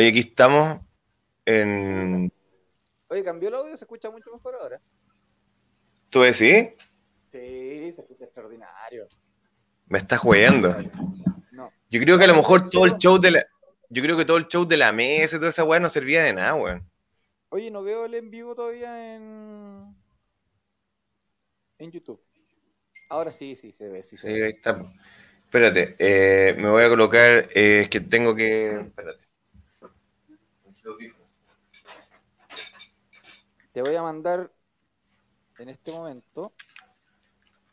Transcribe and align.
Oye, 0.00 0.08
aquí 0.08 0.20
estamos 0.20 0.80
en. 1.44 2.32
Oye, 3.08 3.22
cambió 3.22 3.50
el 3.50 3.54
audio, 3.56 3.76
se 3.76 3.84
escucha 3.84 4.08
mucho 4.10 4.30
mejor 4.32 4.54
ahora. 4.54 4.80
¿Tú 6.08 6.22
decís? 6.22 6.68
Sí, 7.26 7.92
se 7.92 8.00
escucha 8.00 8.24
extraordinario. 8.24 9.06
Me 9.88 9.98
estás 9.98 10.20
jugando. 10.20 10.74
No. 11.50 11.70
Yo 11.90 12.00
creo 12.00 12.16
que 12.18 12.24
a 12.24 12.28
lo 12.28 12.34
mejor 12.36 12.70
todo 12.70 12.86
el 12.86 12.96
show 12.96 13.18
de 13.18 13.30
la. 13.32 13.46
Yo 13.90 14.02
creo 14.02 14.16
que 14.16 14.24
todo 14.24 14.38
el 14.38 14.48
show 14.48 14.64
de 14.66 14.78
la 14.78 14.90
mesa 14.90 15.36
y 15.36 15.38
toda 15.38 15.50
esa 15.50 15.64
weá 15.64 15.80
no 15.80 15.90
servía 15.90 16.22
de 16.24 16.32
nada, 16.32 16.54
weón. 16.54 16.90
Oye, 17.50 17.70
no 17.70 17.82
veo 17.82 18.06
el 18.06 18.14
en 18.14 18.30
vivo 18.30 18.54
todavía 18.54 19.14
en. 19.14 19.94
en 21.78 21.90
YouTube. 21.90 22.20
Ahora 23.08 23.32
sí, 23.32 23.56
sí, 23.56 23.72
se 23.72 23.88
ve, 23.88 24.02
sí 24.02 24.16
se 24.16 24.28
Sí, 24.28 24.32
ve. 24.32 24.44
ahí 24.44 24.50
está. 24.52 24.82
Espérate, 25.44 25.96
eh, 25.98 26.54
me 26.58 26.70
voy 26.70 26.84
a 26.84 26.88
colocar. 26.88 27.48
eh, 27.54 27.82
es 27.82 27.88
que 27.90 28.00
tengo 28.00 28.34
que. 28.36 28.80
Espérate. 28.80 29.29
Te 33.72 33.82
voy 33.82 33.94
a 33.94 34.02
mandar 34.02 34.50
en 35.58 35.68
este 35.68 35.92
momento 35.92 36.52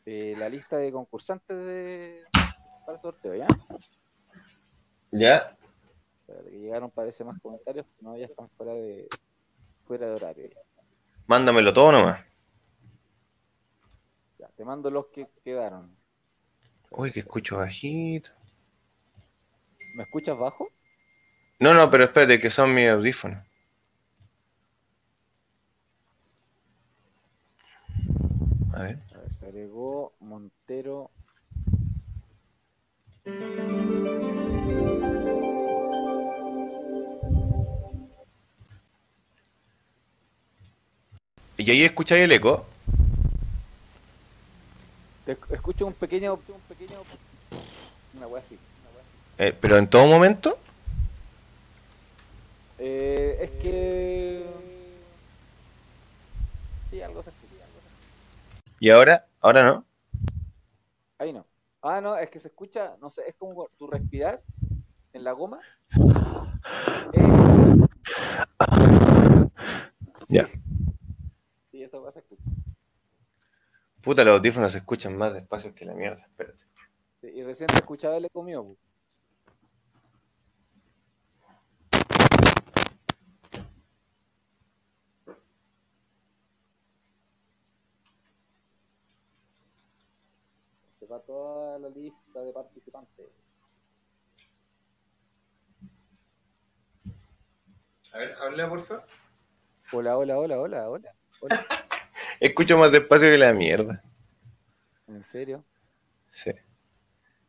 eh, 0.06 0.34
la 0.38 0.48
lista 0.48 0.76
de 0.78 0.92
concursantes 0.92 1.56
de... 1.56 2.24
para 2.86 2.96
el 2.96 3.02
sorteo, 3.02 3.34
¿ya? 3.34 3.46
¿Ya? 5.10 5.56
Espérate, 6.20 6.50
que 6.50 6.58
llegaron 6.58 6.90
parece 6.90 7.24
más 7.24 7.40
comentarios, 7.40 7.86
no, 8.00 8.16
ya 8.16 8.26
están 8.26 8.48
fuera 8.50 8.74
de 8.74 9.08
fuera 9.86 10.06
de 10.06 10.12
horario. 10.12 10.48
Ya. 10.48 10.60
Mándamelo 11.26 11.72
todo 11.72 11.92
nomás. 11.92 12.24
Ya, 14.38 14.48
te 14.48 14.64
mando 14.64 14.90
los 14.90 15.06
que 15.06 15.26
quedaron. 15.42 15.96
Uy, 16.90 17.12
que 17.12 17.20
escucho 17.20 17.56
bajito. 17.56 18.30
¿Me 19.96 20.04
escuchas 20.04 20.38
bajo? 20.38 20.68
No, 21.60 21.74
no, 21.74 21.90
pero 21.90 22.04
espérate, 22.04 22.38
que 22.38 22.50
son 22.50 22.72
mis 22.74 22.88
audífonos. 22.88 23.44
A 28.74 28.82
ver. 28.82 28.98
A 29.14 29.18
ver, 29.18 29.34
se 29.34 29.46
agregó 29.46 30.12
Montero. 30.20 31.10
¿Y 41.56 41.70
ahí 41.70 41.82
escucháis 41.84 42.22
el 42.24 42.32
eco? 42.32 42.64
Te 45.26 45.36
esc- 45.36 45.52
escucho 45.52 45.86
un 45.86 45.92
pequeño, 45.92 46.34
un 46.34 46.60
pequeño, 46.68 46.98
una 48.14 48.26
wea 48.28 48.42
así. 48.42 48.54
una 48.54 48.90
wea 48.94 49.02
así. 49.02 49.44
Eh, 49.50 49.56
¿Pero 49.60 49.76
en 49.76 49.88
todo 49.88 50.06
momento? 50.06 50.58
Eh, 52.78 53.38
es 53.40 53.50
que 53.62 54.46
sí, 56.90 57.02
algo 57.02 57.22
se 57.22 57.30
escucha, 57.30 57.64
algo 57.64 57.80
se 57.80 57.88
escucha. 57.88 58.76
¿Y 58.78 58.90
ahora? 58.90 59.26
¿Ahora 59.40 59.64
no? 59.64 59.84
Ahí 61.18 61.32
no. 61.32 61.44
Ah, 61.82 62.00
no, 62.00 62.16
es 62.16 62.30
que 62.30 62.38
se 62.38 62.48
escucha, 62.48 62.96
no 63.00 63.10
sé, 63.10 63.22
es 63.26 63.34
como 63.34 63.66
tu 63.76 63.86
respirar 63.88 64.42
en 65.12 65.24
la 65.24 65.32
goma. 65.32 65.60
Ya. 70.30 70.46
Sí, 71.70 71.82
esa 71.82 71.96
cosa 71.96 72.12
se 72.12 72.18
escucha. 72.18 72.42
Puta, 74.02 74.24
los 74.24 74.34
audífonos 74.38 74.72
se 74.72 74.78
escuchan 74.78 75.16
más 75.16 75.32
despacio 75.32 75.74
que 75.74 75.86
la 75.86 75.94
mierda. 75.94 76.22
Espérate. 76.22 76.64
Sí, 77.22 77.28
y 77.28 77.42
recién 77.42 77.66
te 77.68 77.76
escuchaba 77.76 78.18
el 78.18 78.26
eco 78.26 78.42
mío. 78.42 78.76
Va 91.10 91.20
toda 91.20 91.78
la 91.78 91.88
lista 91.88 92.40
de 92.42 92.52
participantes. 92.52 93.26
A 98.12 98.18
ver, 98.18 98.34
habla, 98.40 98.68
por 98.68 98.80
favor. 98.82 99.04
Hola, 99.92 100.18
hola, 100.18 100.38
hola, 100.38 100.58
hola, 100.58 100.90
hola. 100.90 101.14
hola. 101.40 101.66
Escucho 102.40 102.78
más 102.78 102.92
despacio 102.92 103.30
que 103.30 103.38
la 103.38 103.52
mierda. 103.52 104.02
¿En 105.06 105.24
serio? 105.24 105.64
Sí. 106.30 106.52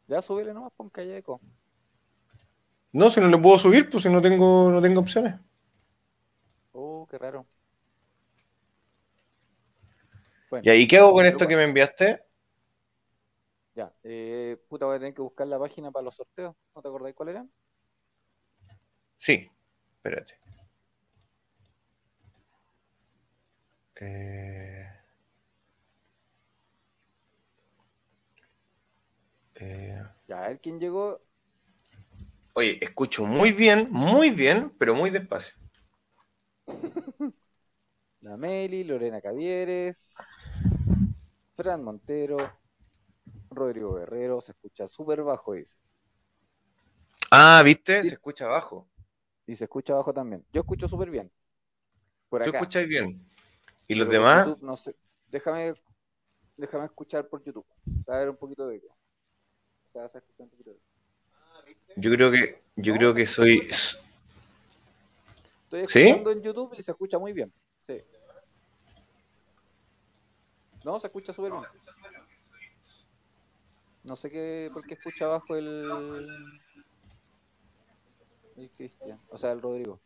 Ya 0.07 0.21
súbele 0.21 0.53
nomás, 0.53 0.71
pon 0.75 0.89
que 0.89 1.01
haya 1.01 1.17
eco. 1.17 1.39
No, 2.91 3.09
si 3.09 3.19
no 3.19 3.27
le 3.27 3.37
puedo 3.37 3.57
subir, 3.57 3.89
pues 3.89 4.03
si 4.03 4.09
no 4.09 4.21
tengo, 4.21 4.71
no 4.71 4.81
tengo 4.81 5.01
opciones. 5.01 5.35
Oh, 6.71 7.05
qué 7.09 7.17
raro. 7.17 7.45
Bueno, 10.49 10.63
¿Y 10.65 10.69
ahí 10.69 10.87
qué 10.87 10.97
hago 10.97 11.13
con 11.13 11.25
esto 11.25 11.47
que 11.47 11.55
me 11.55 11.63
enviaste? 11.63 12.28
Ya, 13.79 13.93
eh, 14.03 14.57
puta, 14.67 14.85
voy 14.85 14.97
a 14.97 14.99
tener 14.99 15.13
que 15.13 15.21
buscar 15.21 15.47
la 15.47 15.57
página 15.57 15.89
para 15.89 16.03
los 16.03 16.13
sorteos. 16.13 16.53
¿No 16.75 16.81
te 16.81 16.89
acordáis 16.89 17.15
cuál 17.15 17.29
era? 17.29 17.47
Sí. 19.17 19.49
Espérate. 19.95 20.37
Eh... 24.01 24.85
Eh... 29.55 30.03
Ya, 30.27 30.43
a 30.43 30.49
ver 30.49 30.59
quién 30.59 30.77
llegó. 30.77 31.21
Oye, 32.55 32.83
escucho 32.83 33.25
muy 33.25 33.53
bien, 33.53 33.87
muy 33.91 34.29
bien, 34.31 34.73
pero 34.77 34.93
muy 34.93 35.09
despacio. 35.09 35.53
La 38.19 38.35
Meli, 38.35 38.83
Lorena 38.83 39.21
Cavieres, 39.21 40.15
Fran 41.55 41.81
Montero, 41.81 42.58
Rodrigo 43.49 43.95
Guerrero. 43.95 44.41
Se 44.41 44.51
escucha 44.51 44.87
súper 44.87 45.23
bajo, 45.23 45.53
dice. 45.53 45.77
Ah, 47.31 47.61
¿viste? 47.63 48.03
Se 48.03 48.13
escucha 48.13 48.45
abajo. 48.45 48.87
Y 49.45 49.55
se 49.55 49.65
escucha 49.65 49.93
bajo 49.95 50.13
también. 50.13 50.45
Yo 50.51 50.61
escucho 50.61 50.87
súper 50.87 51.09
bien. 51.09 51.31
Por 52.29 52.43
Tú 52.43 52.51
escuchas 52.51 52.87
bien. 52.87 53.27
¿Y 53.87 53.95
los 53.95 54.07
Pero 54.07 54.21
demás? 54.21 54.47
YouTube, 54.47 54.63
no 54.63 54.77
sé. 54.77 54.95
Déjame, 55.27 55.73
déjame 56.57 56.85
escuchar 56.85 57.27
por 57.27 57.43
YouTube. 57.43 57.65
A 58.07 58.17
ver 58.17 58.29
un 58.29 58.37
poquito 58.37 58.67
de 58.67 58.77
eco. 58.77 58.95
Un 59.93 60.09
poquito 60.51 60.71
de 60.71 60.75
eco. 60.77 60.89
Yo 61.95 62.11
creo 62.11 62.31
que, 62.31 62.61
yo 62.75 62.93
creo 62.93 63.13
que 63.13 63.25
soy. 63.25 63.67
Estoy 65.63 65.87
¿Sí? 65.87 65.99
escuchando 66.01 66.31
en 66.31 66.41
YouTube 66.41 66.75
y 66.77 66.83
se 66.83 66.91
escucha 66.91 67.19
muy 67.19 67.33
bien. 67.33 67.53
Sí. 67.87 68.01
No, 70.83 70.99
se 70.99 71.07
escucha 71.07 71.33
súper 71.33 71.51
bien. 71.51 71.63
No 74.03 74.15
sé 74.15 74.29
qué, 74.29 74.69
por 74.73 74.85
qué 74.85 74.93
escucha 74.95 75.25
abajo 75.25 75.55
el. 75.55 76.27
El 78.57 78.69
Cristian. 78.71 79.19
O 79.29 79.37
sea, 79.37 79.51
el 79.51 79.61
Rodrigo. 79.61 79.99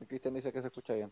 El 0.00 0.06
Cristian 0.06 0.34
dice 0.34 0.52
que 0.52 0.60
se 0.60 0.68
escucha 0.68 0.94
bien. 0.94 1.10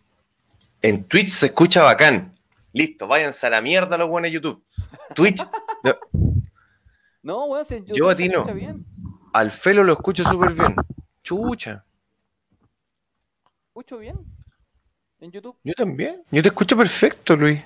En 0.83 1.05
Twitch 1.05 1.29
se 1.29 1.47
escucha 1.47 1.83
bacán. 1.83 2.35
Listo, 2.73 3.07
váyanse 3.07 3.47
a 3.47 3.51
la 3.51 3.61
mierda 3.63 3.97
los 3.97 4.09
buenos 4.09 4.29
de 4.29 4.35
YouTube. 4.35 4.63
Twitch, 5.15 5.43
no, 5.83 5.95
No, 7.23 7.45
weón, 7.47 7.65
si 7.65 7.77
YouTube 7.77 7.97
Yo 7.97 8.09
a 8.09 8.17
ti 8.17 8.29
no. 8.29 8.45
bien. 8.55 8.85
al 9.33 9.51
Felo 9.51 9.83
lo 9.83 9.95
escucho 9.95 10.25
súper 10.25 10.53
bien. 10.53 10.77
Chucha. 11.23 11.85
¿Escucho 13.69 13.99
bien? 13.99 14.17
En 15.21 15.31
YouTube. 15.33 15.57
Yo 15.65 15.73
también. 15.75 16.23
Yo 16.31 16.43
te 16.43 16.49
escucho 16.49 16.77
perfecto, 16.77 17.37
Luis. 17.37 17.61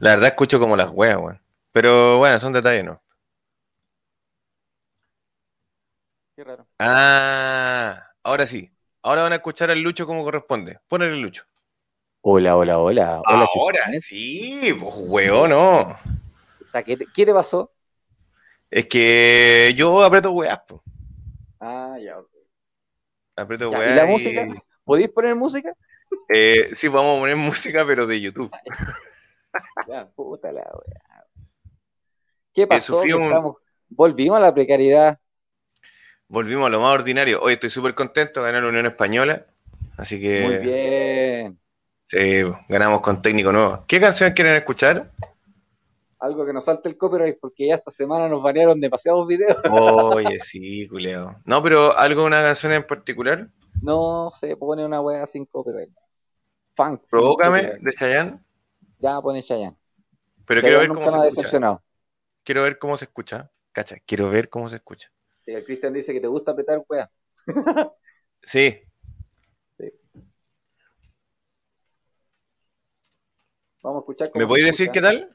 La 0.00 0.10
verdad 0.10 0.28
escucho 0.28 0.58
como 0.58 0.76
las 0.76 0.90
weas, 0.90 1.16
weón. 1.16 1.40
Pero 1.80 2.18
bueno, 2.18 2.40
son 2.40 2.52
detalles, 2.52 2.84
¿no? 2.84 3.00
Qué 6.34 6.42
raro. 6.42 6.66
Ah, 6.80 8.02
ahora 8.24 8.48
sí. 8.48 8.68
Ahora 9.00 9.22
van 9.22 9.30
a 9.30 9.36
escuchar 9.36 9.70
al 9.70 9.80
Lucho 9.80 10.04
como 10.04 10.24
corresponde. 10.24 10.80
Ponele 10.88 11.12
el 11.12 11.22
Lucho. 11.22 11.44
Hola, 12.22 12.56
hola, 12.56 12.78
hola. 12.80 13.22
Hola, 13.24 13.48
ahora 13.54 13.92
sí, 14.00 14.76
pues 14.80 14.92
weón, 14.96 15.50
no. 15.50 15.80
O 15.82 15.96
sea, 16.72 16.82
¿qué, 16.82 16.96
te- 16.96 17.06
qué 17.14 17.24
te 17.24 17.32
pasó? 17.32 17.70
Es 18.72 18.86
que 18.86 19.72
yo 19.76 20.02
aprieto 20.02 20.32
weas, 20.32 20.58
po. 20.66 20.82
Ah, 21.60 21.96
ya. 22.00 22.18
ok. 22.18 22.28
Aprieto 23.36 23.70
Ya, 23.70 23.78
weas. 23.78 23.92
¿Y 23.92 23.94
la 23.94 24.06
música? 24.06 24.48
¿Podéis 24.82 25.10
poner 25.10 25.36
música? 25.36 25.72
Eh, 26.34 26.70
sí, 26.74 26.88
vamos 26.88 27.18
a 27.18 27.20
poner 27.20 27.36
música, 27.36 27.86
pero 27.86 28.04
de 28.04 28.20
YouTube. 28.20 28.50
Ya, 29.88 30.06
puta 30.06 30.52
la 30.52 30.60
wea. 30.60 31.07
¿Qué 32.58 32.66
pasó? 32.66 33.02
Que 33.02 33.14
un- 33.14 33.22
estamos- 33.22 33.56
Volvimos 33.88 34.36
a 34.36 34.40
la 34.40 34.52
precariedad. 34.52 35.16
Volvimos 36.26 36.66
a 36.66 36.70
lo 36.70 36.80
más 36.80 36.92
ordinario. 36.92 37.40
Hoy 37.40 37.52
estoy 37.52 37.70
súper 37.70 37.94
contento 37.94 38.40
de 38.40 38.46
ganar 38.46 38.64
la 38.64 38.68
Unión 38.70 38.86
Española. 38.86 39.46
Así 39.96 40.20
que 40.20 40.42
Muy 40.42 40.56
bien. 40.58 41.58
sí, 42.06 42.42
ganamos 42.68 43.00
con 43.00 43.22
técnico 43.22 43.52
nuevo. 43.52 43.84
¿Qué 43.86 44.00
canción 44.00 44.32
quieren 44.32 44.56
escuchar? 44.56 45.12
Algo 46.18 46.44
que 46.44 46.52
nos 46.52 46.64
salte 46.64 46.88
el 46.88 46.96
copyright 46.98 47.38
porque 47.40 47.68
ya 47.68 47.76
esta 47.76 47.92
semana 47.92 48.28
nos 48.28 48.42
banearon 48.42 48.80
demasiados 48.80 49.24
videos. 49.28 49.56
Oye, 49.70 50.40
sí, 50.40 50.88
culeo. 50.88 51.36
No, 51.44 51.62
pero 51.62 51.96
algo, 51.96 52.24
una 52.24 52.42
canción 52.42 52.72
en 52.72 52.84
particular. 52.84 53.48
No 53.80 54.30
se 54.32 54.56
pone 54.56 54.84
una 54.84 55.00
wea 55.00 55.24
sin 55.26 55.46
copyright. 55.46 55.90
Funk. 56.74 57.02
Provócame, 57.08 57.60
copyright. 57.60 57.82
de 57.84 57.92
Chayanne. 57.92 58.38
Ya 58.98 59.20
pone 59.20 59.42
Chayanne. 59.44 59.76
Pero 60.44 60.60
Chayanne 60.60 60.78
quiero 60.86 60.94
ver 60.94 61.04
cómo 61.10 61.22
se 61.22 61.28
escucha. 61.28 61.80
Quiero 62.48 62.62
ver 62.62 62.78
cómo 62.78 62.96
se 62.96 63.04
escucha. 63.04 63.52
Cacha, 63.72 63.96
quiero 64.06 64.30
ver 64.30 64.48
cómo 64.48 64.70
se 64.70 64.76
escucha. 64.76 65.12
Sí, 65.44 65.50
el 65.52 65.62
Cristian 65.66 65.92
dice 65.92 66.14
que 66.14 66.20
te 66.22 66.28
gusta 66.28 66.52
apretar 66.52 66.82
wea. 66.88 67.10
Sí, 68.42 68.80
Vamos 73.82 73.98
a 73.98 74.00
escuchar 74.00 74.30
cómo 74.30 74.42
¿me 74.42 74.48
podéis 74.48 74.66
decir 74.68 74.90
qué 74.90 75.02
tal? 75.02 75.28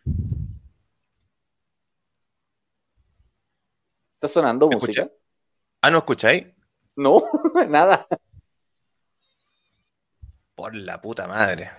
¿Está 4.15 4.27
sonando 4.27 4.67
¿Me 4.67 4.77
música? 4.77 5.03
escucha? 5.03 5.15
Ah, 5.81 5.91
¿no 5.91 5.99
escucháis? 5.99 6.47
No, 6.95 7.21
nada. 7.69 8.07
Por 10.55 10.73
la 10.73 10.99
puta 10.99 11.27
madre. 11.27 11.73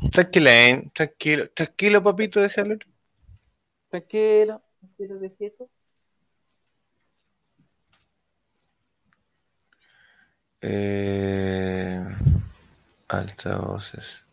Ya. 0.00 0.10
Tranquila, 0.10 0.68
¿eh? 0.68 0.90
tranquilo, 0.94 1.50
tranquilo, 1.50 2.02
papito, 2.02 2.40
decía 2.40 2.62
el 2.64 2.72
otro. 2.72 2.90
Tranquilo, 3.90 4.62
tranquilo, 4.80 5.18
viejito. 5.18 5.68
Eh, 10.60 12.04
altavoces. 13.08 14.24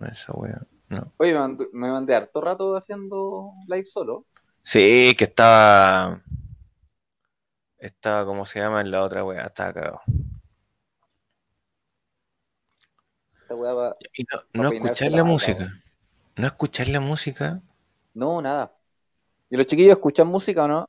Esa 0.00 0.32
wea. 0.32 0.62
No. 0.88 1.12
Oye, 1.18 1.32
me 1.32 1.38
mandé, 1.38 1.68
me 1.72 1.90
mandé 1.90 2.14
harto 2.14 2.40
rato 2.40 2.76
haciendo 2.76 3.52
live 3.68 3.86
solo. 3.86 4.26
Sí, 4.62 5.14
que 5.16 5.24
estaba. 5.24 6.22
Estaba, 7.78 8.24
¿cómo 8.24 8.46
se 8.46 8.60
llama? 8.60 8.80
En 8.80 8.90
la 8.90 9.02
otra 9.02 9.24
wea. 9.24 9.42
Estaba 9.42 9.72
cagado. 9.72 10.00
Esta 13.52 13.54
weá 13.54 13.72
va- 13.74 13.96
Y 14.14 14.24
no, 14.54 14.68
escuchar 14.70 15.12
la 15.12 15.24
música. 15.24 15.72
No 16.36 16.46
escuchar 16.46 16.88
la 16.88 17.00
música. 17.00 17.60
No, 18.14 18.40
nada. 18.40 18.74
¿Y 19.50 19.56
los 19.56 19.66
chiquillos 19.66 19.92
escuchan 19.92 20.26
música 20.26 20.64
o 20.64 20.68
no? 20.68 20.88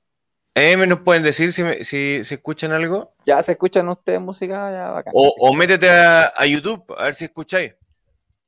Eh, 0.56 0.77
¿me 0.77 0.88
nos 0.88 1.00
pueden 1.01 1.24
decir 1.24 1.51
si, 1.51 1.63
me- 1.63 1.83
si, 1.83 2.24
si 2.24 2.36
escuchan 2.36 2.71
algo? 2.71 3.13
¿Ya 3.25 3.42
se 3.44 3.54
escuchan 3.54 3.89
ustedes 3.89 4.21
música? 4.21 4.71
Ya, 4.71 4.92
bacán. 4.92 5.13
O, 5.15 5.33
o 5.39 5.54
métete 5.54 5.89
a, 5.89 6.31
a 6.36 6.45
YouTube 6.45 6.86
a 6.98 7.06
ver 7.06 7.13
si 7.13 7.25
escucháis. 7.25 7.74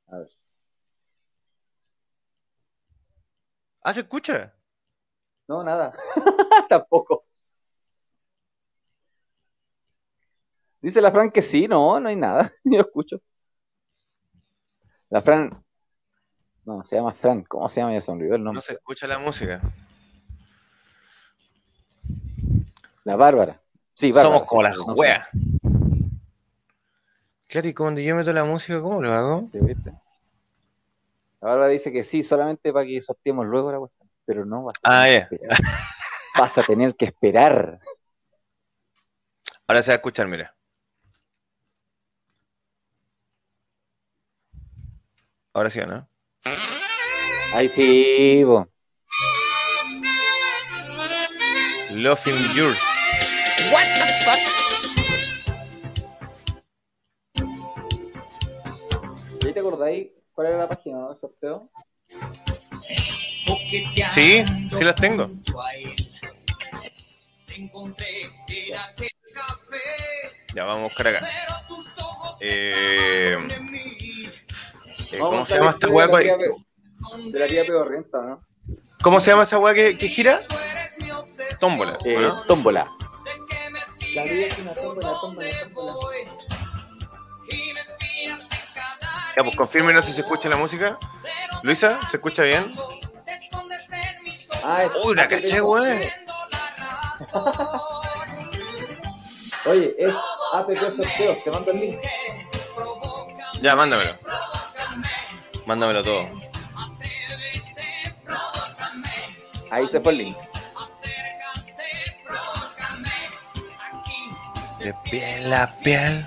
A 0.08 0.18
ver. 0.18 0.28
Ah, 3.82 3.92
se 3.92 4.00
escucha. 4.00 4.54
No, 5.48 5.62
nada. 5.62 5.92
Tampoco. 6.68 7.24
Dice 10.80 11.00
la 11.02 11.10
Fran 11.10 11.30
que 11.30 11.42
sí, 11.42 11.66
no, 11.68 11.98
no 12.00 12.08
hay 12.08 12.16
nada. 12.16 12.52
Ni 12.64 12.76
lo 12.76 12.82
escucho. 12.84 13.20
La 15.10 15.22
Fran. 15.22 15.50
No, 16.64 16.82
se 16.82 16.96
llama 16.96 17.12
Fran. 17.12 17.42
¿Cómo 17.44 17.68
se 17.68 17.80
llama? 17.80 17.92
Ya 17.92 18.00
se 18.00 18.10
el 18.12 18.18
No 18.18 18.38
nombre. 18.38 18.60
se 18.62 18.72
escucha 18.72 19.06
la 19.06 19.18
música. 19.18 19.60
La 23.04 23.14
Bárbara. 23.16 23.60
Sí, 23.94 24.10
Bárbara. 24.10 24.34
Somos 24.34 24.48
como 24.48 24.62
las 24.64 24.76
no 24.76 24.84
weas. 24.94 25.28
Claro, 27.46 27.68
y 27.68 27.74
cuando 27.74 28.00
yo 28.00 28.16
meto 28.16 28.32
la 28.32 28.44
música, 28.44 28.80
¿cómo 28.80 29.00
lo 29.00 29.14
hago? 29.14 29.48
Sí, 29.52 29.58
¿viste? 29.62 29.90
La 31.40 31.48
Bárbara 31.50 31.68
dice 31.68 31.92
que 31.92 32.02
sí, 32.02 32.24
solamente 32.24 32.72
para 32.72 32.84
que 32.84 33.00
sorteemos 33.00 33.46
luego 33.46 33.70
la 33.70 33.78
cuestión. 33.78 34.10
Pero 34.24 34.44
no 34.44 34.64
vas 34.64 34.74
a 34.82 35.02
Ah, 35.02 35.08
esperar. 35.08 35.56
Vas 36.36 36.58
a 36.58 36.62
tener 36.64 36.96
que 36.96 37.04
esperar. 37.04 37.78
Ahora 39.68 39.82
se 39.82 39.92
va 39.92 39.94
a 39.94 39.96
escuchar, 39.96 40.26
mira. 40.26 40.55
Ahora 45.56 45.70
sí 45.70 45.80
o 45.80 45.86
no. 45.86 46.06
Ay, 47.54 47.66
sí, 47.70 48.44
bo. 48.44 48.68
Loving 51.92 52.52
Yours. 52.52 52.78
¿Y 59.40 59.46
ahí 59.46 59.52
te 59.54 59.60
acordáis 59.60 60.08
cuál 60.34 60.48
era 60.48 60.58
la 60.58 60.68
página 60.68 60.98
no, 60.98 61.18
sorteo? 61.18 61.70
Sí, 64.10 64.44
sí 64.76 64.84
las 64.84 64.96
tengo. 64.96 65.26
Ya 70.54 70.64
vamos 70.66 70.80
a 70.80 70.82
buscar 70.82 71.06
acá. 71.06 71.28
Eh, 72.42 73.38
eh, 75.12 75.18
¿Cómo 75.18 75.46
se 75.46 75.54
llama 75.56 75.70
esta 75.70 75.88
weá? 75.88 76.06
de 76.06 76.12
la 76.12 76.18
tía 76.20 76.36
Pe- 76.38 77.30
De 77.30 77.38
la 77.38 77.46
tía 77.46 77.62
Pedorrienta, 77.64 78.18
¿no? 78.20 78.40
¿Cómo 79.02 79.20
se 79.20 79.30
llama 79.30 79.42
esa 79.44 79.58
weá 79.58 79.74
que, 79.74 79.96
que 79.98 80.08
gira? 80.08 80.40
Tómbola. 81.60 81.96
Eh, 82.04 82.18
¿no? 82.20 82.42
Tómbola. 82.44 82.86
La 84.14 84.22
vida 84.24 84.46
es 84.46 84.58
una 84.60 84.72
tómbola, 84.74 85.00
tómbola, 85.20 85.48
tómbola. 85.74 86.18
Ya, 89.36 89.42
pues 89.44 89.54
confírmenos 89.56 90.04
si 90.06 90.12
se 90.14 90.22
escucha 90.22 90.48
la 90.48 90.56
música. 90.56 90.98
Luisa, 91.62 91.98
¿se 92.10 92.16
escucha 92.16 92.42
bien? 92.44 92.64
Ah, 94.64 94.84
es- 94.84 94.92
Uy, 95.04 95.14
la 95.14 95.28
caché, 95.28 95.60
weón. 95.60 96.00
Oye, 99.66 99.94
es 99.98 100.14
APP 100.54 100.76
sorteo, 100.78 101.36
te 101.44 101.50
mando 101.50 101.70
el 101.72 101.80
link. 101.80 101.98
Ya, 103.60 103.74
mándamelo. 103.76 104.14
Mándamelo 105.66 106.02
todo. 106.02 106.28
Ahí 109.70 109.88
se 109.88 110.00
fue 110.00 110.12
el 110.12 110.18
link. 110.18 110.36
De 114.78 114.94
piel 115.10 115.52
a 115.52 115.66
piel. 115.82 116.26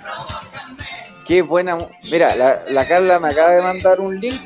Qué 1.25 1.41
buena. 1.41 1.77
Mira, 2.03 2.35
la, 2.35 2.63
la 2.67 2.87
Carla 2.87 3.19
me 3.19 3.29
acaba 3.29 3.51
de 3.51 3.61
mandar 3.61 3.99
un 3.99 4.19
link 4.19 4.41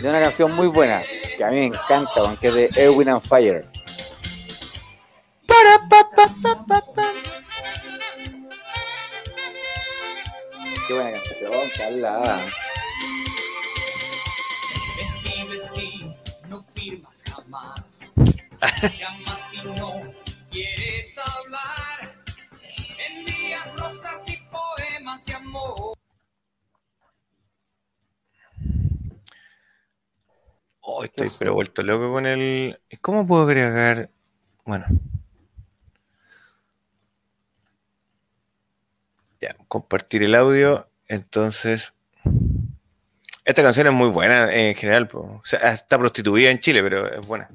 de 0.00 0.08
una 0.08 0.20
canción 0.20 0.52
muy 0.52 0.66
buena 0.66 1.00
que 1.36 1.44
a 1.44 1.48
mí 1.48 1.56
me 1.56 1.66
encanta, 1.66 2.12
aunque 2.18 2.48
es 2.48 2.54
de 2.54 2.70
Erwin 2.76 3.08
and 3.08 3.22
Fire. 3.22 3.64
Qué 10.86 10.94
buena 10.94 11.12
canción, 11.12 11.70
Carla. 11.78 12.44
Oh, 30.80 31.04
estoy 31.04 31.28
pero 31.38 31.54
vuelto 31.54 31.82
loco 31.82 32.12
con 32.12 32.26
el. 32.26 32.78
¿Cómo 33.00 33.26
puedo 33.26 33.42
agregar? 33.42 34.10
Bueno. 34.64 34.86
Ya, 39.40 39.56
compartir 39.66 40.22
el 40.22 40.34
audio. 40.34 40.88
Entonces. 41.08 41.92
Esta 43.44 43.62
canción 43.62 43.88
es 43.88 43.92
muy 43.92 44.08
buena 44.08 44.52
en 44.54 44.74
general. 44.76 45.08
po. 45.08 45.40
O 45.42 45.44
sea, 45.44 45.72
está 45.72 45.98
prostituida 45.98 46.50
en 46.50 46.60
Chile, 46.60 46.80
pero 46.82 47.12
es 47.12 47.26
buena. 47.26 47.48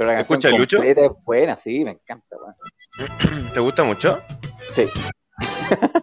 Pero 0.00 0.12
la 0.12 0.16
canción 0.16 0.38
¿Escucha, 0.38 0.56
Lucho? 0.56 0.76
completa 0.78 1.04
es 1.04 1.10
buena, 1.26 1.56
sí, 1.58 1.84
me 1.84 1.90
encanta. 1.90 2.34
¿Te 3.52 3.60
gusta 3.60 3.84
mucho? 3.84 4.22
Sí. 4.70 4.86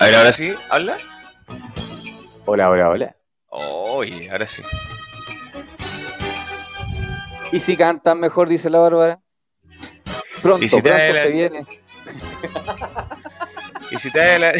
A 0.00 0.06
ver, 0.06 0.14
ahora 0.16 0.32
sí, 0.32 0.54
habla. 0.68 0.96
Hola, 2.46 2.70
hola, 2.70 2.90
hola. 2.90 3.16
Oye, 3.48 4.28
ahora 4.30 4.46
sí. 4.48 4.62
¿Y 7.52 7.60
si 7.60 7.76
cantan 7.76 8.18
mejor, 8.18 8.48
dice 8.48 8.68
la 8.70 8.80
Bárbara? 8.80 9.20
Pronto, 10.42 10.64
¿Y 10.64 10.68
si 10.68 10.82
pronto 10.82 10.98
la- 11.12 11.22
se 11.22 11.28
viene 11.30 11.66
y 13.90 13.96
si 13.96 14.10
te 14.10 14.18
da 14.18 14.38
la... 14.38 14.52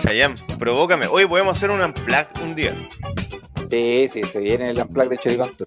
Chayam, 0.00 0.34
provócame. 0.58 1.06
Hoy 1.06 1.26
podemos 1.26 1.56
hacer 1.56 1.70
un 1.70 1.80
unplug 1.80 2.26
un 2.42 2.54
día. 2.54 2.74
Sí, 3.70 4.08
sí, 4.12 4.22
se 4.24 4.40
viene 4.40 4.70
el 4.70 4.80
unplug 4.80 5.08
de 5.08 5.18
Choricanto. 5.18 5.64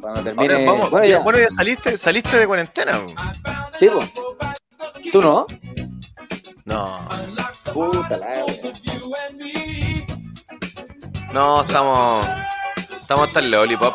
Cuando 0.00 0.22
termine. 0.22 0.64
Vamos. 0.64 0.90
Bueno, 0.90 1.38
ya. 1.38 1.50
saliste, 1.50 1.98
saliste 1.98 2.38
de 2.38 2.46
cuarentena. 2.46 2.98
Bro. 2.98 3.14
Sí, 3.78 3.88
¿Tú 5.12 5.22
no? 5.22 5.46
No. 6.64 7.08
Puta 7.72 8.16
la... 8.16 8.44
No, 11.32 11.62
estamos. 11.62 12.26
Estamos 13.08 13.28
hasta 13.28 13.40
el 13.40 13.50
lollipop. 13.50 13.94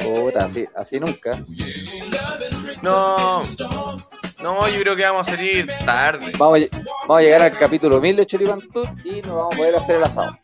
Puta, 0.00 0.44
así, 0.44 0.66
así 0.76 1.00
nunca. 1.00 1.42
No, 2.82 3.42
no, 4.42 4.68
yo 4.68 4.80
creo 4.80 4.94
que 4.94 5.04
vamos 5.04 5.26
a 5.26 5.30
salir 5.30 5.66
tarde. 5.86 6.30
Vamos 6.36 6.58
a, 6.58 6.76
vamos 7.08 7.16
a 7.16 7.20
llegar 7.22 7.40
al 7.40 7.56
capítulo 7.56 7.98
1000 7.98 8.16
de 8.16 8.26
Choripán 8.26 8.60
Tour 8.68 8.86
y 9.04 9.22
nos 9.22 9.36
vamos 9.36 9.54
a 9.54 9.56
poder 9.56 9.74
hacer 9.74 9.96
el 9.96 10.04
asado. 10.04 10.38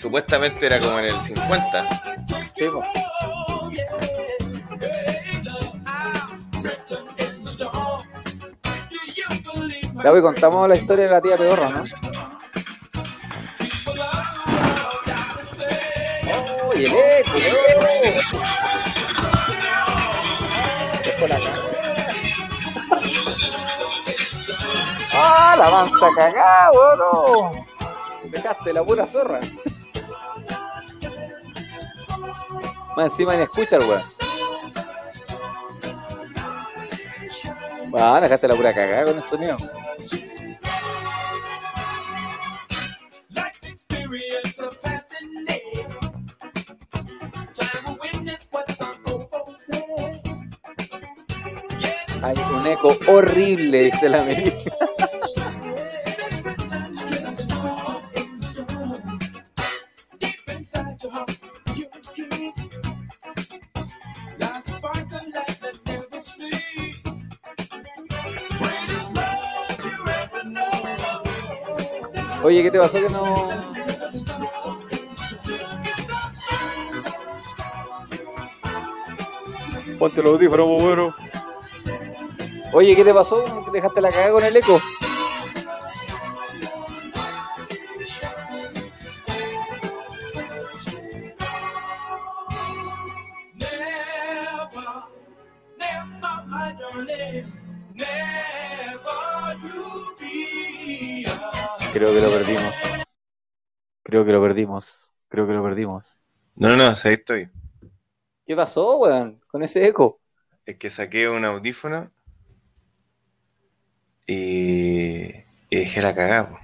Supuestamente 0.00 0.64
era 0.64 0.80
como 0.80 0.98
en 0.98 1.04
el 1.04 1.20
50. 1.20 1.84
Sí, 2.56 2.64
pues. 2.72 2.86
Ya 10.02 10.10
hoy 10.10 10.22
contamos 10.22 10.66
la 10.66 10.76
historia 10.76 11.04
de 11.04 11.10
la 11.10 11.20
tía 11.20 11.36
Pedorra, 11.36 11.68
¿no? 11.68 12.07
¡Ah, 25.12 25.56
la 25.58 25.70
mansa 25.70 26.08
cagada, 26.14 26.70
weón! 26.70 27.66
Dejaste 28.30 28.72
la 28.72 28.84
pura 28.84 29.06
zorra. 29.06 29.40
Más 32.96 33.10
encima 33.10 33.34
ni 33.34 33.42
escucha 33.42 33.76
el 33.76 33.82
weón. 33.82 34.02
Bueno, 37.90 38.20
dejaste 38.20 38.48
la 38.48 38.54
pura 38.54 38.72
cagada 38.72 39.04
con 39.06 39.16
el 39.16 39.22
sonido. 39.24 39.56
Hay 52.22 52.34
un 52.54 52.66
eco 52.66 52.96
horrible, 53.06 53.84
dice 53.84 54.08
la 54.08 54.22
Meli. 54.22 54.52
Oye, 72.42 72.62
¿qué 72.62 72.70
te 72.70 72.78
pasó 72.78 73.00
que 73.00 73.10
no...? 73.10 73.48
Ponte 79.98 80.22
los 80.22 80.34
audífonos, 80.34 80.82
bueno. 80.82 81.27
Oye, 82.72 82.94
¿qué 82.94 83.02
te 83.02 83.14
pasó? 83.14 83.42
¿Que 83.64 83.70
dejaste 83.70 84.00
la 84.02 84.10
cagada 84.10 84.32
con 84.32 84.44
el 84.44 84.56
eco? 84.56 84.78
Creo 101.92 102.14
que 102.14 102.20
lo 102.20 102.30
perdimos. 102.30 102.74
Creo 104.02 104.24
que 104.24 104.32
lo 104.32 104.42
perdimos. 104.42 105.10
Creo 105.28 105.46
que 105.46 105.52
lo 105.54 105.62
perdimos. 105.62 106.04
No, 106.54 106.68
no, 106.68 106.76
no, 106.76 106.84
ahí 106.84 107.14
estoy. 107.14 107.48
¿Qué 108.46 108.54
pasó, 108.54 108.98
weón? 108.98 109.40
Con 109.46 109.62
ese 109.62 109.86
eco. 109.86 110.20
Es 110.66 110.76
que 110.76 110.90
saqué 110.90 111.28
un 111.28 111.44
audífono 111.44 112.10
y, 114.28 115.34
y 115.70 115.76
dejé 115.76 116.02
la 116.02 116.14
cagada. 116.14 116.50
po. 116.50 116.58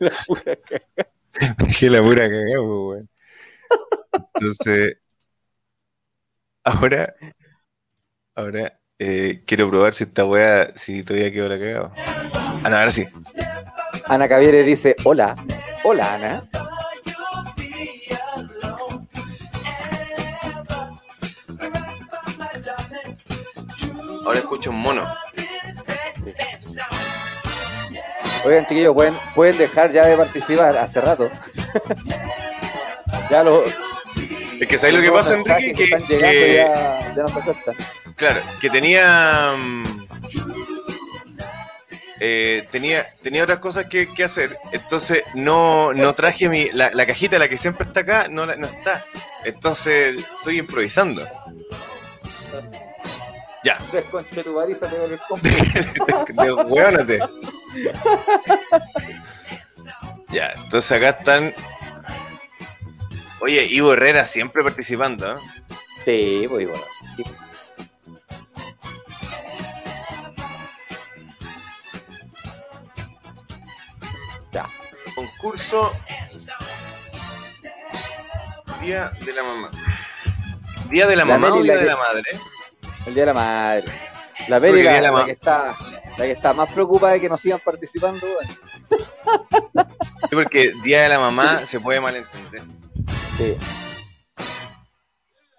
La 0.00 0.10
pura 0.26 0.56
cagada. 0.56 1.12
Dejé 1.58 1.90
la 1.90 2.02
pura 2.02 2.28
cagada, 2.28 2.56
po, 2.56 2.88
weón. 2.88 3.08
Entonces, 4.34 4.96
ahora, 6.64 7.14
ahora 8.34 8.80
eh, 8.98 9.42
quiero 9.46 9.68
probar 9.68 9.92
si 9.94 10.04
esta 10.04 10.24
weá, 10.24 10.72
si 10.74 11.04
todavía 11.04 11.30
quedó 11.30 11.48
la 11.48 11.58
cagada. 11.58 11.92
Ah, 12.64 12.70
no, 12.70 12.76
ahora 12.76 12.90
sí. 12.90 13.06
Ana 14.06 14.28
Cavieres 14.28 14.64
dice, 14.66 14.96
hola. 15.04 15.36
Hola, 15.84 16.14
Ana. 16.14 16.48
Ahora 24.28 24.40
escucho 24.40 24.68
un 24.68 24.80
mono. 24.82 25.10
Oigan, 28.44 28.66
chiquillos, 28.66 28.92
pueden, 28.94 29.14
pueden 29.34 29.56
dejar 29.56 29.90
ya 29.90 30.04
de 30.04 30.18
participar 30.18 30.76
hace 30.76 31.00
rato. 31.00 31.30
ya 33.30 33.42
los... 33.42 33.64
Es 34.60 34.68
que 34.68 34.76
¿sabes 34.76 34.96
lo 34.96 35.00
que 35.02 35.10
pasa, 35.10 35.32
Enrique? 35.32 35.72
Que, 35.72 36.04
que- 36.04 36.54
ya, 36.56 37.14
ya 37.16 37.22
no 37.22 37.28
se 37.30 37.40
aceptan. 37.40 37.74
Claro, 38.16 38.40
que 38.60 38.68
tenía. 38.68 39.54
mm, 39.56 40.06
eh, 42.20 42.68
tenía, 42.70 43.06
tenía 43.22 43.44
otras 43.44 43.60
cosas 43.60 43.86
que, 43.86 44.12
que 44.12 44.24
hacer. 44.24 44.58
Entonces 44.72 45.22
no, 45.32 45.94
no 45.94 46.12
traje 46.12 46.50
mi. 46.50 46.68
La, 46.72 46.90
la 46.92 47.06
cajita, 47.06 47.38
la 47.38 47.48
que 47.48 47.56
siempre 47.56 47.86
está 47.86 48.00
acá, 48.00 48.26
no, 48.28 48.44
la- 48.44 48.56
no 48.56 48.66
está. 48.66 49.02
Entonces 49.46 50.16
estoy 50.36 50.58
improvisando. 50.58 51.26
Ya, 53.64 53.76
Desconche 53.92 54.44
tu 54.44 54.54
varita, 54.54 54.88
te 54.88 55.04
el 55.04 55.18
compu. 55.28 55.48
de 56.42 56.52
hueónate. 56.52 57.18
Ya, 60.28 60.52
entonces 60.62 60.92
acá 60.92 61.18
están. 61.18 61.54
Oye, 63.40 63.64
Ivo 63.66 63.92
Herrera 63.92 64.26
siempre 64.26 64.62
participando, 64.62 65.32
¿eh? 65.34 65.38
Sí, 66.04 66.46
pues. 66.48 66.68
Sí. 67.16 67.24
Ya. 74.52 74.66
Concurso 75.14 75.92
Día 78.80 79.10
de 79.24 79.32
la 79.32 79.42
Mamá. 79.42 79.70
Día 80.90 81.06
de 81.06 81.16
la, 81.16 81.24
La 81.24 81.38
Mamá 81.38 81.54
o 81.54 81.62
Día 81.62 81.74
la 81.74 81.80
de 81.80 81.86
la 81.86 81.96
Madre. 81.96 82.30
El 83.08 83.14
día 83.14 83.22
de 83.22 83.26
la 83.26 83.34
madre. 83.34 83.84
La 84.48 84.60
día 84.60 85.00
la, 85.02 85.10
la 85.10 85.24
que 85.24 85.32
está, 85.32 85.74
la 86.16 86.24
que 86.24 86.30
está 86.30 86.52
más 86.52 86.70
preocupada 86.72 87.14
de 87.14 87.20
que 87.20 87.28
no 87.28 87.36
sigan 87.36 87.58
participando. 87.64 88.26
Sí, 90.28 90.34
porque 90.34 90.72
Día 90.84 91.02
de 91.02 91.08
la 91.08 91.18
Mamá 91.18 91.66
se 91.66 91.80
puede 91.80 92.00
malentender. 92.00 92.62
Sí. 93.36 93.56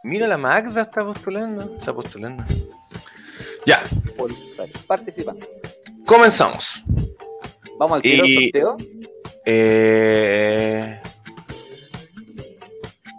Mira, 0.03 0.27
la 0.27 0.37
Magda 0.37 0.81
está 0.81 1.03
postulando. 1.03 1.75
Está 1.79 1.93
postulando. 1.93 2.43
Ya, 3.65 3.83
Participando. 4.87 5.45
comenzamos. 6.05 6.83
Vamos 7.77 7.95
al 7.97 8.01
tiro 8.01 8.25
Y- 8.25 8.43
sorteo. 8.51 8.77
Eh, 9.45 11.01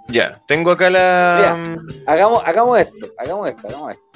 Ya, 0.08 0.40
tengo 0.46 0.70
acá 0.72 0.90
la. 0.90 1.66
Hagamos, 2.06 2.42
hagamos 2.44 2.78
esto, 2.80 3.06
hagamos 3.18 3.48
esto, 3.48 3.68
hagamos 3.68 3.92
esto. 3.92 4.09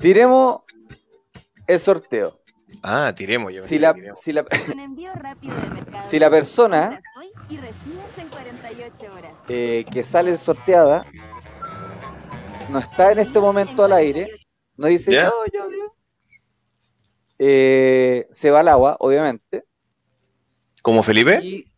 Tiremos 0.00 0.62
el 1.66 1.80
sorteo. 1.80 2.38
Ah, 2.82 3.12
tiremos. 3.14 3.52
Yo 3.52 3.64
Si 3.66 3.78
la, 3.78 3.92
que 3.92 4.00
tiremos. 4.00 4.20
si 4.20 4.32
la, 4.32 4.44
Un 4.72 4.80
envío 4.80 5.12
rápido 5.14 5.54
de 5.60 5.70
mercado. 5.70 6.08
Si 6.08 6.18
la 6.18 6.30
persona- 6.30 6.82
Compras 6.90 7.02
hoy 7.16 7.30
Y 7.48 7.56
recibes 7.58 8.18
en 8.18 8.28
48 8.28 9.14
horas. 9.14 9.32
eh, 9.48 9.84
que 9.90 10.04
sale 10.04 10.36
sorteada 10.38 11.04
no 12.70 12.78
está 12.78 13.10
en 13.10 13.18
este 13.18 13.40
momento 13.40 13.82
al 13.82 13.92
aire, 13.92 14.28
no 14.76 14.86
dice 14.86 15.10
¿Ya? 15.10 15.24
yo, 15.24 15.32
yo, 15.52 15.70
yo. 15.70 15.94
Eh, 17.40 18.28
se 18.30 18.50
va 18.52 18.60
al 18.60 18.68
agua, 18.68 18.96
obviamente, 19.00 19.64
¿Como 20.82 21.02
Felipe? 21.02 21.40
y 21.42 21.68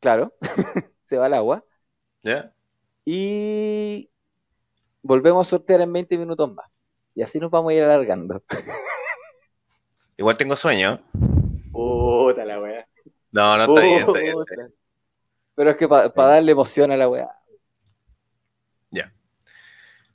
claro, 0.00 0.34
se 1.04 1.16
va 1.16 1.26
al 1.26 1.34
agua 1.34 1.64
¿Ya? 2.22 2.52
y 3.06 4.10
volvemos 5.02 5.46
a 5.46 5.50
sortear 5.50 5.80
en 5.80 5.92
20 5.94 6.18
minutos 6.18 6.52
más. 6.52 6.66
Y 7.14 7.22
así 7.22 7.38
nos 7.38 7.50
vamos 7.50 7.70
a 7.70 7.74
ir 7.74 7.82
alargando. 7.82 8.42
Igual 10.16 10.36
tengo 10.36 10.56
sueño. 10.56 11.02
Puta 11.70 12.44
la 12.44 12.60
weá. 12.60 12.86
No, 13.30 13.56
no 13.56 13.62
está 13.62 13.80
bien, 13.80 13.98
está 14.00 14.18
bien. 14.18 14.38
está 14.38 14.54
bien. 14.56 14.74
Pero 15.54 15.70
es 15.70 15.76
que 15.76 15.88
para 15.88 16.08
darle 16.08 16.52
emoción 16.52 16.90
a 16.92 16.96
la 16.96 17.08
weá. 17.08 17.42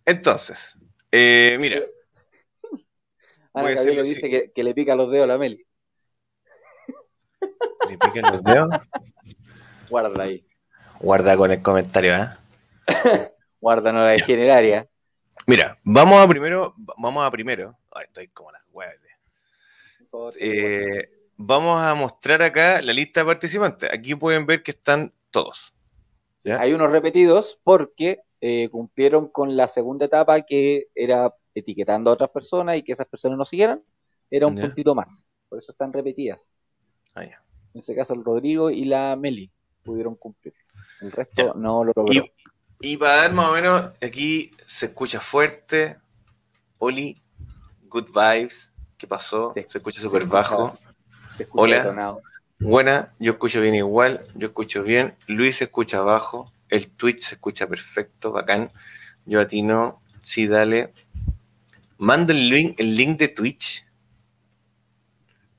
Entonces, 0.07 0.77
eh, 1.11 1.57
mira, 1.59 1.81
Ana 3.53 3.73
hacerlo 3.73 4.03
dice 4.03 4.29
que, 4.29 4.53
que 4.53 4.63
le 4.63 4.73
pica 4.73 4.95
los 4.95 5.11
dedos 5.11 5.25
a 5.25 5.27
la 5.27 5.37
Meli. 5.37 5.67
le 7.89 7.97
piquen 7.97 8.21
los 8.21 8.41
dedos. 8.41 8.69
Guárdala 9.89 10.23
ahí. 10.23 10.47
Guarda 11.01 11.35
con 11.35 11.51
el 11.51 11.61
comentario, 11.61 12.15
¿eh? 12.15 12.29
Guarda 13.59 13.91
nueva 13.91 14.15
itineraria. 14.15 14.87
Mira, 15.45 15.77
vamos 15.83 16.19
a 16.23 16.27
primero, 16.27 16.73
vamos 16.97 17.25
a 17.25 17.31
primero. 17.31 17.77
Ay, 17.91 18.05
estoy 18.05 18.27
como 18.29 18.51
las 18.51 18.65
huevas. 18.71 18.95
Eh, 20.39 21.09
vamos 21.37 21.81
a 21.81 21.93
mostrar 21.95 22.41
acá 22.41 22.81
la 22.81 22.93
lista 22.93 23.21
de 23.21 23.25
participantes. 23.27 23.89
Aquí 23.93 24.15
pueden 24.15 24.45
ver 24.45 24.63
que 24.63 24.71
están 24.71 25.13
todos. 25.31 25.73
¿ya? 26.43 26.59
Hay 26.59 26.73
unos 26.73 26.91
repetidos 26.91 27.59
porque 27.63 28.21
eh, 28.41 28.69
cumplieron 28.69 29.27
con 29.29 29.55
la 29.55 29.67
segunda 29.67 30.05
etapa 30.05 30.41
que 30.41 30.87
era 30.95 31.33
etiquetando 31.55 32.09
a 32.09 32.13
otras 32.13 32.29
personas 32.29 32.77
y 32.77 32.83
que 32.83 32.93
esas 32.93 33.07
personas 33.07 33.37
nos 33.37 33.49
siguieran. 33.49 33.81
Era 34.29 34.47
un 34.47 34.55
Ya. 34.55 34.63
puntito 34.63 34.93
más. 34.95 35.27
Por 35.49 35.59
eso 35.59 35.71
están 35.71 35.93
repetidas. 35.93 36.51
Ah, 37.15 37.23
ya. 37.23 37.41
En 37.73 37.79
ese 37.79 37.95
caso, 37.95 38.13
el 38.13 38.23
Rodrigo 38.23 38.69
y 38.69 38.85
la 38.85 39.15
Meli 39.15 39.51
pudieron 39.83 40.15
cumplir. 40.15 40.53
El 41.01 41.11
resto 41.11 41.47
Ya. 41.47 41.53
no 41.55 41.83
lo 41.83 41.93
logró. 41.95 42.23
Y, 42.79 42.97
para 42.97 43.15
dar 43.17 43.33
más 43.33 43.49
o 43.49 43.53
menos, 43.53 43.91
aquí 44.01 44.51
se 44.65 44.87
escucha 44.87 45.19
fuerte. 45.19 45.97
Oli, 46.77 47.17
good 47.89 48.07
vibes. 48.13 48.71
¿Qué 48.97 49.07
pasó? 49.07 49.51
Sí. 49.53 49.65
Se 49.67 49.77
escucha 49.79 50.01
súper 50.01 50.23
Se 50.23 50.27
bajo. 50.27 50.73
se 51.35 51.43
escucha 51.43 51.61
Hola. 51.63 51.77
detonado. 51.77 52.21
Buena, 52.59 53.13
yo 53.19 53.33
escucho 53.33 53.61
bien 53.61 53.75
igual, 53.75 54.25
yo 54.33 54.47
escucho 54.47 54.81
bien. 54.83 55.15
Luis 55.27 55.57
se 55.57 55.65
escucha 55.65 56.01
bajo, 56.01 56.51
el 56.69 56.87
Twitch 56.89 57.21
se 57.21 57.35
escucha 57.35 57.67
perfecto, 57.67 58.31
bacán. 58.31 58.71
Yo 59.25 59.39
a 59.41 59.47
ti 59.47 59.61
no, 59.61 59.99
sí, 60.23 60.47
dale. 60.47 60.91
Manda 61.99 62.33
el 62.33 62.49
link, 62.49 62.79
el 62.79 62.95
link 62.95 63.19
de 63.19 63.27
Twitch. 63.27 63.85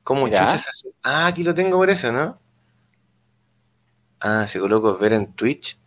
¿Cómo 0.02 0.26
Ya. 0.28 0.38
chucha 0.46 0.58
se 0.58 0.70
hace? 0.70 0.88
Ah, 1.04 1.26
aquí 1.28 1.42
lo 1.44 1.54
tengo 1.54 1.76
por 1.76 1.88
eso, 1.90 2.10
¿no? 2.10 2.38
Ah, 4.20 4.46
si 4.48 4.58
coloco 4.58 4.96
ver 4.98 5.12
en 5.12 5.32
Twitch, 5.34 5.78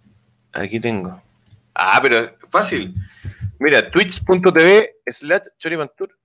aquí 0.54 0.80
tengo. 0.80 1.22
Ah, 1.74 2.00
pero 2.02 2.18
es 2.18 2.32
fácil. 2.50 2.94
Mira, 3.60 3.90
twitch.tv 3.92 4.96
slash 5.08 5.44
choripantur. 5.58 6.18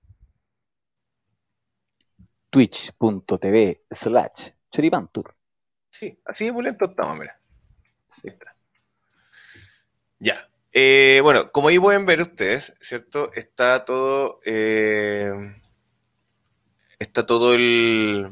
Twitch.tv 2.49 3.81
slash 3.91 4.49
choripantur. 4.71 5.35
Sí, 5.89 6.19
así 6.25 6.45
de 6.45 6.53
pulento 6.53 6.85
estamos, 6.85 7.17
mira. 7.17 7.39
Sí. 8.07 8.29
Ya. 10.19 10.47
Eh, 10.71 11.19
bueno, 11.23 11.49
como 11.49 11.67
ahí 11.69 11.79
pueden 11.79 12.05
ver 12.05 12.21
ustedes, 12.21 12.73
¿cierto? 12.81 13.31
Está 13.33 13.83
todo. 13.85 14.39
eh, 14.45 15.55
está 16.99 17.25
todo 17.25 17.53
el. 17.53 18.31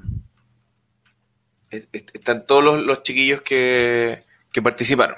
es- 1.71 1.87
es- 1.91 2.05
Están 2.13 2.45
todos 2.45 2.63
los, 2.63 2.79
los 2.85 3.03
chiquillos 3.03 3.41
que, 3.41 4.23
que 4.51 4.61
participaron. 4.61 5.17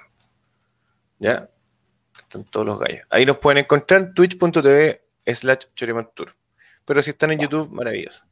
¿Ya? 1.19 1.49
Están 2.19 2.43
todos 2.45 2.65
los 2.65 2.80
gallos. 2.80 3.06
Ahí 3.10 3.25
nos 3.25 3.38
pueden 3.38 3.60
encontrar 3.60 4.13
twitch.tv 4.13 5.01
slash 5.25 5.65
chorimantur. 5.75 6.36
Pero 6.86 7.01
si 7.01 7.12
están 7.12 7.32
en 7.32 7.39
YouTube, 7.39 7.69
maravilloso. 7.71 8.23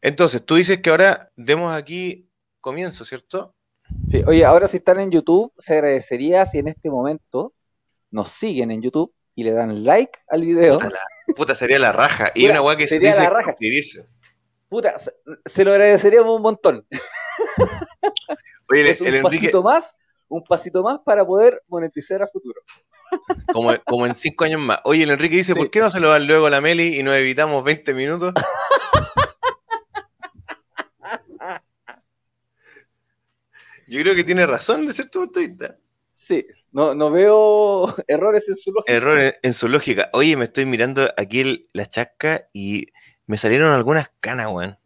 Entonces, 0.00 0.44
tú 0.44 0.56
dices 0.56 0.80
que 0.80 0.90
ahora 0.90 1.30
demos 1.36 1.72
aquí 1.72 2.28
comienzo, 2.60 3.04
¿cierto? 3.04 3.54
Sí, 4.08 4.22
oye, 4.26 4.44
ahora 4.44 4.66
si 4.68 4.78
están 4.78 4.98
en 5.00 5.10
YouTube, 5.10 5.52
se 5.58 5.74
agradecería 5.74 6.44
si 6.46 6.58
en 6.58 6.68
este 6.68 6.90
momento 6.90 7.52
nos 8.10 8.28
siguen 8.30 8.70
en 8.70 8.82
YouTube 8.82 9.12
y 9.34 9.44
le 9.44 9.52
dan 9.52 9.84
like 9.84 10.18
al 10.28 10.42
video. 10.42 10.74
Puta, 10.74 10.90
la- 10.90 11.34
puta, 11.36 11.54
sería 11.54 11.78
la 11.78 11.92
raja. 11.92 12.30
Y 12.34 12.40
Mira, 12.42 12.52
una 12.54 12.62
weá 12.62 12.76
que 12.76 12.86
se 12.88 12.98
dice 12.98 13.22
la 13.22 13.30
raja. 13.30 13.50
suscribirse. 13.50 14.06
Puta, 14.68 14.98
se, 14.98 15.12
se 15.44 15.64
lo 15.64 15.72
agradeceríamos 15.72 16.34
un 16.36 16.42
montón. 16.42 16.86
Oye, 18.70 18.80
el, 18.82 18.86
Es 18.88 19.00
un 19.00 19.06
el 19.08 19.14
Enrique, 19.16 19.50
más, 19.62 19.94
un 20.32 20.42
pasito 20.44 20.82
más 20.82 20.98
para 21.04 21.24
poder 21.24 21.62
monetizar 21.68 22.22
a 22.22 22.26
futuro. 22.26 22.60
como, 23.52 23.72
como 23.84 24.06
en 24.06 24.14
cinco 24.14 24.44
años 24.44 24.60
más. 24.60 24.78
Oye, 24.84 25.02
el 25.04 25.10
Enrique 25.10 25.36
dice, 25.36 25.52
Sí. 25.52 25.58
¿por 25.58 25.70
qué 25.70 25.80
no 25.80 25.90
se 25.90 26.00
lo 26.00 26.10
dan 26.10 26.26
luego 26.26 26.46
a 26.46 26.50
la 26.50 26.60
Meli 26.62 26.98
y 26.98 27.02
nos 27.02 27.14
evitamos 27.14 27.62
20 27.62 27.92
minutos? 27.94 28.32
Yo 33.86 34.00
creo 34.00 34.14
que 34.14 34.24
tiene 34.24 34.46
razón 34.46 34.86
de 34.86 34.92
cierto 34.92 35.20
punto 35.20 35.40
de 35.40 35.48
vista. 35.48 35.76
Sí, 36.14 36.46
no, 36.70 36.94
no 36.94 37.10
veo 37.10 37.94
errores 38.06 38.48
en 38.48 38.56
su 38.56 38.72
lógica. 38.72 38.92
Error 38.92 39.20
en, 39.20 39.34
en 39.42 39.52
su 39.54 39.68
lógica. 39.68 40.08
Oye, 40.12 40.36
me 40.36 40.44
estoy 40.44 40.66
mirando 40.66 41.08
aquí 41.16 41.40
el- 41.40 41.68
la 41.72 41.86
chasca 41.86 42.48
y 42.52 42.86
me 43.26 43.36
salieron 43.38 43.72
algunas 43.72 44.10
canas, 44.20 44.48
weón. 44.50 44.78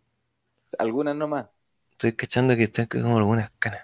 Algunas 0.78 1.14
nomás. 1.14 1.46
Estoy 1.92 2.14
cachando 2.14 2.56
que 2.56 2.64
están 2.64 2.86
como 2.86 3.16
algunas 3.18 3.50
canas. 3.58 3.82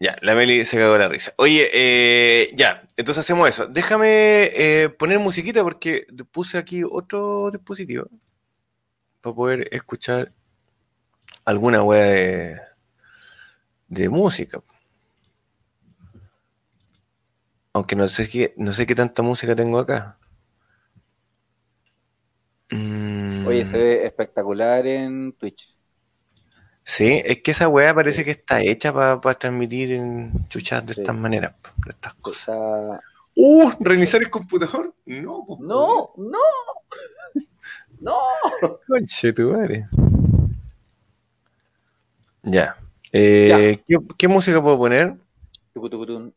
Ya, 0.00 0.16
la 0.22 0.34
Meli 0.34 0.64
se 0.64 0.78
cagó 0.78 0.96
la 0.96 1.08
risa. 1.08 1.34
Oye, 1.38 1.68
eh, 1.72 2.52
ya, 2.54 2.84
entonces 2.96 3.20
hacemos 3.24 3.48
eso. 3.48 3.66
Déjame 3.66 4.50
eh, 4.54 4.88
poner 4.90 5.18
musiquita 5.18 5.64
porque 5.64 6.06
puse 6.30 6.56
aquí 6.56 6.82
otro 6.84 7.50
dispositivo 7.50 8.08
para 9.20 9.34
poder 9.34 9.68
escuchar 9.72 10.32
alguna 11.44 11.82
wea 11.82 12.04
de, 12.04 12.60
de 13.88 14.08
música. 14.08 14.62
Aunque 17.72 17.96
no 17.96 18.06
sé 18.06 18.28
qué, 18.28 18.54
no 18.56 18.72
sé 18.72 18.86
qué 18.86 18.94
tanta 18.94 19.22
música 19.22 19.56
tengo 19.56 19.78
acá. 19.80 20.18
Mm. 22.70 23.46
Oye, 23.46 23.64
se 23.64 23.78
ve 23.78 24.06
espectacular 24.06 24.86
en 24.86 25.32
Twitch. 25.32 25.77
Sí, 26.90 27.20
es 27.22 27.42
que 27.42 27.50
esa 27.50 27.68
weá 27.68 27.92
parece 27.94 28.24
que 28.24 28.30
está 28.30 28.62
hecha 28.62 28.94
para 28.94 29.20
transmitir 29.38 29.92
en 29.92 30.32
chuchas 30.48 30.86
de 30.86 30.94
Sí. 30.94 31.00
estas 31.02 31.14
maneras, 31.14 31.52
de 31.84 31.90
estas 31.90 32.14
cosas. 32.14 32.56
¡Uh! 33.36 33.70
¿Reiniciar 33.78 34.22
el 34.22 34.30
computador? 34.30 34.94
No, 35.04 35.44
po, 35.46 35.58
No, 35.60 36.12
no, 36.16 36.38
no. 38.00 38.16
Conche 38.86 39.34
tu 39.34 39.52
madre. 39.52 39.86
Ya. 42.42 42.74
Eh, 43.12 43.82
¿qué, 43.86 43.98
qué 44.16 44.26
música 44.28 44.62
puedo 44.62 44.78
poner? 44.78 45.14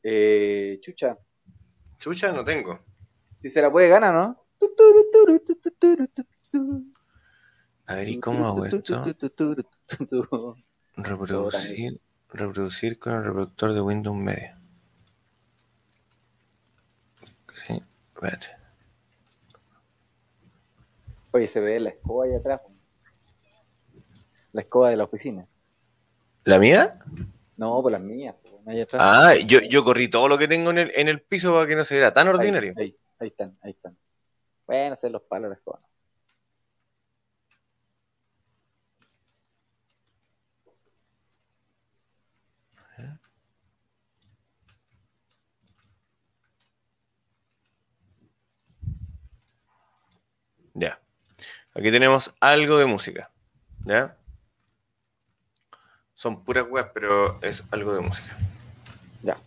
Eh, 0.04 0.80
chucha, 0.82 1.18
Chucha 1.98 2.34
no 2.34 2.44
tengo. 2.44 2.78
si 3.42 3.50
se 3.50 3.62
la 3.62 3.72
puede 3.72 3.88
ganar, 3.88 4.14
¿no? 4.14 4.44
A 7.92 7.96
ver, 7.96 8.08
¿y 8.08 8.20
cómo 8.22 8.48
hago 8.48 8.66
esto? 8.66 9.04
Reproducir, 10.96 12.00
reproducir 12.30 12.98
con 12.98 13.14
el 13.14 13.24
reproductor 13.26 13.74
de 13.74 13.82
Windows 13.82 14.16
Media. 14.16 14.58
Sí, 17.66 17.82
espérate. 18.14 18.48
Oye, 21.32 21.48
se 21.48 21.60
ve 21.60 21.82
la 21.82 21.90
escoba 21.90 22.26
ahí 22.26 22.34
atrás. 22.34 22.62
La 24.54 24.62
escoba 24.62 24.90
de 24.90 24.96
la 24.96 25.04
oficina. 25.04 25.46
¿La 26.46 26.60
mía? 26.60 26.98
No, 27.58 27.82
por 27.82 27.92
las 27.92 28.02
mías. 28.02 28.36
ahí 28.68 28.80
atrás. 28.80 29.02
Ah, 29.04 29.36
yo, 29.46 29.60
yo 29.70 29.84
corrí 29.84 30.08
todo 30.10 30.30
lo 30.30 30.38
que 30.38 30.48
tengo 30.48 30.70
en 30.72 30.78
el, 30.78 30.92
en 30.96 31.10
el 31.10 31.22
piso 31.22 31.54
para 31.54 31.68
que 31.68 31.76
no 31.76 31.84
se 31.84 31.96
viera 31.96 32.14
tan 32.14 32.28
Ahí, 32.30 32.34
ordinario. 32.36 32.74
Ahí, 32.78 32.96
ahí 33.20 33.28
están, 33.28 33.58
ahí 33.62 33.72
están. 33.72 33.98
Pueden 34.66 34.94
hacer 34.94 35.12
los 35.12 35.24
palos 35.24 35.50
de 35.50 35.50
la 35.50 35.56
Ya. 50.74 51.00
Aquí 51.74 51.92
tenemos 51.92 52.34
algo 52.40 52.78
de 52.78 52.86
música. 52.86 53.32
¿Ya? 53.86 54.16
Son 56.14 56.44
puras 56.44 56.66
weas, 56.70 56.88
pero 56.94 57.42
es 57.42 57.64
algo 57.72 57.94
de 57.94 58.02
música. 58.02 58.38
Ya. 59.24 59.38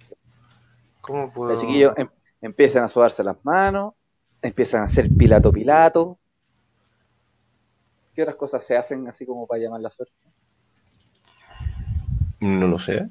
¿Cómo 1.00 1.32
puedo...? 1.32 1.52
Los 1.52 1.60
chiquillos 1.60 1.92
em- 1.96 2.10
empiezan 2.40 2.84
a 2.84 2.88
sobarse 2.88 3.22
las 3.22 3.36
manos, 3.44 3.94
empiezan 4.42 4.82
a 4.82 4.86
hacer 4.86 5.08
pilato 5.16 5.52
pilato. 5.52 6.18
¿Qué 8.14 8.22
otras 8.22 8.36
cosas 8.36 8.64
se 8.64 8.76
hacen 8.76 9.08
así 9.08 9.26
como 9.26 9.46
para 9.46 9.62
llamar 9.62 9.80
la 9.80 9.90
suerte? 9.90 10.14
No 12.40 12.66
lo 12.66 12.78
sé. 12.78 13.08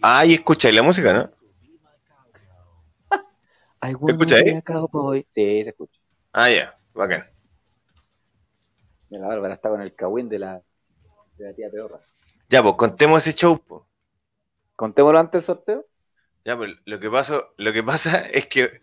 Ah, 0.00 0.24
y 0.24 0.34
escucháis 0.34 0.74
la 0.74 0.82
música, 0.82 1.12
¿no? 1.12 1.30
I 3.82 3.94
a 4.54 4.62
cowboy. 4.62 5.24
Sí, 5.28 5.62
se 5.62 5.70
escucha. 5.70 5.97
Ah, 6.32 6.50
ya, 6.50 6.76
bacán. 6.94 7.26
Mira, 9.10 9.22
La 9.22 9.28
Bárbara 9.28 9.54
está 9.54 9.68
con 9.70 9.80
el 9.80 9.94
cagüín 9.94 10.28
de 10.28 10.38
la, 10.38 10.60
de 11.38 11.44
la 11.44 11.54
tía 11.54 11.70
Peorra. 11.70 11.98
Ya, 12.48 12.62
pues 12.62 12.76
contemos 12.76 13.26
ese 13.26 13.36
show. 13.36 13.58
po. 13.58 13.86
Contémoslo 14.76 15.18
antes 15.18 15.32
del 15.40 15.42
sorteo. 15.56 15.86
Ya, 16.44 16.56
pues 16.56 16.70
lo 16.84 17.00
que 17.00 17.10
pasa, 17.10 17.42
lo 17.56 17.72
que 17.72 17.82
pasa 17.82 18.20
es 18.32 18.46
que 18.46 18.82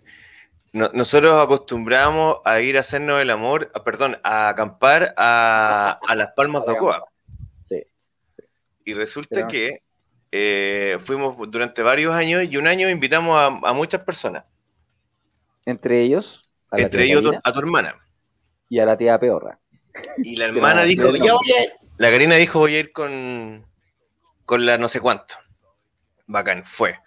no- 0.74 0.90
nosotros 0.94 1.34
acostumbramos 1.44 2.38
a 2.44 2.60
ir 2.62 2.78
a 2.78 2.82
hacernos 2.82 3.22
el 3.22 3.30
amor, 3.30 3.72
a- 3.74 3.84
perdón, 3.84 4.18
a 4.24 4.50
acampar 4.50 5.14
a, 5.18 6.00
a 6.08 6.16
las 6.16 6.30
Palmas 6.36 6.66
de 6.66 6.74
Ocoa. 6.74 7.06
Sí. 7.62 7.86
Y 8.84 8.94
resulta 8.94 9.36
Pero- 9.36 9.48
que 9.48 9.82
eh, 10.32 10.98
fuimos 11.04 11.36
durante 11.50 11.82
varios 11.82 12.14
años 12.14 12.44
y 12.44 12.58
un 12.58 12.68
año 12.68 12.90
invitamos 12.90 13.38
a, 13.38 13.46
a 13.48 13.74
muchas 13.74 14.02
personas, 14.02 14.44
Entre 15.66 16.02
ellos, 16.02 16.44
a 16.76 16.82
entre 16.82 17.06
ellos 17.06 17.36
a 17.44 17.52
tu 17.52 17.60
hermana. 17.60 17.96
y 18.70 18.80
a 18.80 18.86
la 18.86 18.98
tía 18.98 19.20
Peorra. 19.20 19.60
Y 20.18 20.36
la 20.36 20.46
hermana 20.46 20.84
dijo, 20.84 21.12
sí, 21.12 21.20
ya 21.20 21.32
no. 21.32 21.38
voy 21.38 21.52
a 21.52 21.64
ir. 21.64 21.74
La 21.98 22.12
Karina 22.12 22.36
dijo, 22.36 22.60
voy 22.60 22.76
a 22.76 22.80
ir 22.80 22.92
con, 22.92 23.66
con 24.46 24.66
la 24.66 24.78
no 24.78 24.90
sé 24.90 25.00
cuánto. 25.00 25.36
Bacán, 26.28 26.66
fue. 26.66 27.00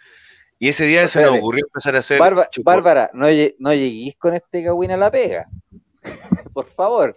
Y 0.58 0.68
ese 0.68 0.86
día 0.86 1.06
se 1.06 1.22
nos 1.22 1.36
ocurrió 1.36 1.64
empezar 1.66 1.94
a 1.94 2.00
hacer... 2.00 2.20
Bárbara, 2.64 3.10
no, 3.12 3.26
no 3.58 3.74
lleguís 3.74 4.16
con 4.16 4.34
este 4.34 4.64
cagüín 4.64 4.90
a 4.90 4.96
la 4.96 5.10
pega. 5.10 5.48
Por 6.52 6.68
favor. 6.70 7.14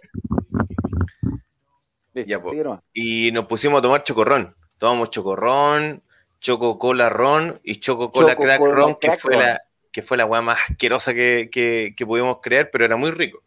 Listo, 2.14 2.28
Ya, 2.28 2.62
nomás. 2.62 2.82
Y 2.92 3.32
nos 3.32 3.46
pusimos 3.46 3.78
a 3.78 3.82
tomar 3.82 4.02
chocorrón. 4.04 4.54
Tomamos 4.78 5.10
chocorrón, 5.10 6.02
choco 6.40 6.78
cola 6.78 7.08
ron 7.08 7.58
y 7.62 7.76
choco 7.76 8.12
cola 8.12 8.36
crack 8.36 8.60
ron, 8.60 8.96
que 8.96 9.12
fue, 9.12 9.36
la, 9.36 9.62
que 9.92 10.02
fue 10.02 10.16
la 10.16 10.24
weá 10.24 10.40
más 10.40 10.58
asquerosa 10.70 11.14
que, 11.14 11.48
que, 11.52 11.94
que 11.96 12.06
pudimos 12.06 12.38
crear, 12.42 12.70
pero 12.70 12.84
era 12.84 12.96
muy 12.96 13.10
rico. 13.10 13.42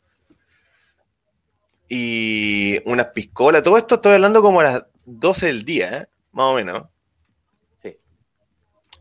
Y 1.90 2.80
unas 2.86 3.08
piscolas, 3.08 3.64
todo 3.64 3.78
esto 3.78 3.96
estoy 3.96 4.14
hablando 4.14 4.42
como 4.42 4.60
a 4.62 4.64
las 4.64 4.84
12 5.06 5.48
del 5.48 5.66
día, 5.66 5.98
¿eh? 5.98 6.08
más 6.32 6.46
o 6.46 6.56
menos. 6.56 6.88
Sí. 7.82 7.98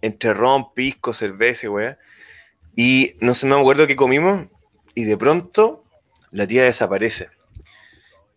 Entre 0.01 0.35
ron, 0.35 0.73
pisco, 0.75 1.15
cerveza 1.15 1.67
y 1.67 1.69
weá. 1.69 1.99
Y 2.77 3.17
no 3.21 3.35
sé, 3.35 3.47
no 3.47 3.57
me 3.57 3.61
acuerdo 3.61 3.87
qué 3.87 3.97
comimos. 3.97 4.47
Y 4.95 5.05
de 5.05 5.17
pronto 5.17 5.85
la 6.31 6.47
tía 6.47 6.65
desaparece. 6.65 7.29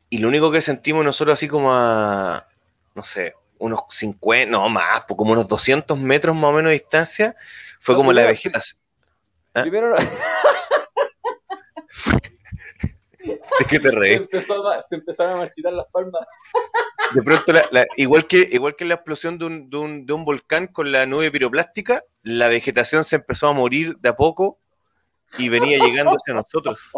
Y 0.09 0.19
lo 0.19 0.27
único 0.27 0.51
que 0.51 0.61
sentimos 0.61 1.03
nosotros 1.03 1.33
así 1.33 1.47
como 1.47 1.73
a, 1.73 2.47
no 2.95 3.03
sé, 3.03 3.33
unos 3.59 3.81
50, 3.89 4.51
no 4.51 4.69
más, 4.69 5.03
pues 5.07 5.17
como 5.17 5.33
unos 5.33 5.47
200 5.47 5.99
metros 5.99 6.35
más 6.35 6.45
o 6.45 6.53
menos 6.53 6.69
de 6.69 6.79
distancia, 6.79 7.35
fue 7.79 7.95
como 7.95 8.13
la 8.13 8.25
vegetación. 8.25 8.79
¿Ah? 9.57 9.61
Primero 9.63 9.95
¿De 9.97 10.05
qué 13.69 13.79
te 13.79 13.89
se, 13.89 13.91
reís? 13.91 14.17
empezó 14.21 14.67
a- 14.67 14.83
se 14.83 14.95
empezaron 14.95 15.33
a 15.33 15.37
marchitar 15.37 15.73
las 15.73 15.87
palmas. 15.91 16.25
De 17.13 17.21
pronto, 17.21 17.53
la- 17.53 17.65
la- 17.71 17.85
igual, 17.95 18.25
que, 18.27 18.47
igual 18.51 18.75
que 18.75 18.85
la 18.85 18.95
explosión 18.95 19.37
de 19.37 19.45
un, 19.45 19.69
de, 19.69 19.77
un, 19.77 20.05
de 20.05 20.13
un 20.13 20.25
volcán 20.25 20.67
con 20.67 20.91
la 20.91 21.05
nube 21.05 21.31
piroplástica, 21.31 22.03
la 22.23 22.47
vegetación 22.49 23.03
se 23.03 23.17
empezó 23.17 23.47
a 23.47 23.53
morir 23.53 23.97
de 23.99 24.09
a 24.09 24.15
poco 24.15 24.59
y 25.37 25.49
venía 25.49 25.77
llegando 25.79 26.11
hacia 26.11 26.33
nosotros. 26.33 26.91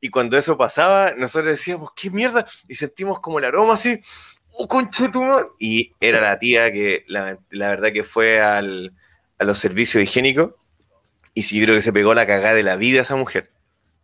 Y 0.00 0.10
cuando 0.10 0.38
eso 0.38 0.56
pasaba, 0.56 1.12
nosotros 1.16 1.56
decíamos, 1.58 1.90
¿qué 1.94 2.10
mierda? 2.10 2.46
Y 2.68 2.74
sentimos 2.74 3.20
como 3.20 3.38
el 3.38 3.44
aroma 3.44 3.74
así, 3.74 4.00
¡oh, 4.52 4.66
concha 4.68 5.04
de 5.04 5.08
tu 5.10 5.22
madre! 5.24 5.46
Y 5.58 5.92
era 6.00 6.20
la 6.22 6.38
tía 6.38 6.72
que, 6.72 7.04
la, 7.08 7.38
la 7.50 7.68
verdad, 7.68 7.92
que 7.92 8.04
fue 8.04 8.40
al, 8.40 8.94
a 9.38 9.44
los 9.44 9.58
servicios 9.58 10.02
higiénicos. 10.02 10.52
Y 11.34 11.42
sí, 11.42 11.58
yo 11.60 11.64
creo 11.66 11.76
que 11.76 11.82
se 11.82 11.92
pegó 11.92 12.14
la 12.14 12.26
cagada 12.26 12.54
de 12.54 12.62
la 12.62 12.76
vida 12.76 13.02
esa 13.02 13.16
mujer. 13.16 13.50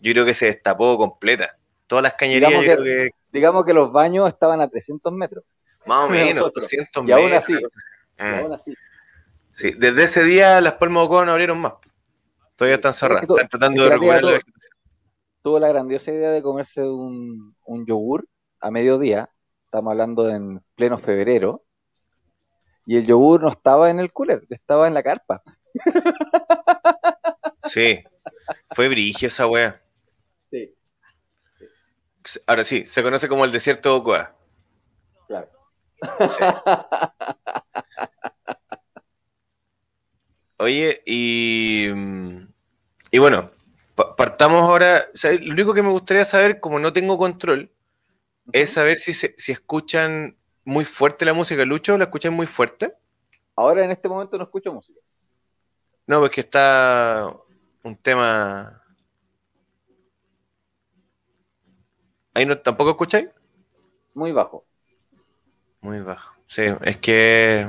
Yo 0.01 0.13
creo 0.13 0.25
que 0.25 0.35
se 0.35 0.47
destapó 0.47 0.97
completa. 0.99 1.57
Todas 1.87 2.03
las 2.03 2.15
cañerías, 2.15 2.51
Digamos 2.51 2.67
yo 2.67 2.77
que- 2.77 2.83
creo 2.83 3.05
que 3.05 3.11
Digamos 3.33 3.65
que 3.67 3.75
los 3.75 3.93
baños 3.93 4.29
estaban 4.29 4.61
a 4.61 4.69
300 4.69 5.13
metros. 5.13 5.45
más 5.85 6.07
o 6.07 6.09
menos, 6.11 6.35
nosotros. 6.37 6.65
200 6.65 7.05
Y 7.09 7.13
aún 7.13 7.25
metros. 7.31 7.43
así, 7.45 7.53
y 7.53 8.23
Mm. 8.23 8.35
aún 8.35 8.53
así. 8.55 8.75
Sí, 9.53 9.73
desde 9.79 10.05
ese 10.05 10.25
día 10.25 10.61
las 10.61 10.75
palmas 10.75 11.03
de 11.03 11.07
Ocoa 11.07 11.25
no 11.25 11.33
abrieron 11.33 11.59
más. 11.59 11.75
Todavía 12.57 12.77
están 12.77 12.95
cerradas. 12.95 13.23
Es 13.23 13.29
que 13.29 13.35
to- 13.35 13.37
Están 13.41 13.49
tratando 13.49 13.85
de 13.85 13.91
recuperar 13.91 14.23
la 14.25 14.33
vegetación. 14.33 14.77
Tuvo 15.43 15.59
la 15.59 15.69
grandiosa 15.69 16.13
idea 16.13 16.31
de 16.31 16.43
comerse 16.43 16.83
un, 16.83 17.55
un 17.65 17.87
yogur 17.87 18.27
a 18.61 18.71
mediodía. 18.71 19.29
Estamos 19.67 19.91
hablando 19.93 20.29
en 20.29 20.61
pleno 20.75 20.99
febrero. 20.99 21.63
Y 22.87 22.97
el 22.97 23.07
yogur 23.07 23.43
no 23.43 23.49
estaba 23.51 23.91
en 23.91 24.01
el 24.01 24.13
cooler, 24.13 24.45
estaba 24.51 24.87
en 24.89 24.95
la 24.95 25.03
carpa. 25.03 25.43
Sí, 27.65 28.03
fue 28.73 28.89
brigio 28.89 29.29
esa 29.29 29.47
wea. 29.47 29.83
Sí, 30.51 30.75
Ahora 32.47 32.65
sí, 32.65 32.87
se 32.87 33.03
conoce 33.03 33.29
como 33.29 33.45
el 33.45 33.53
desierto 33.53 33.91
de 33.93 33.97
Ocoa. 34.01 34.37
claro. 35.27 35.49
Sí. 36.29 36.45
Oye, 40.59 41.03
y, 41.07 41.89
mm, 41.95 42.49
y 43.11 43.19
bueno, 43.19 43.51
pa- 43.95 44.17
partamos 44.17 44.63
ahora. 44.63 45.07
o 45.15 45.17
sea, 45.17 45.33
lo 45.33 45.53
único 45.53 45.75
que 45.75 45.83
me 45.83 45.91
gustaría 45.91 46.25
saber, 46.25 46.61
como 46.61 46.79
no 46.79 46.93
tengo 46.93 47.19
control, 47.19 47.71
es 48.53 48.71
saber 48.73 48.99
si, 48.99 49.15
se- 49.15 49.35
si 49.39 49.53
escuchan 49.53 50.37
muy 50.65 50.85
fuerte 50.85 51.25
la 51.27 51.35
música. 51.35 51.65
Lucho, 51.65 51.99
¿la 51.99 52.05
escuchan 52.05 52.35
muy 52.35 52.47
fuerte? 52.47 52.95
Ahora 53.57 53.85
en 53.85 53.91
este 53.91 54.09
momento 54.09 54.39
no 54.39 54.45
escucho 54.45 54.73
música. 54.73 55.01
No, 56.07 56.21
pues 56.21 56.31
que 56.31 56.41
está 56.43 57.35
un 57.83 57.97
tema. 57.97 58.81
¿Ahí 62.33 62.47
no, 62.47 62.57
tampoco 62.59 62.91
escucháis? 62.91 63.29
Muy 64.15 64.31
bajo. 64.31 64.65
Muy 65.81 66.01
bajo. 66.01 66.35
Sí, 66.47 66.63
es 66.83 66.99
que 66.99 67.69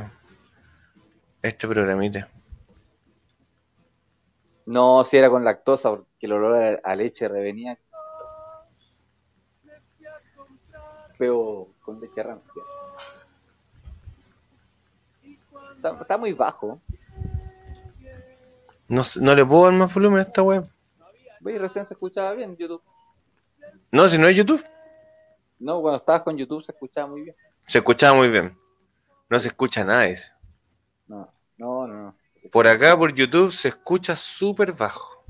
este 1.42 1.68
programita. 1.68 2.30
No, 4.68 5.04
si 5.04 5.18
era 5.18 5.30
con 5.30 5.44
lactosa, 5.44 5.90
porque 5.90 6.26
el 6.28 6.34
olor 6.34 6.80
a, 6.84 6.96
leche 6.96 7.28
revenía. 7.28 7.80
Pero 11.18 11.70
con 11.82 12.00
leche 12.00 12.22
rancia. 12.22 12.64
Está, 15.76 16.02
está 16.02 16.18
muy 16.18 16.34
bajo. 16.34 16.80
No, 18.88 19.02
no 19.22 19.36
le 19.36 19.46
puedo 19.46 19.66
dar 19.66 19.74
más 19.74 19.94
volumen 19.94 20.20
a 20.20 20.24
esta 20.24 20.42
web. 20.44 20.68
Oye, 21.44 21.58
recién 21.60 21.86
se 21.86 21.94
escuchaba 21.94 22.34
bien 22.34 22.52
en 22.52 22.58
YouTube. 22.58 22.82
No, 23.92 24.08
si 24.08 24.18
no 24.18 24.28
es 24.28 24.36
YouTube, 24.36 24.64
No, 25.60 25.82
cuando 25.82 25.98
estabas 26.00 26.24
con 26.24 26.38
YouTube 26.38 26.64
se 26.64 26.72
escuchaba 26.72 27.08
muy 27.08 27.22
bien. 27.22 27.36
se 27.66 27.78
escuchaba 27.78 28.16
muy 28.18 28.30
bien. 28.30 28.58
No 29.30 29.40
se 29.40 29.48
escucha 29.50 29.84
nada. 29.84 30.08
No, 31.08 31.32
no, 31.58 31.88
no. 31.88 31.94
no. 32.04 32.16
Por 32.52 32.68
acá, 32.68 32.98
por 32.98 33.14
YouTube, 33.14 33.52
se 33.52 33.70
escucha 33.70 34.16
súper 34.16 34.72
bajo. 34.74 35.24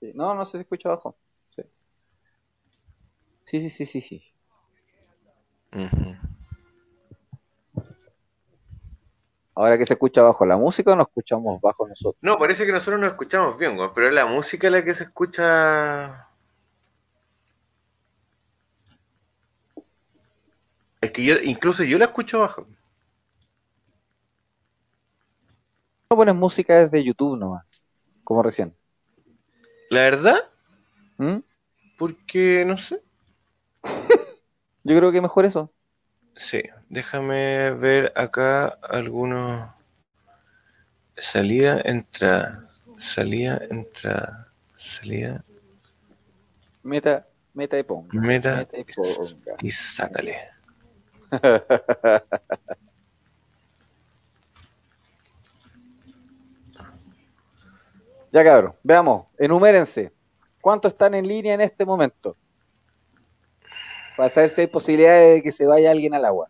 Sí, 0.00 0.12
No, 0.14 0.34
no 0.34 0.44
se 0.44 0.60
escucha 0.60 0.90
bajo. 0.90 1.16
Sí. 1.54 1.62
Sí, 3.44 3.70
sí, 3.70 3.86
sí, 3.86 4.00
sí. 4.00 4.32
Ahora 9.54 9.76
que 9.76 9.86
se 9.86 9.94
escucha 9.94 10.22
bajo 10.22 10.46
la 10.46 10.56
música, 10.56 10.96
nos 10.96 11.08
escuchamos 11.08 11.60
bajo 11.60 11.86
nosotros. 11.86 12.18
No, 12.22 12.38
parece 12.38 12.64
que 12.64 12.72
nosotros 12.72 13.00
nos 13.00 13.12
escuchamos 13.12 13.58
bien, 13.58 13.76
pero 13.94 14.08
es 14.08 14.14
la 14.14 14.26
música 14.26 14.70
la 14.70 14.82
que 14.82 14.94
se 14.94 15.04
escucha. 15.04 16.28
Es 21.02 21.10
que 21.10 21.24
yo, 21.24 21.34
incluso 21.42 21.84
yo 21.84 21.98
la 21.98 22.06
escucho 22.06 22.40
bajo. 22.40 22.66
No 26.08 26.16
pones 26.16 26.34
música 26.34 26.78
desde 26.78 27.04
YouTube 27.04 27.38
nomás, 27.38 27.66
como 28.24 28.42
recién. 28.42 28.74
La 29.90 30.02
verdad, 30.02 30.38
¿Mm? 31.18 31.38
porque 31.98 32.64
no 32.66 32.78
sé. 32.78 33.02
Yo 34.84 34.96
creo 34.96 35.12
que 35.12 35.20
mejor 35.20 35.44
eso. 35.44 35.70
Sí, 36.36 36.62
déjame 36.88 37.70
ver 37.72 38.12
acá 38.16 38.68
algunos. 38.82 39.68
Salida, 41.16 41.80
entrada. 41.84 42.64
Salida, 42.98 43.60
entrada. 43.70 44.48
Salida, 44.76 45.44
Meta, 46.82 47.26
meta 47.54 47.78
y 47.78 47.82
ponga. 47.84 48.08
meta 48.12 48.56
Meta 48.56 48.76
y 48.78 48.84
ponga. 48.84 49.56
y 49.60 49.70
sácale. 49.70 50.36
Ya 58.32 58.42
cabrón, 58.44 58.74
veamos, 58.82 59.26
enumérense. 59.38 60.12
¿Cuántos 60.60 60.92
están 60.92 61.14
en 61.14 61.26
línea 61.28 61.54
en 61.54 61.60
este 61.60 61.84
momento? 61.84 62.36
para 64.16 64.30
saber 64.30 64.50
si 64.50 64.62
hay 64.62 64.66
posibilidades 64.66 65.34
de 65.34 65.42
que 65.42 65.52
se 65.52 65.66
vaya 65.66 65.90
alguien 65.90 66.14
al 66.14 66.24
agua. 66.24 66.48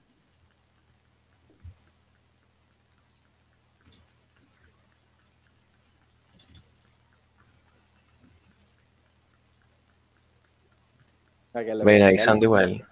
Ven 11.53 12.03
ahí, 12.03 12.16
Sandy 12.16 12.46
igual. 12.46 12.88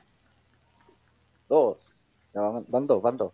Dos. 1.48 1.90
Van 2.34 2.86
dos, 2.86 3.02
van 3.02 3.16
dos. 3.16 3.32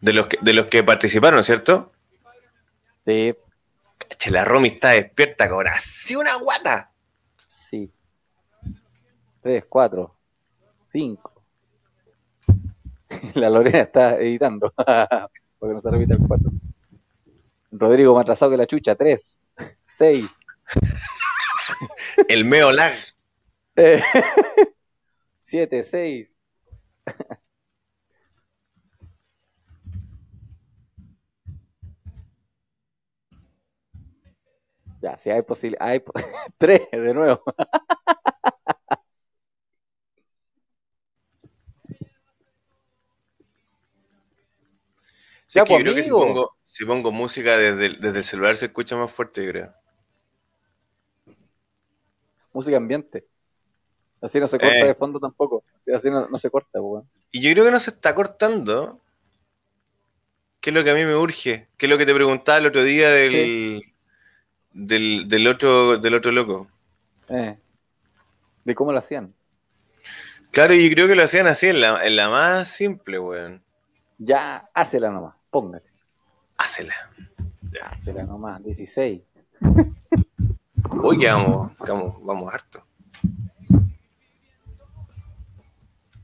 De 0.00 0.12
los 0.12 0.26
que, 0.26 0.36
de 0.40 0.52
los 0.52 0.66
que 0.66 0.82
participaron, 0.82 1.44
¿cierto? 1.44 1.92
Sí. 3.06 3.36
Cache, 3.98 4.30
la 4.32 4.44
Romy 4.44 4.68
está 4.68 4.90
despierta, 4.90 5.48
con 5.48 5.66
así 5.68 6.16
una 6.16 6.34
guata. 6.36 6.91
Tres, 9.42 9.64
cuatro, 9.68 10.14
cinco. 10.84 11.32
La 13.34 13.50
Lorena 13.50 13.80
está 13.80 14.16
editando. 14.20 14.72
Porque 15.58 15.74
no 15.74 15.80
se 15.80 15.90
repita 15.90 16.14
el 16.14 16.20
cuatro. 16.26 16.50
Rodrigo 17.72 18.14
más 18.14 18.22
atrasado 18.22 18.52
que 18.52 18.56
la 18.56 18.66
chucha. 18.66 18.94
Tres, 18.94 19.36
seis. 19.82 20.28
El 22.28 22.44
meo 22.44 22.70
lag. 22.72 22.94
Siete, 25.42 25.82
seis. 25.82 26.28
Ya, 35.00 35.18
si 35.18 35.30
hay 35.30 35.42
posible, 35.42 35.76
hay 35.80 36.00
tres 36.58 36.88
de 36.92 37.12
nuevo. 37.12 37.42
Sí, 45.52 45.58
Ya, 45.58 45.64
que 45.66 45.72
yo 45.72 45.76
pues, 45.76 45.82
creo 45.82 45.94
que 45.94 46.02
si 46.02 46.08
pongo, 46.10 46.56
si 46.64 46.84
pongo 46.86 47.12
música 47.12 47.58
desde, 47.58 47.84
el- 47.84 48.00
desde 48.00 48.18
el 48.18 48.24
celular 48.24 48.56
se 48.56 48.66
escucha 48.66 48.96
más 48.96 49.12
fuerte, 49.12 49.46
creo. 49.46 49.74
Música 52.54 52.78
ambiente. 52.78 53.26
Así 54.22 54.40
no 54.40 54.48
se 54.48 54.58
corta 54.58 54.78
Eh. 54.78 54.86
de 54.86 54.94
fondo 54.94 55.20
tampoco. 55.20 55.62
Así, 55.76 55.92
así 55.92 56.10
no, 56.10 56.26
no 56.26 56.38
se 56.38 56.48
corta, 56.50 56.80
pues. 56.80 57.04
Y 57.32 57.42
yo 57.42 57.52
creo 57.52 57.66
que 57.66 57.70
no 57.70 57.80
se 57.80 57.90
está 57.90 58.14
cortando. 58.14 58.98
¿Qué 60.62 60.70
es 60.70 60.74
lo 60.74 60.84
que 60.84 60.90
a 60.90 60.94
mí 60.94 61.04
me 61.04 61.16
urge? 61.16 61.68
¿Qué 61.76 61.84
es 61.84 61.90
lo 61.90 61.98
que 61.98 62.06
te 62.06 62.14
preguntaba 62.14 62.56
el 62.56 62.66
otro 62.66 62.82
día 62.82 63.10
del, 63.10 63.82
del, 64.72 65.28
del 65.28 65.46
otro, 65.48 65.98
del 65.98 66.14
otro 66.14 66.32
loco? 66.32 66.66
Eh. 67.28 67.58
De 68.64 68.74
cómo 68.74 68.90
lo 68.92 69.00
hacían. 69.00 69.34
Claro, 70.50 70.72
y 70.72 70.90
creo 70.94 71.08
que 71.08 71.14
lo 71.14 71.24
hacían 71.24 71.46
así, 71.46 71.66
en 71.68 71.82
la, 71.82 72.06
en 72.06 72.16
la 72.16 72.30
más 72.30 72.68
simple, 72.68 73.18
weón. 73.18 73.62
Ya, 74.18 74.70
hácela 74.72 75.10
nomás, 75.10 75.34
póngate. 75.52 75.92
Hácela. 76.56 76.94
Hácela 77.84 78.24
nomás, 78.24 78.64
16. 78.64 79.22
Uy, 80.90 81.18
que 81.18 81.26
vamos, 81.26 81.72
vamos, 81.78 82.24
vamos 82.24 82.52
harto. 82.52 82.82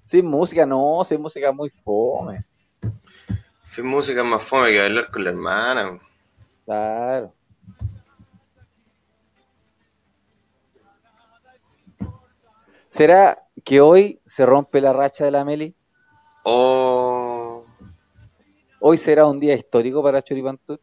Sin 0.05 0.27
música, 0.27 0.65
no, 0.65 1.05
sin 1.05 1.21
música 1.21 1.53
muy 1.53 1.69
fome. 1.69 2.45
Sin 3.65 3.87
música 3.87 4.25
más 4.25 4.43
fome 4.43 4.73
que 4.73 4.79
bailar 4.79 5.11
con 5.11 5.25
la 5.25 5.31
hermana. 5.31 5.99
Claro. 6.65 7.33
¿Será 12.89 13.47
que 13.63 13.83
hoy 13.83 14.21
se 14.25 14.47
rompe 14.47 14.81
la 14.81 14.95
racha 14.95 15.27
de 15.27 15.31
la 15.31 15.45
Meli? 15.45 15.75
Oh, 16.45 17.48
¿Hoy 18.81 18.97
será 18.97 19.27
un 19.27 19.39
día 19.41 19.55
histórico 19.55 20.03
para 20.03 20.23
Choripantur? 20.23 20.81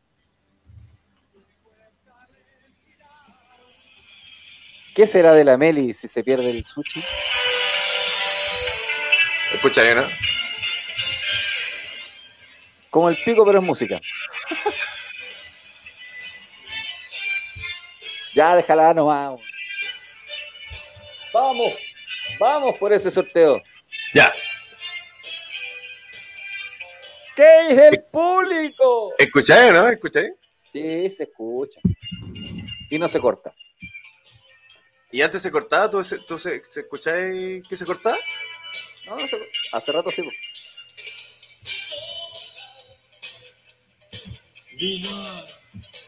¿Qué 4.94 5.08
será 5.08 5.34
de 5.34 5.44
la 5.44 5.58
Meli 5.58 5.94
si 5.94 6.08
se 6.08 6.24
pierde 6.24 6.50
el 6.50 6.66
sushi? 6.66 7.04
escucha 9.54 9.96
¿no? 9.96 10.10
Como 12.90 13.10
el 13.10 13.16
pico, 13.18 13.46
pero 13.46 13.60
es 13.60 13.66
música. 13.66 14.00
ya, 18.34 18.56
déjala 18.56 18.94
nomás. 18.94 19.42
Vamos, 21.34 21.74
vamos 22.40 22.76
por 22.78 22.94
ese 22.94 23.12
sorteo. 23.12 23.62
Ya, 24.14 24.32
¿Qué 27.36 27.68
dice 27.70 27.88
el 27.90 28.04
público? 28.12 29.14
escucha 29.18 29.62
bien, 29.62 29.74
¿no? 29.74 29.88
Escucha 29.90 30.22
bien. 30.22 30.36
Sí, 30.72 31.10
se 31.10 31.24
escucha. 31.24 31.80
Y 32.90 32.98
no 33.00 33.08
se 33.08 33.20
corta. 33.20 33.54
¿Y 35.12 35.22
antes 35.22 35.42
se 35.42 35.52
cortaba? 35.52 35.90
¿Tú, 35.90 36.04
se- 36.04 36.20
tú 36.20 36.38
se, 36.38 36.64
se 36.66 36.82
escucháis 36.82 37.64
que 37.68 37.76
se 37.76 37.86
cortaba? 37.86 38.18
No, 39.08 39.16
no 39.16 39.22
se 39.28 39.32
corta. 39.32 39.46
Hace 39.74 39.92
rato 39.92 40.12
sí. 40.12 40.24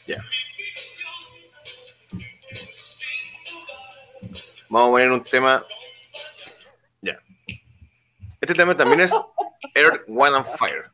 Ya. 0.07 0.23
Vamos 4.69 4.89
a 4.89 4.91
poner 4.91 5.11
un 5.11 5.23
tema. 5.23 5.65
Ya. 7.01 7.17
Este 8.41 8.53
tema 8.53 8.75
también 8.75 9.01
es 9.01 9.13
Earth, 9.75 10.03
One 10.07 10.37
and 10.37 10.45
Fire. 10.57 10.91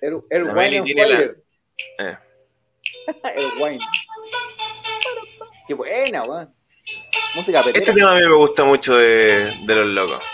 El, 0.00 0.20
el 0.30 0.46
La 0.46 0.52
and 0.52 0.84
tiene 0.84 1.06
la-. 1.06 1.20
Eh. 1.98 2.18
el 3.36 3.46
wine. 3.62 3.78
Qué 5.66 5.74
buena, 5.74 6.24
weón. 6.24 6.54
Música 7.34 7.62
petera. 7.62 7.84
Este 7.84 7.92
tema 7.92 8.12
a 8.12 8.14
mí 8.14 8.22
me 8.22 8.34
gusta 8.34 8.64
mucho 8.64 8.96
de, 8.96 9.52
de 9.64 9.74
los 9.74 9.86
locos. 9.86 10.24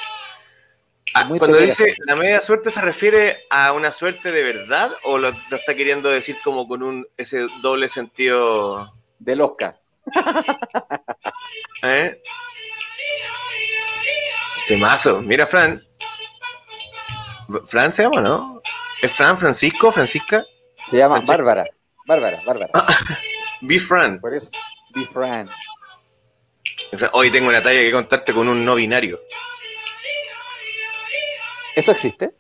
Ah, 1.15 1.27
cuando 1.29 1.47
petera. 1.47 1.67
dice 1.67 1.97
la 2.07 2.17
media 2.17 2.41
suerte, 2.41 2.71
¿se 2.71 2.81
refiere 2.81 3.45
a 3.51 3.73
una 3.73 3.93
suerte 3.93 4.33
de 4.33 4.43
verdad 4.43 4.91
o 5.05 5.19
lo, 5.19 5.31
lo 5.31 5.57
está 5.57 5.75
queriendo 5.75 6.11
decir 6.11 6.37
como 6.43 6.69
con 6.69 6.83
un 6.83 7.07
ese 7.17 7.47
doble 7.61 7.89
sentido? 7.89 8.95
Del 9.19 9.41
Oscar. 9.41 9.81
¿Eh? 11.83 12.23
Temazo. 14.69 15.21
Mira, 15.23 15.47
Fran. 15.47 15.83
Fran 17.67 17.93
se 17.93 18.03
llama, 18.03 18.21
¿no? 18.21 18.56
¿Es 19.07 19.13
Fran, 19.13 19.39
Francisco, 19.39 19.93
Francisca? 19.93 20.45
Se 20.91 20.97
llama. 20.97 21.21
Bárbara. 21.21 21.65
Bárbara, 22.09 22.41
Bárbara. 22.45 22.73
Be 23.61 23.79
Fran. 23.79 24.21
Por 24.21 24.35
eso. 24.35 24.51
Be 24.97 25.05
Fran. 25.05 25.49
Hoy 27.13 27.31
tengo 27.31 27.49
una 27.49 27.63
talla 27.63 27.79
que 27.79 27.93
contarte 27.93 28.33
con 28.33 28.49
un 28.49 28.65
no 28.65 28.75
binario. 28.75 29.21
¿Eso 31.77 31.93
existe? 31.93 32.33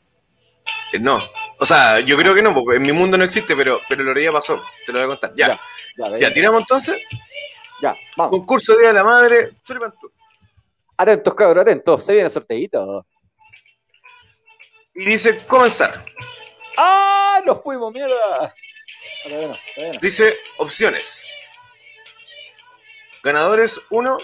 Eh, 0.92 0.98
No. 0.98 1.22
O 1.60 1.64
sea, 1.64 2.00
yo 2.00 2.16
creo 2.16 2.34
que 2.34 2.42
no, 2.42 2.52
porque 2.52 2.78
en 2.78 2.82
mi 2.82 2.90
mundo 2.90 3.16
no 3.16 3.22
existe, 3.22 3.54
pero, 3.54 3.80
pero 3.88 4.02
lo 4.02 4.20
ya 4.20 4.32
pasó. 4.32 4.60
Te 4.84 4.90
lo 4.92 4.98
voy 4.98 5.04
a 5.04 5.06
contar. 5.06 5.34
Ya. 5.36 5.56
Ya, 6.18 6.34
tiramos 6.34 6.62
entonces. 6.62 7.00
Ya, 7.80 7.96
vamos. 8.16 8.38
Concurso 8.38 8.76
Día 8.76 8.88
de 8.88 8.94
la 8.94 9.04
Madre. 9.04 9.52
Atentos, 10.96 11.32
cabros, 11.32 11.62
atentos. 11.62 12.04
Se 12.04 12.12
viene 12.12 12.26
el 12.26 12.32
sorteito. 12.32 13.06
Y 14.96 15.04
dice 15.04 15.38
comenzar. 15.46 16.04
¡Ah! 16.76 17.40
¡Nos 17.44 17.62
fuimos, 17.62 17.92
mierda! 17.92 18.54
Todavía 19.24 19.48
no, 19.48 19.56
todavía 19.74 19.92
no. 19.94 20.00
Dice 20.00 20.36
opciones. 20.58 21.24
Ganadores 23.22 23.80
1. 23.90 24.18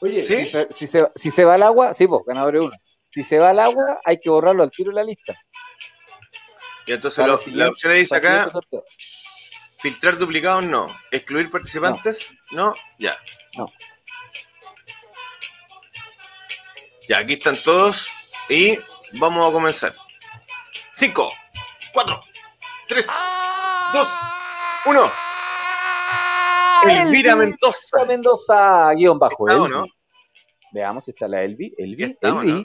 Oye, 0.00 0.22
¿Sí? 0.22 0.36
si, 0.38 0.48
se, 0.48 0.72
si, 0.72 0.86
se, 0.86 1.08
si 1.16 1.30
se 1.30 1.44
va 1.44 1.54
al 1.54 1.62
agua, 1.64 1.92
sí, 1.92 2.06
pues, 2.06 2.22
ganadores 2.26 2.62
uno. 2.62 2.76
Si 3.12 3.22
se 3.24 3.38
va 3.38 3.50
al 3.50 3.58
agua, 3.58 4.00
hay 4.04 4.20
que 4.20 4.30
borrarlo 4.30 4.62
al 4.62 4.70
tiro 4.70 4.90
de 4.90 4.96
la 4.96 5.02
lista. 5.04 5.36
Y 6.86 6.92
entonces 6.92 7.26
lo- 7.26 7.40
la 7.48 7.68
opción 7.68 7.92
dice 7.94 8.14
acá, 8.16 8.50
filtrar 9.80 10.16
duplicados 10.16 10.62
no. 10.64 10.88
Excluir 11.10 11.50
participantes 11.50 12.26
no. 12.52 12.74
Ya. 12.98 13.18
No. 13.56 13.70
Ya, 17.08 17.18
aquí 17.18 17.34
están 17.34 17.56
todos. 17.56 18.08
Y 18.48 18.78
vamos 19.12 19.48
a 19.48 19.52
comenzar. 19.52 19.94
5, 20.94 21.32
4, 21.92 22.24
3, 22.88 23.06
2, 23.92 24.08
1. 24.86 25.12
Elvira 26.88 27.36
Mendoza. 27.36 28.04
Mendoza, 28.06 28.94
guion 28.94 29.18
bajo. 29.18 29.46
Veamos 30.72 31.04
si 31.04 31.10
está 31.10 31.28
la 31.28 31.42
Elvi. 31.42 31.74
Elvi, 31.76 32.04
¿Está 32.04 32.28
Elvi. 32.28 32.52
no? 32.52 32.62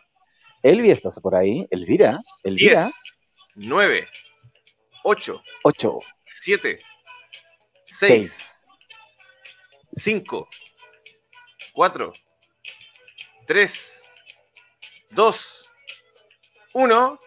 Elvi, 0.61 0.91
¿estás 0.91 1.19
por 1.19 1.35
ahí? 1.35 1.67
Elvira, 1.69 2.17
Elvira. 2.43 2.83
10, 2.83 2.93
9, 3.55 4.09
8, 5.03 5.43
8, 5.63 5.99
7, 6.25 6.79
6, 7.85 8.07
6, 8.07 8.65
5, 9.95 10.47
4, 11.73 12.13
3, 13.45 14.03
2, 15.09 15.62
1. 16.73 17.19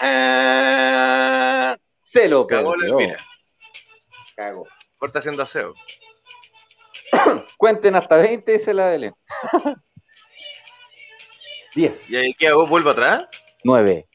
Ah, 0.00 1.76
se 2.00 2.28
lo 2.28 2.46
Cagó 2.46 2.74
la 2.76 2.80
perdió. 2.80 2.98
Elvira. 3.00 3.24
Cago. 4.36 4.66
Corta 4.98 5.18
haciendo 5.18 5.42
aseo. 5.42 5.74
Cuenten 7.58 7.96
hasta 7.96 8.16
20, 8.16 8.52
dice 8.52 8.74
la 8.74 8.90
Belén. 8.90 9.14
10, 11.74 12.10
¿Y 12.10 12.16
ahí 12.16 12.34
qué 12.34 12.48
hago? 12.48 12.66
¿Vuelvo 12.66 12.90
atrás? 12.90 13.24
9, 13.64 14.06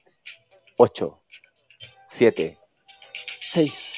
8, 0.78 1.22
7, 2.08 2.58
6, 3.42 3.94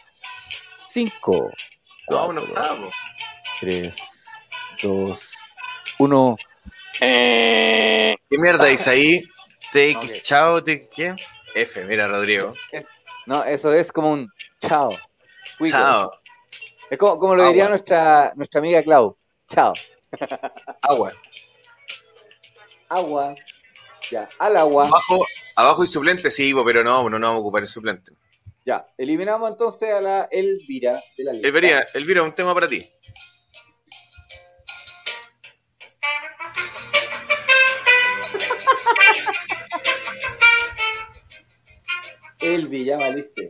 5, 0.87 1.51
No, 2.09 2.33
no 2.33 2.41
estamos. 2.41 2.95
3, 3.59 3.95
2, 4.81 5.31
1. 5.99 6.37
¿Qué 6.99 8.17
mierda 8.29 8.65
dice 8.65 8.89
ahí? 8.89 9.30
TX, 9.71 9.95
Ok. 9.95 10.21
chao, 10.21 10.63
TX, 10.63 10.87
¿qué? 10.89 11.15
F, 11.55 11.83
mira, 11.85 12.07
Rodrigo. 12.07 12.53
No, 13.25 13.43
eso 13.43 13.73
es 13.73 13.91
como 13.91 14.11
un 14.11 14.29
chao. 14.59 14.91
Cuico. 15.57 15.77
Chao. 15.77 16.11
Es 16.89 16.97
como, 16.97 17.19
como 17.19 17.35
lo 17.35 17.47
diría 17.47 17.69
nuestra, 17.69 18.33
nuestra 18.35 18.59
amiga 18.59 18.83
Clau. 18.83 19.17
Chao. 19.47 19.73
Agua. 20.81 21.13
Agua. 22.89 23.35
Ya, 24.09 24.27
al 24.39 24.57
agua. 24.57 24.87
Abajo, 24.87 25.25
abajo 25.55 25.83
y 25.83 25.87
suplente, 25.87 26.29
sí, 26.29 26.49
Ivo, 26.49 26.65
pero 26.65 26.83
no, 26.83 27.09
no, 27.09 27.17
no 27.17 27.27
vamos 27.27 27.37
a 27.37 27.41
ocupar 27.41 27.61
el 27.61 27.67
suplente. 27.67 28.11
Ya, 28.65 28.85
eliminamos 28.97 29.49
entonces 29.49 29.89
a 29.93 30.01
la 30.01 30.27
Elvira 30.29 31.01
de 31.17 31.23
la 31.23 31.33
lista. 31.33 31.47
Elvira, 31.47 31.87
Elvira, 31.93 32.23
un 32.23 32.33
tema 32.33 32.53
para 32.53 32.67
ti. 32.67 32.89
Elvi, 42.41 42.85
ya 42.85 42.97
valiste. 42.97 43.49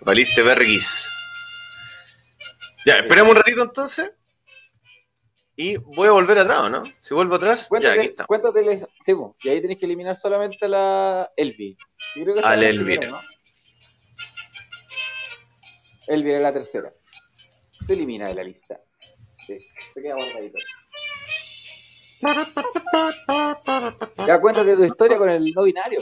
Valiste 0.00 0.42
Berguis. 0.42 1.10
Ya, 2.84 2.98
esperamos 2.98 3.32
un 3.32 3.36
ratito 3.38 3.62
entonces. 3.62 4.12
Y 5.56 5.76
voy 5.78 6.06
a 6.08 6.12
volver 6.12 6.38
atrás, 6.38 6.60
¿o 6.60 6.68
¿no? 6.68 6.84
Si 7.00 7.14
vuelvo 7.14 7.36
atrás, 7.36 7.60
ya, 7.60 7.64
aquí 7.64 7.68
Cuéntate, 7.68 8.04
está. 8.04 8.26
cuéntate, 8.26 8.78
sí, 9.04 9.14
y 9.42 9.48
ahí 9.48 9.62
tenés 9.62 9.78
que 9.78 9.86
eliminar 9.86 10.14
solamente 10.16 10.66
a 10.66 10.68
la 10.68 11.32
Elvi. 11.34 11.76
Yo 12.14 12.24
creo 12.24 12.34
que 12.34 12.40
A 12.40 12.42
esta 12.42 12.56
la 12.56 12.68
es 12.68 12.76
primera, 12.76 13.02
Elvira. 13.06 13.10
¿no? 13.10 13.22
Elvira 16.14 16.36
es 16.36 16.42
la 16.42 16.52
tercera. 16.52 16.92
Se 17.72 17.92
elimina 17.94 18.28
de 18.28 18.34
la 18.34 18.44
lista. 18.44 18.78
Sí, 19.46 19.58
se 19.94 20.02
queda 20.02 20.14
guardadito. 20.14 20.58
Ya 24.26 24.40
cuéntate 24.40 24.76
tu 24.76 24.84
historia 24.84 25.18
con 25.18 25.28
el 25.30 25.52
no 25.52 25.62
binario. 25.62 26.00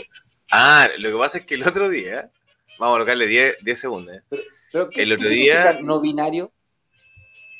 Ah, 0.57 0.89
lo 0.99 1.11
que 1.11 1.17
pasa 1.19 1.39
es 1.39 1.47
que 1.47 1.55
el 1.57 1.67
otro 1.67 1.89
día, 1.89 2.31
vamos 2.79 2.95
a 2.95 2.99
colocarle 2.99 3.27
10, 3.27 3.57
10 3.63 3.79
segundos, 3.79 4.17
¿eh? 4.17 4.23
Pero, 4.71 4.89
¿qué, 4.91 5.03
El 5.03 5.13
otro 5.15 5.29
qué 5.29 5.35
día- 5.35 5.79
no 5.83 6.01
binario? 6.01 6.53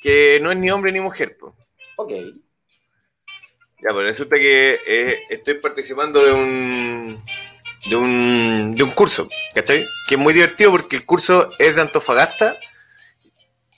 que 0.01 0.39
no 0.43 0.53
es 0.53 0.59
ni 0.59 0.71
hombre 0.71 0.93
ni 0.93 1.01
mujer, 1.01 1.37
pues. 1.41 1.55
Ok. 1.97 2.11
Ya, 3.83 3.91
pues 3.91 4.05
resulta 4.07 4.37
que 4.37 4.79
eh, 4.87 5.23
estoy 5.31 5.55
participando 5.55 6.23
de 6.25 6.33
un, 6.33 7.23
de 7.89 7.97
un 7.97 8.75
de 8.77 8.83
un 8.83 8.91
curso, 8.91 9.27
¿cachai? 9.55 9.87
Que 10.09 10.15
es 10.17 10.21
muy 10.21 10.35
divertido 10.35 10.71
porque 10.71 10.97
el 10.97 11.05
curso 11.07 11.51
es 11.59 11.75
de 11.77 11.83
Antofagasta, 11.83 12.57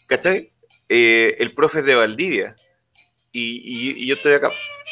¿cachai? 0.06 0.52
Eh, 0.88 1.36
el 1.38 1.52
profe 1.54 1.78
es 1.80 1.84
de 1.86 1.94
Valdivia 1.94 2.56
y, 3.38 4.06
yo 4.06 4.14
estoy 4.14 4.34
acá. 4.34 4.50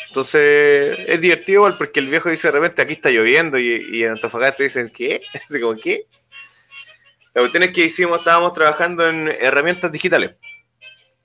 Entonces 0.08 0.98
es 1.06 1.20
divertido 1.20 1.60
igual 1.60 1.76
porque 1.76 2.00
el 2.00 2.08
viejo 2.08 2.30
dice 2.30 2.48
de 2.48 2.52
repente 2.52 2.82
aquí 2.82 2.94
está 2.94 3.10
lloviendo 3.10 3.58
y, 3.58 3.86
y 3.92 4.04
en 4.04 4.12
Antofagasta 4.12 4.62
dicen 4.62 4.90
¿qué? 4.90 5.22
Así 5.48 5.60
como 5.60 5.74
¿qué? 5.76 6.06
La 7.34 7.42
cuestión 7.42 7.64
es 7.64 7.72
que 7.72 7.84
hicimos, 7.84 8.20
estábamos 8.20 8.52
trabajando 8.52 9.08
en 9.08 9.28
herramientas 9.28 9.90
digitales. 9.90 10.32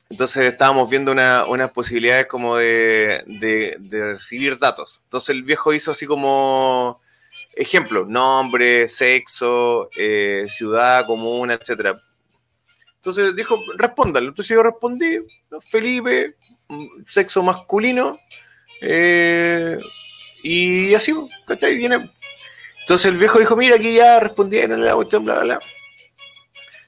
Entonces 0.10 0.46
estábamos 0.46 0.90
viendo 0.90 1.12
una- 1.12 1.46
unas 1.46 1.70
posibilidades 1.72 2.26
como 2.26 2.58
de, 2.58 3.24
recibir 3.92 4.58
datos. 4.58 5.02
Entonces 5.04 5.30
el 5.30 5.44
viejo 5.44 5.72
hizo 5.72 5.92
así 5.92 6.08
como 6.08 7.00
ejemplo, 7.54 8.06
nombre, 8.06 8.88
sexo, 8.88 9.90
eh, 9.96 10.46
ciudad, 10.48 11.06
comuna, 11.06 11.54
etcétera. 11.54 12.02
Entonces 12.96 13.36
dijo, 13.36 13.60
respóndalo. 13.78 14.30
Entonces 14.30 14.56
yo 14.56 14.64
respondí. 14.64 15.20
Felipe, 15.70 16.36
sexo 17.06 17.44
masculino, 17.44 18.20
eh, 18.82 19.78
y 20.44 20.94
así, 20.94 21.14
¿cachai? 21.46 21.76
Viene. 21.76 22.10
Entonces 22.82 23.12
el 23.12 23.18
viejo 23.18 23.40
dijo, 23.40 23.56
mira, 23.56 23.76
aquí 23.76 23.94
ya 23.96 24.20
respondieron 24.20 24.84
la 24.84 24.96
cuestión, 24.96 25.26
bla, 25.26 25.36
bla, 25.36 25.44
bla. 25.44 25.60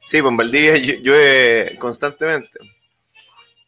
Sí, 0.03 0.19
pues 0.21 0.31
en 0.31 0.37
Valdivia 0.37 0.75
llu- 0.77 1.01
llueve 1.01 1.75
constantemente. 1.77 2.59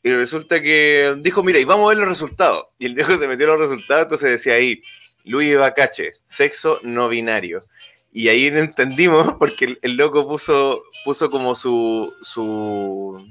Y 0.02 0.12
resulta 0.12 0.62
que 0.62 1.16
dijo, 1.20 1.44
mira, 1.44 1.60
y 1.60 1.64
vamos 1.64 1.86
a 1.86 1.90
ver 1.90 1.98
los 2.00 2.10
resultados. 2.10 2.66
Y 2.80 2.88
el 2.88 2.96
viejo 2.96 3.16
se 3.18 3.28
metió 3.28 3.46
en 3.46 3.52
los 3.52 3.70
resultados, 3.70 4.04
entonces 4.04 4.32
decía 4.32 4.54
ahí, 4.56 4.82
Luis 5.24 5.58
Bacache, 5.58 6.14
sexo 6.26 6.80
no 6.84 7.08
binario. 7.08 7.64
Y 8.12 8.28
ahí 8.28 8.48
entendimos, 8.48 9.36
porque 9.40 9.66
el, 9.66 9.80
el 9.82 9.96
loco 9.96 10.28
puso, 10.28 10.84
puso 11.06 11.30
como 11.30 11.56
su, 11.56 12.14
su, 12.22 13.26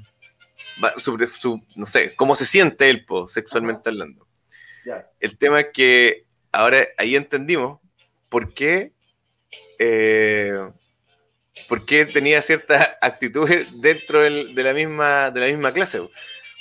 va- 0.81 0.93
su, 0.97 1.61
no 1.75 1.85
sé, 1.85 2.15
cómo 2.15 2.35
se 2.35 2.45
siente 2.45 2.89
él, 2.89 3.03
po, 3.05 3.27
sexualmente 3.27 3.89
hablando. 3.89 4.27
El 5.19 5.37
tema 5.37 5.59
es 5.61 5.67
que 5.73 6.25
ahora 6.51 6.87
ahí 6.97 7.15
entendimos 7.15 7.79
por 8.29 8.53
qué, 8.53 8.91
eh, 9.79 10.57
por 11.67 11.85
qué 11.85 12.05
tenía 12.05 12.41
ciertas 12.41 12.91
actitudes 13.01 13.81
dentro 13.81 14.21
del- 14.21 14.53
de, 14.55 14.63
la 14.63 14.73
misma, 14.73 15.31
de 15.31 15.39
la 15.41 15.47
misma 15.47 15.71
clase. 15.73 15.99
po. 15.99 16.11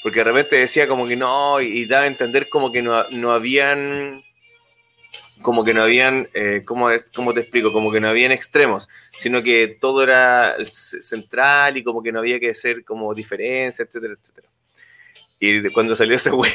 Porque 0.02 0.18
de 0.18 0.24
repente 0.24 0.56
decía 0.56 0.88
como 0.88 1.06
que 1.06 1.14
no, 1.16 1.60
y, 1.60 1.66
y 1.66 1.86
daba 1.86 2.04
a 2.04 2.08
entender 2.08 2.48
como 2.48 2.72
que 2.72 2.82
no, 2.82 3.08
no 3.10 3.30
habían, 3.32 4.22
como 5.42 5.64
que 5.64 5.74
no 5.74 5.82
habían, 5.82 6.28
eh, 6.34 6.62
¿cómo, 6.64 6.90
es- 6.90 7.06
¿cómo 7.14 7.34
te 7.34 7.40
explico? 7.40 7.72
Como 7.72 7.92
que 7.92 8.00
no 8.00 8.08
habían 8.08 8.32
extremos, 8.32 8.88
sino 9.12 9.42
que 9.42 9.68
todo 9.80 10.02
era 10.02 10.56
central 10.64 11.76
y 11.76 11.84
como 11.84 12.02
que 12.02 12.12
no 12.12 12.20
había 12.20 12.40
que 12.40 12.50
hacer 12.50 12.84
como 12.84 13.14
diferencia, 13.14 13.84
etcétera, 13.84 14.14
etcétera. 14.20 14.48
Y 15.40 15.68
cuando 15.72 15.94
salió 15.96 16.16
ese 16.16 16.30
weá, 16.32 16.54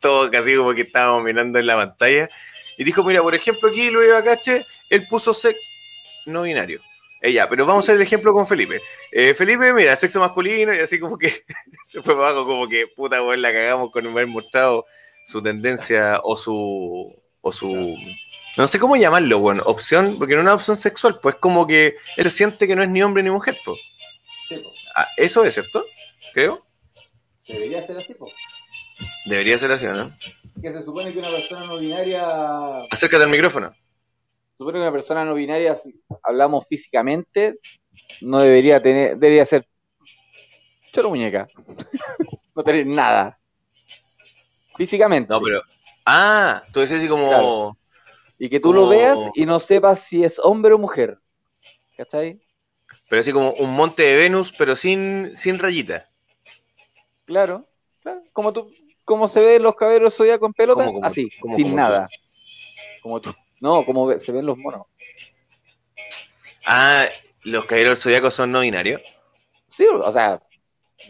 todo 0.00 0.30
casi 0.30 0.54
como 0.56 0.74
que 0.74 0.82
estábamos 0.82 1.24
mirando 1.24 1.58
en 1.58 1.66
la 1.66 1.76
pantalla, 1.76 2.28
y 2.76 2.84
dijo, 2.84 3.02
mira, 3.04 3.22
por 3.22 3.34
ejemplo 3.34 3.68
aquí 3.70 3.90
Luis 3.90 4.10
Bacache, 4.10 4.64
él 4.90 5.06
puso 5.08 5.34
sex 5.34 5.58
no 6.26 6.42
binario. 6.42 6.80
Eh, 7.20 7.32
ya, 7.32 7.48
pero 7.48 7.66
vamos 7.66 7.84
a 7.84 7.86
hacer 7.86 7.96
el 7.96 8.02
ejemplo 8.02 8.32
con 8.32 8.46
Felipe. 8.46 8.80
Eh, 9.10 9.34
Felipe, 9.34 9.72
mira, 9.74 9.96
sexo 9.96 10.20
masculino, 10.20 10.72
y 10.74 10.78
así 10.78 11.00
como 11.00 11.18
que 11.18 11.44
se 11.88 12.02
fue 12.02 12.14
abajo, 12.14 12.46
como 12.46 12.68
que 12.68 12.86
puta 12.94 13.22
weón, 13.22 13.42
la 13.42 13.52
cagamos 13.52 13.90
con 13.90 14.06
haber 14.06 14.26
mostrado 14.28 14.84
su 15.24 15.42
tendencia 15.42 16.20
o 16.22 16.36
su. 16.36 17.14
O 17.40 17.52
su. 17.52 17.96
No 18.56 18.66
sé 18.66 18.78
cómo 18.78 18.96
llamarlo, 18.96 19.38
bueno, 19.38 19.62
opción, 19.66 20.16
porque 20.18 20.34
no 20.34 20.40
es 20.40 20.44
una 20.44 20.54
opción 20.54 20.76
sexual, 20.76 21.18
pues 21.22 21.36
como 21.36 21.66
que 21.66 21.96
él 22.16 22.24
se 22.24 22.30
siente 22.30 22.66
que 22.66 22.74
no 22.74 22.82
es 22.82 22.88
ni 22.88 23.02
hombre 23.02 23.22
ni 23.22 23.30
mujer, 23.30 23.56
pues. 23.64 23.78
Sí. 24.48 24.62
Ah, 24.96 25.06
eso 25.16 25.44
es, 25.44 25.54
¿cierto? 25.54 25.84
Creo. 26.32 26.66
Debería 27.46 27.86
ser 27.86 27.98
así, 27.98 28.14
po. 28.14 28.26
Debería 29.26 29.58
ser 29.58 29.72
así, 29.72 29.86
¿no? 29.86 30.10
Que 30.60 30.72
se 30.72 30.82
supone 30.82 31.12
que 31.12 31.20
una 31.20 31.28
persona 31.28 31.66
no 31.66 31.78
binaria 31.78 32.80
Acércate 32.90 33.22
al 33.22 33.30
micrófono. 33.30 33.72
supone 34.56 34.78
que 34.78 34.82
una 34.82 34.92
persona 34.92 35.24
no 35.24 35.34
binaria, 35.34 35.76
si 35.76 35.94
hablamos 36.22 36.66
físicamente, 36.66 37.58
no 38.22 38.40
debería 38.40 38.82
tener, 38.82 39.16
debería 39.16 39.44
ser 39.44 39.68
choro 40.92 41.10
muñeca. 41.10 41.48
no 42.56 42.62
tener 42.64 42.86
nada. 42.86 43.38
Físicamente. 44.76 45.32
No, 45.32 45.40
pero. 45.40 45.62
Ah, 46.10 46.64
tú 46.72 46.80
decís 46.80 46.96
así 46.96 47.06
como. 47.06 47.28
Claro. 47.28 47.76
Y 48.38 48.48
que 48.48 48.60
tú 48.60 48.68
como- 48.70 48.80
lo 48.80 48.88
veas 48.88 49.18
y 49.34 49.44
no 49.44 49.60
sepas 49.60 50.00
si 50.00 50.24
es 50.24 50.38
hombre 50.38 50.72
o 50.72 50.78
mujer. 50.78 51.18
¿Cachai? 51.98 52.40
Pero 53.10 53.20
así 53.20 53.30
como 53.30 53.52
un 53.52 53.74
monte 53.74 54.04
de 54.04 54.16
Venus, 54.16 54.52
pero 54.56 54.74
sin, 54.74 55.36
sin 55.36 55.58
rayita. 55.58 56.08
Claro. 57.26 57.66
claro. 58.00 58.22
Como 58.32 58.54
tú, 58.54 58.72
como 59.04 59.28
se 59.28 59.40
ven 59.40 59.62
los 59.62 59.74
caballeros 59.74 60.16
zodíacos 60.16 60.46
en 60.46 60.54
pelota, 60.54 60.86
¿Cómo, 60.86 60.94
cómo, 60.94 61.06
así, 61.06 61.28
cómo, 61.40 61.56
sin 61.56 61.76
nada. 61.76 62.08
Como 63.02 63.20
tú. 63.20 63.34
No, 63.60 63.84
como 63.84 64.18
se 64.18 64.32
ven 64.32 64.46
los 64.46 64.56
monos. 64.56 64.86
Ah, 66.64 67.06
los 67.42 67.66
caballeros 67.66 68.02
zodiacos 68.02 68.32
son 68.32 68.50
no 68.50 68.60
binarios. 68.60 69.02
Sí, 69.66 69.86
o 69.86 70.12
sea, 70.12 70.40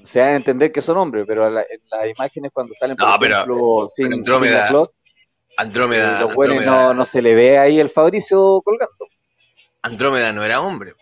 se 0.04 0.18
dan 0.20 0.34
a 0.34 0.36
entender 0.36 0.70
que 0.72 0.82
son 0.82 0.96
hombres, 0.98 1.24
pero 1.26 1.48
la- 1.50 1.62
en 1.62 1.80
las 1.90 2.06
imágenes 2.08 2.50
cuando 2.52 2.74
salen, 2.78 2.96
por 2.96 3.08
No, 3.08 3.16
pero- 3.18 3.34
ejemplo, 3.36 3.88
sin, 3.94 4.06
pero 4.08 4.16
Andrómeda- 4.18 4.68
sin 4.68 4.76
Andrómeda, 5.56 6.20
los 6.20 6.30
Andrómeda, 6.30 6.64
no, 6.66 6.94
no 6.94 7.04
se 7.04 7.20
le 7.22 7.34
ve 7.34 7.58
ahí 7.58 7.80
el 7.80 7.88
Fabricio 7.88 8.60
colgando. 8.64 9.06
Andrómeda 9.82 10.32
no 10.32 10.44
era 10.44 10.60
hombre. 10.60 10.92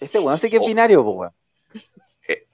Ese 0.00 0.18
weón 0.18 0.38
sí 0.38 0.50
que 0.50 0.56
es 0.56 0.62
Oh. 0.62 0.66
binario, 0.66 1.02
weón. 1.02 1.32
Eh. 2.28 2.46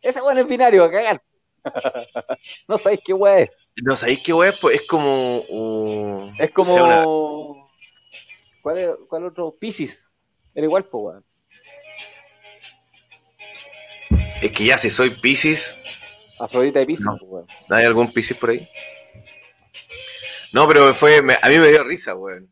Ese 0.00 0.20
weón 0.22 0.38
es 0.38 0.46
binario, 0.46 0.84
a 0.84 0.90
cagar. 0.90 1.22
no 2.68 2.78
sabéis 2.78 3.00
qué 3.04 3.12
weón 3.12 3.38
es. 3.40 3.50
No 3.76 3.96
sabéis 3.96 4.20
qué 4.22 4.32
weá 4.32 4.50
es, 4.50 4.58
pues 4.58 4.80
es 4.80 4.86
como. 4.86 5.38
uh, 5.48 6.32
Es 6.38 6.50
como. 6.52 6.70
o 6.70 6.74
sea, 6.74 6.84
una- 6.84 7.66
¿Cuál, 8.62 8.78
es, 8.78 8.90
¿Cuál 9.08 9.24
otro? 9.26 9.56
Piscis. 9.58 10.08
Era 10.54 10.66
igual, 10.66 10.84
pues 10.84 11.02
weón. 11.04 11.24
Es 14.40 14.52
que 14.52 14.64
ya 14.64 14.78
si 14.78 14.90
soy 14.90 15.10
Pisces, 15.10 15.74
Afrodita 16.38 16.80
y 16.80 16.86
Pisces, 16.86 17.04
No. 17.04 17.16
pues, 17.18 17.30
weón. 17.30 17.46
¿no 17.68 17.76
¿hay 17.76 17.84
algún 17.84 18.12
Pisces 18.12 18.36
por 18.36 18.50
ahí? 18.50 18.68
No, 20.52 20.66
pero 20.66 20.92
fue, 20.94 21.22
me- 21.22 21.38
a 21.40 21.48
mí 21.48 21.58
me 21.58 21.68
dio 21.68 21.84
risa, 21.84 22.14
weón. 22.14 22.50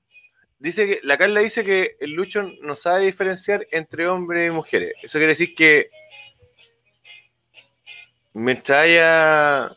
Dice 0.58 0.86
que, 0.86 1.00
la 1.02 1.16
Carla 1.16 1.40
dice 1.40 1.64
que 1.64 1.96
el 2.00 2.10
Lucho 2.12 2.42
no 2.62 2.74
sabe 2.76 3.06
diferenciar 3.06 3.66
entre 3.70 4.08
hombres 4.08 4.50
y 4.50 4.54
mujeres. 4.54 4.92
Eso 5.02 5.18
quiere 5.18 5.32
decir 5.32 5.54
que 5.54 5.88
mientras 8.32 8.78
haya 8.78 9.70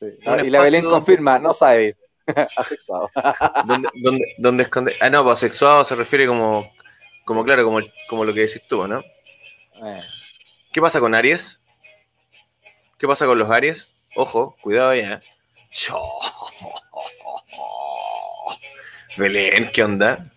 Sí. 0.00 0.06
Y 0.46 0.50
la 0.50 0.60
Belén 0.62 0.84
confirma, 0.84 1.40
no 1.40 1.52
sabes. 1.52 1.98
Asexuado. 2.56 3.10
donde, 3.66 3.88
donde, 3.94 4.34
donde 4.38 4.62
esconde. 4.62 4.94
Ah, 5.00 5.10
no, 5.10 5.24
pues 5.24 5.40
sexuado 5.40 5.84
se 5.84 5.96
refiere 5.96 6.24
como, 6.24 6.70
como 7.24 7.44
claro, 7.44 7.64
como, 7.64 7.80
como 8.08 8.24
lo 8.24 8.32
que 8.32 8.42
decís 8.42 8.62
tú, 8.68 8.86
¿no? 8.86 9.00
Eh, 9.00 10.00
¿Qué 10.72 10.80
pasa 10.80 11.00
con 11.00 11.14
Aries? 11.14 11.60
¿Qué 12.98 13.06
pasa 13.06 13.26
con 13.26 13.38
los 13.38 13.50
Aries? 13.50 13.88
Ojo, 14.16 14.56
cuidado 14.60 14.94
ya. 14.94 15.20
Cho. 15.70 15.98
Belén, 19.16 19.70
¿qué 19.72 19.82
onda? 19.82 20.30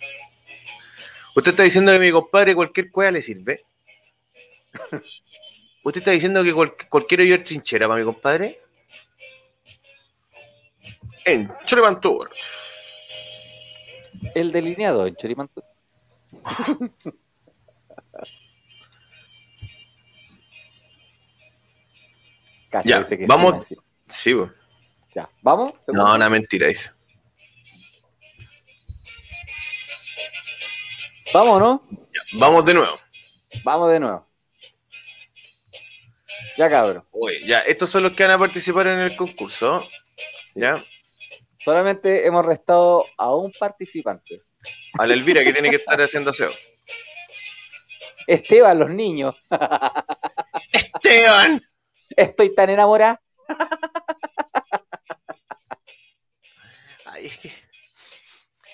¿Usted 1.35 1.51
está 1.51 1.63
diciendo 1.63 1.91
que 1.91 1.99
mi 1.99 2.11
compadre 2.11 2.55
cualquier 2.55 2.91
cueva 2.91 3.11
le 3.11 3.21
sirve? 3.21 3.65
¿Usted 5.83 6.01
está 6.01 6.11
diciendo 6.11 6.43
que 6.43 6.53
cual- 6.53 6.75
cualquier 6.89 7.21
hoyo 7.21 7.35
es 7.35 7.43
trinchera 7.43 7.87
para 7.87 7.99
mi 7.99 8.05
compadre? 8.05 8.59
En 11.25 11.51
Choripantur. 11.65 12.29
el 14.35 14.51
delineado 14.51 15.07
en 15.07 15.15
Chorimantu. 15.15 15.63
Cacha, 22.71 22.87
Ya, 22.87 23.05
que 23.05 23.25
vamos. 23.27 23.65
Sí, 24.07 24.33
pues. 24.33 24.49
Ya, 25.13 25.29
¿vamos? 25.41 25.73
No, 25.87 26.15
una 26.15 26.29
mentira, 26.29 26.67
dice. 26.67 26.91
Vamos, 31.33 31.59
¿no? 31.59 31.87
Vamos 32.33 32.65
de 32.65 32.73
nuevo. 32.73 32.97
Vamos 33.63 33.91
de 33.91 33.99
nuevo. 33.99 34.27
Ya, 36.57 36.69
cabrón. 36.69 37.05
Oye, 37.11 37.41
ya, 37.45 37.59
estos 37.59 37.89
son 37.89 38.03
los 38.03 38.13
que 38.13 38.23
van 38.23 38.33
a 38.33 38.39
participar 38.39 38.87
en 38.87 38.99
el 38.99 39.15
concurso. 39.15 39.83
Sí. 40.45 40.61
¿Ya? 40.61 40.81
Solamente 41.59 42.25
hemos 42.25 42.45
restado 42.45 43.05
a 43.17 43.33
un 43.35 43.51
participante. 43.51 44.41
A 44.97 45.05
la 45.05 45.13
Elvira 45.13 45.43
que 45.43 45.53
tiene 45.53 45.69
que 45.69 45.75
estar 45.75 46.01
haciendo 46.01 46.31
aseo. 46.31 46.51
Esteban, 48.27 48.79
los 48.79 48.89
niños. 48.89 49.35
¡Esteban! 50.71 51.61
Estoy 52.15 52.53
tan 52.55 52.69
enamorada. 52.69 53.21
Ay, 57.05 57.25
es 57.27 57.37
que. 57.39 57.53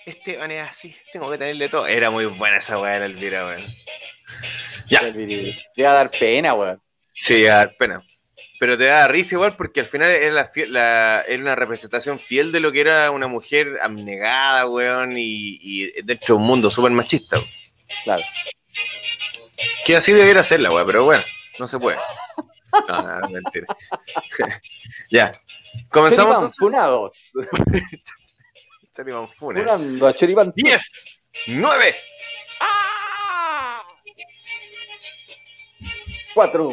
Esteban 0.06 0.52
es 0.52 0.70
así. 0.70 0.96
Tengo 1.12 1.30
que 1.30 1.38
tenerle 1.38 1.68
todo. 1.70 1.86
Era 1.86 2.10
muy 2.10 2.26
buena 2.26 2.58
esa 2.58 2.80
weá 2.80 2.94
de 2.94 3.00
la 3.02 3.06
Elvira, 3.08 3.46
weón. 3.46 3.64
Ya. 4.88 5.02
Le 5.02 5.84
va 5.84 5.92
a 5.92 5.94
dar 5.96 6.10
pena, 6.12 6.54
weón. 6.54 6.82
Sí, 7.14 7.46
a 7.46 7.56
dar 7.58 7.76
pena. 7.78 8.02
Pero 8.60 8.78
te 8.78 8.86
da 8.86 9.08
risa 9.08 9.36
igual 9.36 9.56
porque 9.56 9.82
al 9.82 9.86
final 9.86 10.10
era, 10.10 10.32
la 10.32 10.52
la- 10.68 11.26
era 11.28 11.42
una 11.44 11.56
representación 11.56 12.20
fiel 12.20 12.52
de 12.52 12.60
lo 12.60 12.72
que 12.72 12.82
era 12.82 13.12
una 13.12 13.28
mujer 13.28 13.80
abnegada, 13.82 14.66
weón, 14.68 15.12
y, 15.18 15.58
y 15.62 16.02
dentro 16.04 16.36
de 16.36 16.42
un 16.42 16.48
mundo 16.48 16.70
súper 16.72 16.92
machista. 16.92 17.36
weón. 17.38 17.50
Claro. 18.06 18.24
Que 19.86 19.96
así 19.98 20.14
debiera 20.14 20.42
ser 20.42 20.62
la 20.62 20.72
weá, 20.72 20.86
pero 20.86 21.04
bueno, 21.04 21.24
no 21.60 21.68
se 21.68 21.78
puede. 21.80 21.98
No, 22.88 23.02
no, 23.02 23.20
no, 23.22 23.30
mentira. 23.30 23.68
ya. 25.12 25.34
Comenzamos. 25.90 26.56
Funados. 26.56 27.32
Salimos 28.92 29.34
funes. 29.36 29.64
Funando 29.64 30.08
a 30.08 30.14
Choripán. 30.14 30.52
10, 30.56 31.22
9, 31.48 31.96
4, 36.34 36.70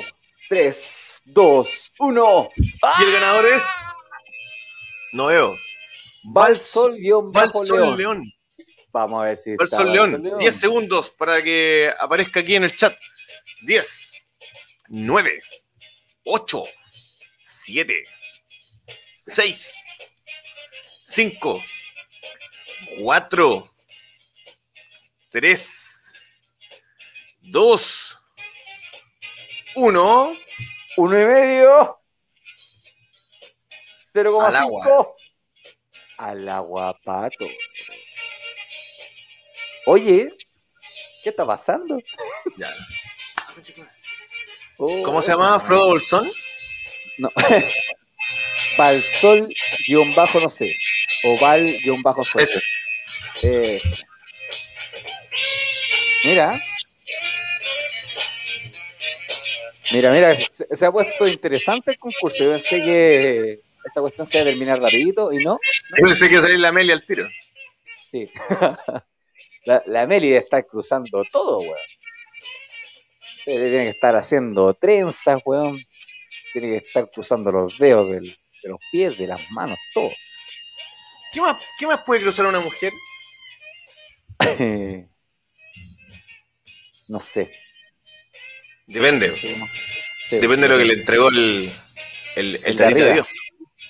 3, 0.49 1.23
2, 1.25 1.93
1. 1.99 2.51
y 2.57 3.03
el 3.03 3.13
ganador 3.13 3.47
es. 3.47 3.65
No 5.13 5.27
veo. 5.27 5.55
Valsol 6.25 6.99
bajo 7.01 7.31
Valsol 7.31 7.79
León. 7.79 7.99
León. 7.99 8.33
Vamos 8.91 9.23
a 9.23 9.25
ver 9.25 9.39
si 9.39 9.57
Valsol 9.57 9.93
León. 9.93 10.37
10 10.39 10.55
segundos 10.55 11.11
para 11.11 11.43
que 11.43 11.93
aparezca 11.99 12.41
aquí 12.41 12.57
en 12.57 12.65
el 12.65 12.77
chat. 12.77 12.95
10, 13.63 14.13
9, 14.89 15.43
8, 16.25 16.65
7, 17.43 18.05
6, 19.27 19.75
5, 21.07 21.63
4, 23.03 23.69
3, 25.31 26.15
2, 27.43 28.19
1. 29.75 30.37
Uno 30.97 31.21
y 31.21 31.27
medio. 31.27 32.01
0,5. 34.13 34.47
Al 34.47 34.57
agua. 34.57 35.15
Al 36.19 36.49
agua, 36.49 36.99
pato. 37.05 37.47
Oye, 39.87 40.33
¿qué 41.23 41.31
está 41.31 41.45
pasando? 41.45 41.99
Ya. 42.57 42.71
Oh, 44.79 45.03
¿Cómo 45.03 45.23
se 45.23 45.33
llamaba? 45.33 45.61
¿Frodo 45.61 45.89
Bolsón? 45.89 46.29
No. 47.19 47.31
Valsol 48.79 49.49
guion 49.87 50.15
bajo, 50.15 50.41
no 50.41 50.51
sé. 50.51 50.75
O 51.25 51.39
Val 51.39 51.65
guion 51.83 52.03
bajo. 52.03 52.23
Ese. 52.39 52.61
Eh, 53.43 53.81
mira. 56.25 56.61
Mira, 59.93 60.11
mira, 60.11 60.35
se, 60.35 60.67
se 60.77 60.87
ha 60.87 60.91
puesto 60.91 61.29
interesante 61.29 61.93
el 61.93 61.99
concurso. 61.99 62.39
Yo 62.39 62.53
pensé 62.53 62.83
que 62.83 63.61
esta 63.85 64.01
cuestión 64.01 64.27
se 64.27 64.39
iba 64.39 64.43
a 64.43 64.51
terminar 64.51 64.81
rapidito 64.81 65.33
y 65.33 65.45
no. 65.45 65.59
Yo 65.97 66.07
pensé 66.07 66.27
que 66.27 66.35
iba 66.35 66.41
a 66.41 66.47
salir 66.47 66.59
la 66.59 66.69
Amelia 66.69 66.95
al 66.95 67.07
tiro. 67.07 67.29
Sí. 68.11 68.29
la, 69.67 69.83
la 69.87 70.07
Meli 70.07 70.33
estar 70.35 70.67
cruzando 70.67 71.23
todo, 71.31 71.61
weón. 71.61 71.77
Tiene 73.45 73.71
que 73.71 73.89
estar 73.91 74.17
haciendo 74.17 74.73
trenzas, 74.75 75.41
weón. 75.45 75.77
Tiene 76.53 76.69
que 76.69 76.77
estar 76.87 77.11
cruzando 77.11 77.51
los 77.53 77.79
dedos 77.79 78.09
del- 78.11 78.37
de 78.63 78.69
los 78.71 78.81
pies, 78.91 79.19
de 79.19 79.27
las 79.27 79.51
manos, 79.51 79.79
todo. 79.93 80.11
¿Qué 81.33 81.41
más, 81.41 81.63
¿Qué 81.79 81.87
más 81.87 82.01
puede 82.05 82.23
cruzar 82.23 82.47
una 82.47 82.61
mujer? 82.61 82.93
no 87.09 87.21
sé. 87.21 87.51
Depende. 88.87 89.31
Sí, 89.37 90.37
Depende 90.39 90.69
de 90.69 90.75
lo 90.75 90.79
que 90.79 90.85
le 90.85 90.95
entregó 90.95 91.29
el, 91.29 91.71
el, 92.37 92.55
el 92.65 92.81
El 92.83 92.95
de. 92.95 93.13
Dios. 93.15 93.29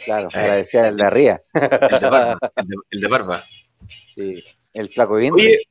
Claro, 0.05 0.29
Eh. 0.33 0.39
agradecía 0.39 0.89
el 0.89 0.97
de 0.97 1.05
arriba. 1.05 1.41
El 1.55 2.01
de 2.01 2.09
barba. 2.09 2.39
El 2.57 2.67
de, 2.69 2.75
el 2.91 3.01
de 3.01 3.09
barba. 3.09 3.45
Sí, 4.15 4.45
el 4.73 4.91
flaco. 4.91 5.15
Oye, 5.15 5.63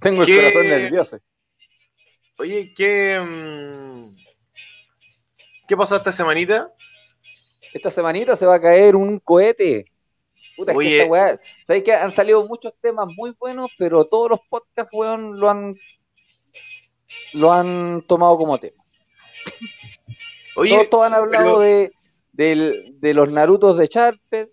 Tengo 0.00 0.22
el 0.22 0.26
¿qué- 0.28 0.36
corazón 0.36 0.68
nervioso. 0.68 1.18
Oye, 2.40 2.72
¿qué, 2.74 3.18
mm, 3.20 4.16
¿qué 5.68 5.76
pasó 5.76 5.96
esta 5.96 6.12
semanita? 6.12 6.72
Esta 7.72 7.90
semanita 7.90 8.36
se 8.36 8.46
va 8.46 8.54
a 8.56 8.60
caer 8.60 8.96
un 8.96 9.18
cohete. 9.20 9.84
Puta, 10.56 10.72
es 10.72 10.78
Oye. 10.78 10.88
que 10.88 10.96
esta 10.98 11.10
weá, 11.10 11.40
¿sabes 11.64 11.82
que 11.84 11.92
han 11.92 12.10
salido 12.12 12.44
muchos 12.46 12.74
temas 12.80 13.06
muy 13.16 13.32
buenos, 13.38 13.70
pero 13.78 14.04
todos 14.04 14.30
los 14.30 14.40
podcasts, 14.48 14.92
weón, 14.92 15.38
lo 15.38 15.48
han 15.48 15.76
lo 17.32 17.52
han 17.52 18.02
tomado 18.06 18.36
como 18.36 18.58
tema. 18.58 18.82
Oye, 20.56 20.70
todos, 20.74 20.90
todos 20.90 21.06
han 21.06 21.14
hablado 21.14 21.44
pero- 21.44 21.60
de, 21.60 21.92
del- 22.32 22.96
de 23.00 23.14
los 23.14 23.30
Narutos 23.32 23.78
de 23.78 23.88
Charper, 23.88 24.50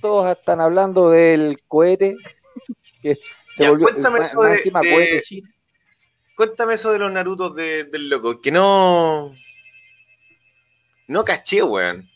todos 0.00 0.30
están 0.36 0.60
hablando 0.60 1.10
del 1.10 1.62
cohete, 1.68 2.16
que 3.02 3.14
se 3.14 3.62
Ya, 3.64 3.70
volvió 3.70 3.86
cuéntame 3.88 4.18
más- 4.20 4.30
eso 4.30 4.38
más 4.40 4.50
de- 4.50 4.56
encima 4.56 4.80
de- 4.80 4.90
cohete 4.92 5.20
chino. 5.22 5.48
Cuéntame 6.36 6.74
eso 6.74 6.92
de 6.92 6.98
los 6.98 7.12
Narutos 7.12 7.54
de- 7.54 7.84
del 7.84 8.08
loco, 8.08 8.40
que 8.40 8.50
no... 8.50 9.32
No 11.06 11.24
caché, 11.24 11.62
weón. 11.62 12.08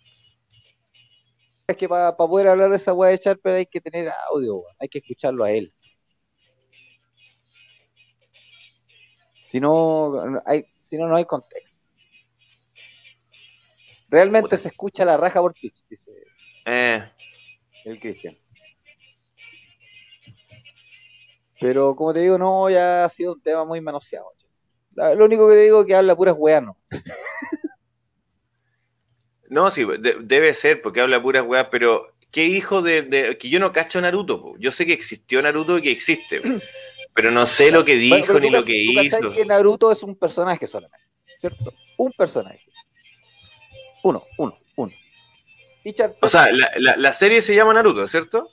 Es 1.67 1.77
que 1.77 1.89
para 1.89 2.17
poder 2.17 2.49
hablar 2.49 2.71
de 2.71 2.77
esa 2.77 2.95
weá 2.95 3.11
de 3.11 3.19
Charper 3.19 3.55
hay 3.57 3.67
que 3.67 3.81
tener 3.81 4.11
audio, 4.31 4.57
weón, 4.57 4.77
hay 4.79 4.89
que 4.89 4.99
escucharlo 4.99 5.45
a 5.45 5.51
él. 5.51 5.73
Si 9.47 9.61
no, 9.61 10.41
hay, 10.45 10.65
si 10.83 10.97
no, 10.97 11.07
no 11.07 11.17
hay 11.17 11.25
contexto. 11.25 11.77
Realmente 14.11 14.49
Puta. 14.51 14.57
se 14.57 14.69
escucha 14.69 15.05
la 15.05 15.17
raja 15.19 15.41
por 15.41 15.53
pitch, 15.55 15.85
dice 15.89 16.11
Eh, 16.65 17.03
el 17.85 18.01
Cristian. 18.01 18.37
Pero 21.61 21.97
como 21.97 22.13
te 22.13 22.21
digo, 22.21 22.39
no, 22.39 22.71
ya 22.71 23.05
ha 23.05 23.09
sido 23.09 23.33
un 23.35 23.41
tema 23.43 23.65
muy 23.65 23.81
manoseado. 23.81 24.33
La- 24.95 25.15
Lo 25.15 25.25
único 25.25 25.49
que 25.49 25.55
te 25.55 25.63
digo 25.63 25.81
es 25.81 25.87
que 25.87 25.95
habla 25.95 26.17
puras 26.17 26.37
weas, 26.39 26.63
no. 26.63 26.77
No, 29.51 29.71
sí, 29.71 29.85
de- 29.85 30.19
debe 30.21 30.53
ser, 30.53 30.83
porque 30.83 31.01
habla 31.01 31.23
puras 31.23 31.43
weas, 31.45 31.69
pero 31.71 32.13
¿qué 32.31 32.45
hijo 32.45 32.83
de, 32.83 33.03
de- 33.03 33.39
Que 33.39 33.49
yo 33.49 33.59
no 33.61 33.73
cacho 33.73 33.99
a 33.99 34.03
Naruto, 34.03 34.43
po. 34.43 34.57
yo 34.59 34.71
sé 34.71 34.85
que 34.85 34.93
existió 34.93 35.41
Naruto 35.41 35.79
y 35.79 35.83
que 35.83 35.91
existe, 35.91 36.41
po. 36.41 36.49
pero 37.15 37.31
no 37.31 37.47
sé 37.47 37.71
lo 37.71 37.85
que 37.85 37.95
dijo 37.97 38.39
ni 38.39 38.49
tú 38.49 38.53
lo 38.53 38.65
que 38.65 38.73
tú 38.73 39.01
hizo. 39.01 39.33
que 39.33 39.45
Naruto 39.47 39.91
es 39.91 40.03
un 40.03 40.17
personaje 40.17 40.67
solamente, 40.67 41.07
¿cierto? 41.41 41.73
Un 41.97 42.13
personaje. 42.13 42.71
Uno, 44.03 44.23
uno, 44.37 44.57
uno. 44.77 44.93
Y 45.83 45.95
O 46.21 46.29
sea, 46.29 46.53
la, 46.53 46.71
la- 46.77 46.97
la 46.97 47.13
serie 47.15 47.41
se 47.41 47.55
llama 47.55 47.73
Naruto, 47.73 48.07
¿cierto? 48.07 48.51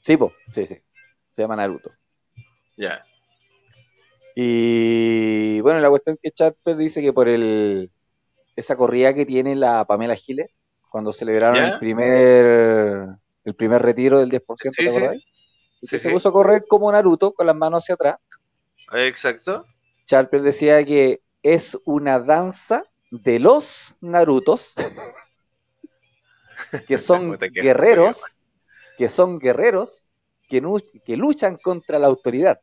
sí, 0.00 0.16
po, 0.16 0.32
sí, 0.52 0.66
sí. 0.66 0.80
Se 1.34 1.42
llama 1.42 1.56
Naruto. 1.56 1.90
Ya. 2.76 3.04
Y 4.34 5.60
bueno, 5.60 5.80
la 5.80 5.90
cuestión 5.90 6.14
es 6.14 6.20
que 6.22 6.30
Charper 6.30 6.76
dice 6.76 7.02
que 7.02 7.12
por 7.12 7.28
el 7.28 7.90
esa 8.56 8.76
corrida 8.76 9.14
que 9.14 9.26
tiene 9.26 9.56
la 9.56 9.84
Pamela 9.84 10.14
Giles, 10.14 10.50
cuando 10.90 11.12
celebraron 11.12 11.62
el 11.62 11.78
primer 11.78 13.08
el 13.44 13.54
primer 13.54 13.82
retiro 13.82 14.20
del 14.20 14.30
10%, 14.30 14.72
Sí, 14.72 14.84
¿te 14.84 14.90
sí. 14.90 15.26
Y 15.80 15.86
Sí, 15.86 15.98
se 15.98 16.10
puso 16.10 16.28
a 16.28 16.32
correr 16.32 16.64
como 16.68 16.92
Naruto 16.92 17.32
con 17.32 17.46
las 17.46 17.56
manos 17.56 17.82
hacia 17.82 17.96
atrás. 17.96 18.18
Exacto. 18.92 19.66
Charper 20.06 20.42
decía 20.42 20.84
que 20.84 21.22
es 21.42 21.76
una 21.84 22.20
danza 22.20 22.84
de 23.10 23.40
los 23.40 23.96
Narutos, 24.00 24.74
que 26.86 26.98
son 26.98 27.36
guerreros, 27.52 28.22
que 28.96 29.08
son 29.08 29.38
guerreros 29.38 30.08
que, 31.04 31.16
luchan 31.16 31.56
contra 31.56 31.98
la 31.98 32.08
autoridad. 32.08 32.60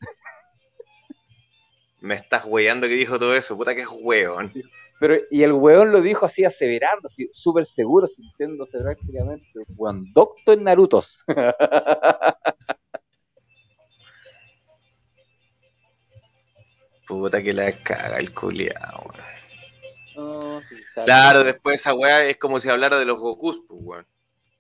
Me 2.02 2.16
estás 2.16 2.46
weyando 2.46 2.88
que 2.88 2.94
dijo 2.94 3.20
todo 3.20 3.36
eso, 3.36 3.58
puta 3.58 3.76
que 3.76 3.82
es 3.82 3.90
weón. 4.02 4.54
Pero, 5.00 5.16
y 5.32 5.44
el 5.44 5.54
weón 5.54 5.92
lo 5.92 6.02
dijo 6.02 6.26
así 6.26 6.46
aseverando, 6.46 7.08
así 7.08 7.30
súper 7.34 7.66
seguro, 7.66 8.08
sintiéndose 8.08 8.80
prácticamente 8.80 9.48
weón 9.76 10.06
docto 10.14 10.54
en 10.54 10.64
Narutos. 10.64 11.24
Puta 17.08 17.42
que 17.42 17.54
la 17.54 17.72
caga 17.72 18.20
el 18.20 18.34
culiao, 18.34 19.10
weón. 20.16 20.64
Claro, 21.06 21.44
después 21.44 21.80
esa 21.80 21.94
weá 21.94 22.26
es 22.26 22.38
como 22.38 22.60
si 22.60 22.70
hablara 22.70 23.00
de 23.00 23.06
los 23.06 23.18
Gokus, 23.18 23.62
pues, 23.68 23.80
weón. 23.82 24.08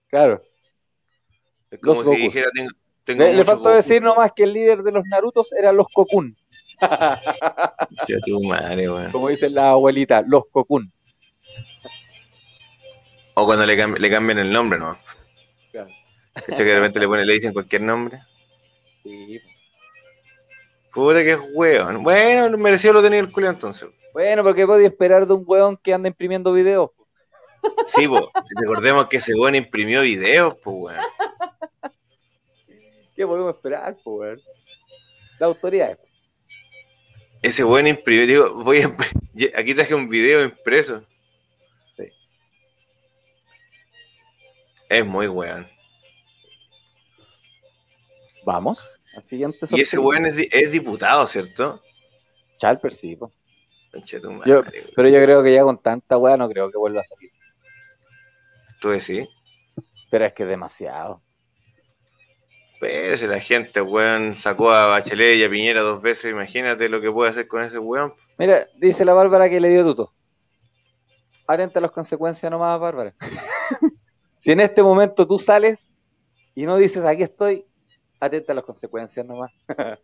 Claro. 0.08 0.42
Es 1.70 1.80
como 1.80 1.96
Los 1.96 2.04
si 2.04 2.06
Gokus. 2.06 2.22
dijera, 2.22 2.50
tengo, 2.54 2.72
tengo 3.16 3.24
Le, 3.24 3.34
le 3.34 3.44
faltó 3.44 3.70
decir 3.70 4.02
nomás 4.02 4.32
que 4.36 4.44
el 4.44 4.54
líder 4.54 4.84
de 4.84 4.92
los 4.92 5.04
Narutos 5.06 5.52
eran 5.54 5.78
los 5.78 5.88
Kokun, 5.94 6.36
como 9.12 9.30
dice 9.30 9.50
la 9.50 9.72
abuelita, 9.72 10.22
los 10.26 10.44
Kokun. 10.52 10.92
O 13.34 13.46
cuando 13.46 13.66
le, 13.66 13.78
cambi- 13.78 13.98
le 13.98 14.10
cambian 14.10 14.40
el 14.40 14.52
nombre, 14.52 14.80
¿no? 14.80 14.98
Claro. 15.72 15.90
¿Cachai 16.34 16.58
que 16.58 16.64
de 16.66 16.76
repente 16.76 17.00
le, 17.00 17.08
ponen, 17.08 17.28
le 17.28 17.34
dicen 17.34 17.54
cualquier 17.54 17.82
nombre. 17.84 18.22
Sí. 19.04 19.40
Puta 20.94 21.24
que 21.24 21.34
es 21.34 21.40
weón. 21.54 22.04
Bueno, 22.04 22.58
merecido 22.58 22.96
lo 22.96 23.02
tenía 23.02 23.20
el 23.20 23.32
culiao 23.32 23.54
entonces. 23.54 23.90
Bueno, 24.14 24.44
porque 24.44 24.66
podía 24.66 24.88
esperar 24.88 25.26
de 25.26 25.34
un 25.34 25.44
weón 25.46 25.78
que 25.78 25.94
anda 25.94 26.10
imprimiendo 26.10 26.52
videos. 26.52 26.90
Sí, 27.88 28.08
po. 28.08 28.32
Recordemos 28.56 29.08
que 29.08 29.18
ese 29.18 29.34
weón 29.36 29.56
imprimió 29.56 30.02
videos, 30.02 30.56
pues, 30.64 30.76
weón. 30.78 31.00
¿Qué 33.20 33.28
podemos 33.28 33.54
esperar, 33.54 33.98
weón? 34.06 34.42
La 35.40 35.48
autoridad. 35.48 36.00
Ese 37.42 37.66
weón 37.66 37.88
imprimió, 37.88 38.26
digo, 38.26 38.64
voy 38.64 38.80
a, 38.80 38.96
aquí 39.60 39.74
traje 39.74 39.94
un 39.94 40.08
video 40.08 40.42
impreso. 40.42 41.04
Sí. 41.98 42.06
Es 44.88 45.06
muy 45.06 45.28
weón. 45.28 45.68
Vamos. 48.46 48.82
Al 49.14 49.24
siguiente 49.26 49.66
Y 49.72 49.82
ese 49.82 50.00
weón 50.00 50.26
es, 50.26 50.38
di- 50.38 50.48
es 50.50 50.72
diputado, 50.72 51.28
¿cierto? 51.28 51.84
Charper, 52.58 52.94
sí, 52.94 53.18
Yo-. 54.46 54.64
Pero 54.96 55.10
yo 55.10 55.22
creo 55.22 55.44
que 55.44 55.54
ya 55.54 55.64
con 55.64 55.78
tanta 55.82 56.18
weá 56.18 56.38
no 56.38 56.48
creo 56.48 56.72
que 56.72 56.78
vuelva 56.78 57.02
a 57.02 57.04
salir. 57.04 57.32
Tú 58.80 58.92
decís. 58.92 59.28
Pero 60.10 60.24
es 60.26 60.32
que 60.32 60.44
es 60.44 60.50
demasiado. 60.50 61.22
Pero 62.80 63.28
la 63.28 63.40
gente, 63.42 63.82
weón, 63.82 64.34
sacó 64.36 64.72
a 64.72 64.88
Bachelet 64.88 65.38
y 65.38 65.44
a 65.44 65.50
Piñera 65.50 65.82
dos 65.82 66.02
veces, 66.02 66.32
imagínate 66.32 66.88
lo 66.88 67.02
que 67.02 67.12
puede 67.12 67.30
hacer 67.30 67.48
con 67.48 67.62
ese 67.62 67.78
weón. 67.78 68.14
Mira, 68.38 68.68
dice 68.78 69.04
la 69.04 69.14
Bárbara 69.14 69.50
que 69.50 69.60
le 69.60 69.70
dio 69.70 69.84
tuto. 69.84 70.14
Atenta 71.46 71.80
a 71.80 71.82
las 71.82 71.92
consecuencias 71.92 72.50
nomás, 72.50 72.80
Bárbara. 72.80 73.14
si 74.38 74.52
en 74.52 74.62
este 74.62 74.82
momento 74.82 75.28
tú 75.28 75.38
sales 75.38 75.94
y 76.56 76.66
no 76.66 76.78
dices 76.78 77.04
aquí 77.04 77.24
estoy, 77.24 77.66
atenta 78.20 78.54
a 78.54 78.56
las 78.56 78.64
consecuencias 78.64 79.26
nomás. 79.26 79.52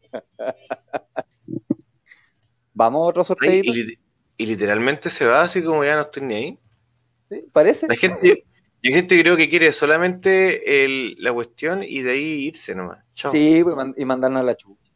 Vamos 2.74 3.00
a 3.00 3.06
otro 3.06 3.22
Ay, 3.22 3.26
sorteito. 3.26 3.72
y, 3.74 3.98
y 4.36 4.46
literalmente 4.48 5.10
se 5.10 5.26
va 5.26 5.44
así 5.44 5.64
como 5.64 5.86
ya 5.86 5.96
no 5.96 6.02
estoy 6.02 6.24
ni 6.24 6.36
ahí. 6.36 6.60
¿Sí? 7.30 7.46
¿Parece? 7.54 7.88
La 7.88 7.96
gente, 7.96 8.46
la 8.92 8.98
gente 8.98 9.20
creo 9.20 9.36
que 9.38 9.50
quiere 9.50 9.72
solamente 9.72 10.84
el- 10.86 11.16
la 11.20 11.34
cuestión 11.34 11.84
y 11.84 12.02
de 12.02 12.12
ahí 12.12 12.48
irse 12.48 12.76
nomás. 12.76 13.00
Chao. 13.14 13.32
Sí, 13.32 13.62
pues, 13.64 13.76
y 13.98 14.06
mandarnos 14.06 14.42
a 14.42 14.44
la 14.44 14.56
chucha. 14.56 14.92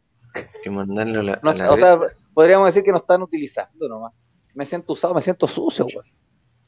Y 0.66 0.70
mandarlo 0.70 1.22
a 1.22 1.24
la, 1.24 1.40
No, 1.42 1.50
a 1.52 1.56
la 1.56 1.72
o 1.72 1.78
sea, 1.78 2.00
podríamos 2.34 2.68
decir 2.68 2.84
que 2.84 2.92
nos 2.92 3.02
están 3.02 3.22
utilizando 3.22 3.88
nomás. 3.88 4.14
Me 4.54 4.66
siento 4.66 4.94
usado, 4.94 5.14
me 5.14 5.22
siento 5.22 5.48
sucio, 5.48 5.86
güey. 5.94 6.14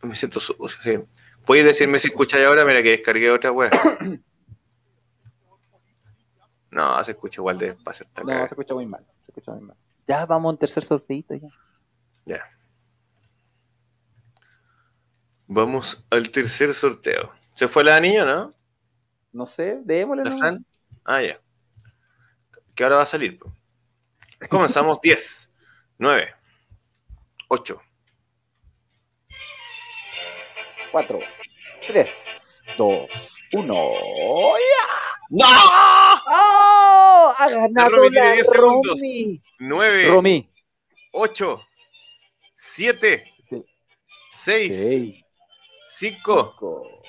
Me 0.03 0.15
siento 0.15 0.39
sucio, 0.39 0.67
sí. 0.82 0.97
Puedes 1.45 1.65
decirme 1.65 1.99
si 1.99 2.07
escucháis 2.07 2.45
ahora, 2.47 2.65
mira 2.65 2.82
que 2.82 2.89
descargué 2.89 3.30
otra 3.32 3.51
web. 3.51 3.72
No, 6.72 7.03
se 7.03 7.11
escucha 7.11 7.41
igual 7.41 7.57
de 7.57 7.67
despacio 7.74 8.05
No, 8.15 8.24
cagada. 8.24 8.47
se 8.47 8.53
escucha 8.53 8.74
muy 8.74 8.86
mal. 8.86 9.05
Se 9.26 9.32
escucha 9.32 9.51
muy 9.51 9.61
mal. 9.61 9.76
Ya 10.07 10.26
vamos 10.26 10.49
a 10.49 10.53
un 10.53 10.57
tercer 10.57 10.84
sorteito 10.84 11.36
ya. 11.36 11.49
Ya. 12.26 12.43
Vamos 15.54 16.02
al 16.10 16.32
tercer 16.32 16.74
sorteo. 16.74 17.30
¿Se 17.56 17.68
fue 17.68 17.84
la 17.84 17.99
niña, 17.99 18.24
no? 18.24 18.52
No 19.34 19.45
sé, 19.45 19.80
démosle. 19.84 20.24
¿La. 20.24 20.38
Fran? 20.38 20.66
Ah, 21.04 21.22
ya. 21.22 21.41
Que 22.74 22.84
ahora 22.86 22.95
va 22.95 23.02
a 23.02 23.06
salir. 23.06 23.38
po. 23.38 23.54
Comenzamos 24.49 25.02
10, 25.02 25.49
9, 25.97 26.34
8, 27.49 27.82
4, 30.93 31.20
3, 31.86 32.62
2, 32.78 33.10
1. 33.52 33.74
¡No! 35.32 35.45
¡Oh! 36.28 37.34
Ha 37.38 37.49
ganado 37.49 37.89
Romy 37.89 38.10
tiene 38.10 38.26
la 38.28 38.34
10 38.36 38.47
segundos. 38.47 38.95
Romy. 39.02 39.41
9, 39.60 40.08
Romy. 40.08 40.49
8, 41.12 41.62
7, 42.56 43.26
Sí. 43.49 43.66
6, 44.32 44.78
6, 44.78 45.20
5, 46.02 46.56
4, 46.58 47.02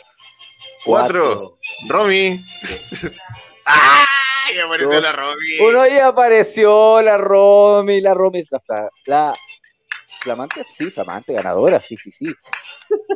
4, 0.85 1.59
Romy. 1.89 2.45
¡Ah! 3.65 4.05
Ya 4.55 4.67
apareció 4.67 4.93
Dos. 4.93 5.03
la 5.03 5.13
Romy. 5.13 5.59
Uno 5.61 5.87
y 5.87 5.97
apareció 5.99 7.01
la 7.01 7.17
Romy, 7.17 8.03
la 8.03 8.13
Romy 8.13 8.45
la, 8.51 8.91
la 9.07 9.35
flamante, 10.21 10.67
sí, 10.77 10.91
flamante 10.91 11.33
ganadora, 11.33 11.81
sí, 11.81 11.97
sí, 11.97 12.13
sí. 12.13 12.27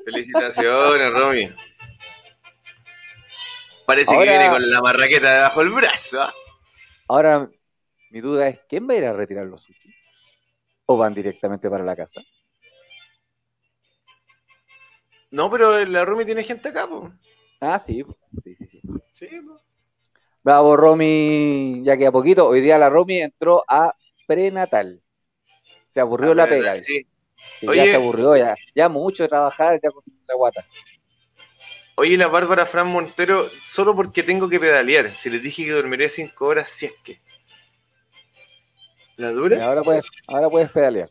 Felicitaciones, 0.07 1.13
Romy. 1.13 1.55
Parece 3.85 4.15
Ahora- 4.15 4.25
que 4.33 4.39
viene 4.39 4.51
con 4.51 4.71
la 4.71 4.81
marraqueta 4.81 5.35
debajo 5.35 5.61
del 5.61 5.73
brazo. 5.73 6.23
¿ah? 6.23 6.35
Ahora, 7.09 7.51
mi 8.09 8.23
duda 8.23 8.49
es, 8.49 8.61
¿quién 8.67 8.89
va 8.89 8.95
a 8.95 8.97
ir 8.97 9.05
a 9.05 9.13
retirar 9.13 9.45
los 9.45 9.61
sushi? 9.61 9.95
¿O 10.87 10.97
van 10.97 11.13
directamente 11.13 11.69
para 11.69 11.85
la 11.85 11.95
casa? 11.95 12.23
No, 15.31 15.51
pero 15.51 15.85
la 15.85 16.05
Romy 16.05 16.25
tiene 16.25 16.43
gente 16.45 16.69
acá, 16.69 16.87
po. 16.89 17.13
Ah, 17.61 17.79
sí, 17.79 18.05
sí, 18.43 18.55
sí, 18.55 18.67
sí. 18.67 18.81
Sí, 19.13 19.29
po. 19.47 19.59
Bravo, 20.43 20.77
Romy, 20.77 21.83
ya 21.85 21.97
queda 21.97 22.13
poquito. 22.13 22.47
Hoy 22.49 22.61
día 22.61 22.79
la 22.79 22.89
Romy 22.89 23.19
entró 23.21 23.65
a 23.69 23.95
prenatal. 24.27 25.03
Se 25.89 26.01
aburrió 26.01 26.35
la 26.35 26.47
verdad, 26.47 26.75
pega. 26.75 26.75
sí. 26.75 27.07
Sí, 27.61 27.67
Oye. 27.69 27.79
ya 27.79 27.87
se 27.87 27.97
aburrió, 27.97 28.37
ya, 28.37 28.55
ya 28.75 28.89
mucho 28.89 29.23
de 29.23 29.29
trabajar, 29.31 29.81
ya 29.83 29.91
con 29.91 30.03
la 30.29 30.35
guata. 30.35 30.65
Oye, 31.97 32.17
la 32.17 32.29
Bárbara 32.29 32.67
Fran 32.67 32.87
Montero, 32.89 33.49
solo 33.65 33.97
porque 33.97 34.23
tengo 34.23 34.49
que 34.49 34.61
pedalear. 34.61 35.11
Si 35.17 35.31
les 35.31 35.43
dije 35.43 35.65
que 35.65 35.73
dormiré 35.73 36.09
cinco 36.09 36.47
horas, 36.47 36.69
si 36.69 36.87
es 36.87 36.93
que. 37.03 37.21
¿La 39.17 39.31
Y 39.31 39.33
dura? 39.33 39.57
ahora 39.59 39.83
puedes, 39.83 40.03
ahora 40.27 40.51
puedes 40.51 40.71
pedalear. 40.71 41.11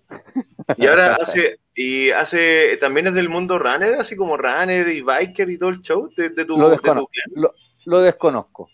Y 0.77 0.85
ahora 0.87 1.15
hace, 1.15 1.59
y 1.75 2.09
hace, 2.11 2.77
también 2.77 3.07
es 3.07 3.13
del 3.13 3.29
mundo 3.29 3.59
runner, 3.59 3.93
así 3.95 4.15
como 4.15 4.35
runner 4.37 4.87
y 4.89 5.01
biker 5.01 5.49
y 5.49 5.57
todo 5.57 5.69
el 5.69 5.81
show 5.81 6.09
de, 6.17 6.29
de 6.29 6.45
tu, 6.45 6.57
Lo 6.57 6.69
de 6.69 6.77
tu 6.77 6.81
desconozco. 6.81 7.09
clan. 7.11 7.31
Lo, 7.35 7.53
lo 7.85 8.01
desconozco. 8.01 8.69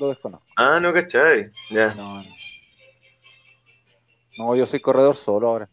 Lo 0.00 0.08
desconozco. 0.08 0.46
Ah, 0.56 0.80
no, 0.80 0.92
¿cachai? 0.92 1.50
Ya. 1.70 1.94
No, 1.94 2.22
no. 2.22 2.30
No, 4.38 4.56
yo 4.56 4.66
soy 4.66 4.80
corredor 4.80 5.14
solo 5.16 5.48
ahora. 5.48 5.68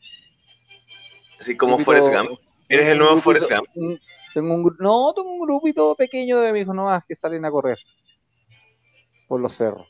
Así 1.39 1.57
como 1.57 1.77
Grupito- 1.77 1.85
Forrest 1.85 2.09
Gump. 2.13 2.39
Eres 2.69 2.87
el 2.87 2.97
nuevo 2.99 3.13
grupito- 3.15 3.23
Forrest 3.23 3.49
Gump. 3.51 3.99
Tengo 4.33 4.53
un, 4.53 4.75
no, 4.79 5.13
tengo 5.13 5.29
un 5.31 5.39
grupito 5.39 5.95
pequeño 5.95 6.39
de 6.39 6.49
amigos 6.49 6.75
nomás 6.75 7.03
que 7.05 7.15
salen 7.15 7.43
a 7.45 7.51
correr 7.51 7.77
por 9.27 9.41
los 9.41 9.53
cerros. 9.53 9.87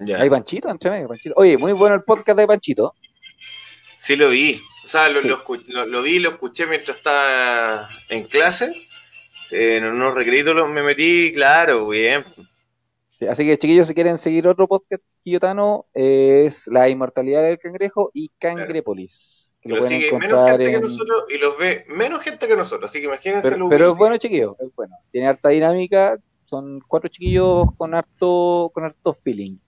Ya. 0.00 0.20
Hay 0.20 0.28
Panchito 0.28 0.68
entre 0.68 0.90
medio, 0.90 1.08
Panchito. 1.08 1.34
Oye, 1.36 1.56
muy 1.56 1.72
bueno 1.72 1.94
el 1.94 2.02
podcast 2.02 2.38
de 2.38 2.46
Panchito. 2.46 2.94
Sí 4.04 4.16
lo 4.16 4.30
vi. 4.30 4.60
O 4.84 4.88
sea, 4.88 5.08
lo, 5.08 5.20
Sí. 5.20 5.28
lo 5.28 5.44
lo- 5.68 5.86
lo 5.86 6.02
vi, 6.02 6.18
lo 6.18 6.30
escuché 6.30 6.66
mientras 6.66 6.96
estaba 6.96 7.88
en 8.08 8.24
clase. 8.24 8.72
En 9.52 9.84
unos 9.84 10.14
recreitos 10.14 10.54
lo- 10.56 10.66
me 10.66 10.82
metí, 10.82 11.30
claro, 11.32 11.86
bien. 11.88 12.24
Sí, 13.18 13.26
así 13.28 13.44
que, 13.46 13.56
chiquillos, 13.58 13.86
si 13.86 13.94
quieren 13.94 14.18
seguir 14.18 14.48
otro 14.48 14.66
podcast 14.66 15.02
quillotano, 15.22 15.86
eh, 15.94 16.44
es 16.46 16.66
La 16.66 16.88
Inmortalidad 16.88 17.42
del 17.44 17.58
Cangrejo 17.58 18.10
y 18.12 18.30
Cangrépolis. 18.40 19.52
que 19.60 19.68
Y 19.68 19.72
lo 19.76 19.82
sigue 19.82 20.18
menos 20.18 20.50
gente 20.50 20.64
que 20.70 20.74
en- 20.74 20.82
nosotros 20.82 21.24
y 21.28 21.38
los 21.38 21.56
ve 21.56 21.84
menos 21.86 22.18
gente 22.20 22.48
que 22.48 22.56
nosotros. 22.56 22.90
Así 22.90 22.98
que 22.98 23.06
imagínense 23.06 23.48
Pero, 23.48 23.58
lo 23.60 23.68
pero 23.68 23.92
es 23.92 23.96
bueno, 23.96 24.16
chiquillos, 24.16 24.56
es 24.58 24.74
bueno. 24.74 24.96
Tiene 25.12 25.28
harta 25.28 25.50
dinámica, 25.50 26.18
son 26.46 26.80
cuatro 26.88 27.08
chiquillos 27.08 27.66
con 27.78 27.94
harto, 27.94 28.72
con 28.74 28.82
harto 28.82 29.14
feeling. 29.22 29.58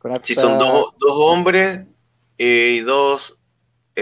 Harta- 0.00 0.20
Si 0.22 0.36
son 0.36 0.60
dos, 0.60 0.94
dos 1.00 1.12
hombres 1.12 1.80
eh, 2.38 2.76
y 2.76 2.80
dos. 2.82 3.36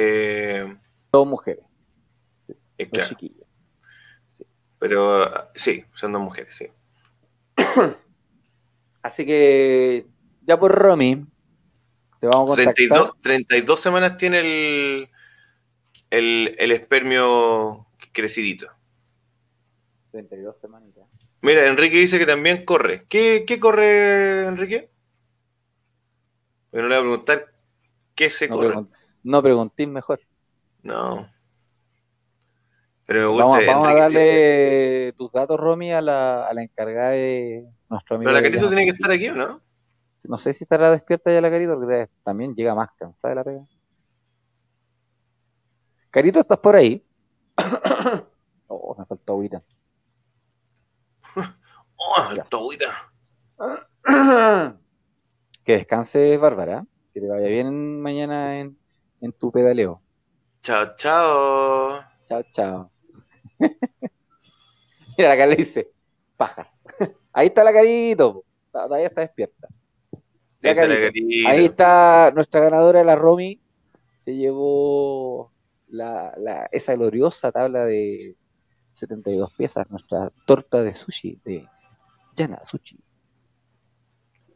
Eh, 0.01 0.77
dos 1.11 1.27
mujeres, 1.27 1.65
eh, 2.79 2.89
dos 2.93 3.09
claro, 3.09 3.17
pero 4.79 5.51
sí, 5.57 5.85
son 5.93 6.13
dos 6.13 6.23
mujeres, 6.23 6.55
sí. 6.55 6.69
Así 9.03 9.27
que, 9.27 10.07
ya 10.43 10.57
por 10.57 10.71
Romy, 10.71 11.27
te 12.21 12.29
vamos 12.29 12.53
a 12.53 12.55
contactar. 12.55 12.75
32, 12.75 13.13
32 13.23 13.81
semanas 13.81 14.17
tiene 14.17 14.39
el, 14.39 15.09
el, 16.11 16.55
el 16.57 16.71
espermio 16.71 17.89
crecidito. 18.13 18.71
32 20.13 20.61
semanitas. 20.61 21.09
Mira, 21.41 21.67
Enrique 21.67 21.97
dice 21.97 22.21
que 22.21 22.27
también 22.27 22.65
corre. 22.65 23.05
¿Qué, 23.09 23.45
qué 23.45 23.59
corre, 23.59 24.47
Enrique? 24.47 24.91
Bueno, 26.71 26.87
le 26.87 26.95
voy 26.95 26.99
a 26.99 27.09
preguntar 27.09 27.53
qué 28.15 28.31
se 28.31 28.49
No, 28.49 28.57
corre. 28.57 28.98
No 29.23 29.43
preguntéis 29.43 29.89
mejor. 29.89 30.21
No. 30.83 31.29
Pero 33.07 33.21
me 33.21 33.27
gusta. 33.27 33.47
Vamos, 33.47 33.67
vamos 33.67 33.89
a 33.89 33.95
darle 33.95 35.15
tus 35.17 35.33
datos, 35.33 35.59
Romy, 35.59 35.93
a 35.93 36.03
la, 36.03 36.47
a 36.47 36.53
la 36.53 36.63
encargada 36.63 37.11
de 37.11 37.67
nuestro 37.89 38.17
amigo. 38.17 38.31
Pero 38.31 38.43
la 38.43 38.49
Llano 38.49 38.69
tiene 38.69 38.85
que 38.85 38.91
estar 38.91 39.11
aquí, 39.11 39.29
¿o 39.29 39.35
no? 39.35 39.63
No 40.25 40.37
sé 40.37 40.53
si 40.53 40.65
estará 40.65 40.91
despierta 40.91 41.33
ya 41.33 41.41
la 41.41 41.51
carita, 41.51 41.75
porque 41.75 42.09
también 42.23 42.55
llega 42.55 42.75
más 42.75 42.91
cansada 42.99 43.31
de 43.31 43.35
la 43.37 43.45
pega. 43.45 43.67
Carito, 46.11 46.41
¿estás 46.41 46.59
por 46.59 46.77
ahí? 46.77 47.03
oh, 48.67 48.95
me 48.99 49.07
faltó 49.07 49.33
agüita. 49.33 49.63
¡Oh, 51.97 52.33
Ya. 52.35 52.45
tu 52.45 52.57
agüita! 52.59 53.11
que 55.65 55.73
descanses, 55.73 56.39
Bárbara. 56.39 56.87
Que 57.15 57.21
te 57.21 57.29
vaya 57.29 57.49
bien 57.49 58.01
mañana 58.01 58.61
en, 58.61 58.79
en 59.21 59.33
tu 59.33 59.51
pedaleo. 59.51 60.01
Chao, 60.63 60.95
chao. 60.97 62.03
Chao, 62.29 62.43
chao. 62.53 62.91
Mira, 65.19 65.33
acá 65.33 65.47
le 65.47 65.57
dice, 65.57 65.89
pajas. 66.37 66.83
Ahí 67.33 67.49
está 67.49 67.65
la 67.65 67.73
carito. 67.73 68.45
Todavía 68.73 69.07
está 69.07 69.23
despierta. 69.23 69.69
Ahí 70.63 70.71
está 70.71 70.87
la 70.87 70.95
Carito. 70.95 71.13
carita. 71.13 71.51
Ahí 71.51 71.65
está 71.65 72.31
nuestra 72.35 72.61
ganadora, 72.61 73.03
la 73.05 73.17
Romy. 73.17 73.61
Se 74.25 74.35
llevó 74.37 75.53
la, 75.89 76.35
la- 76.37 76.69
esa 76.73 76.95
gloriosa 76.95 77.51
tabla 77.53 77.85
de 77.87 78.37
72 78.93 79.53
piezas, 79.55 79.89
nuestra 79.91 80.31
torta 80.47 80.83
de 80.83 80.95
sushi 80.95 81.41
de 81.45 81.67
Yana 82.37 82.65
Sushi. 82.65 82.99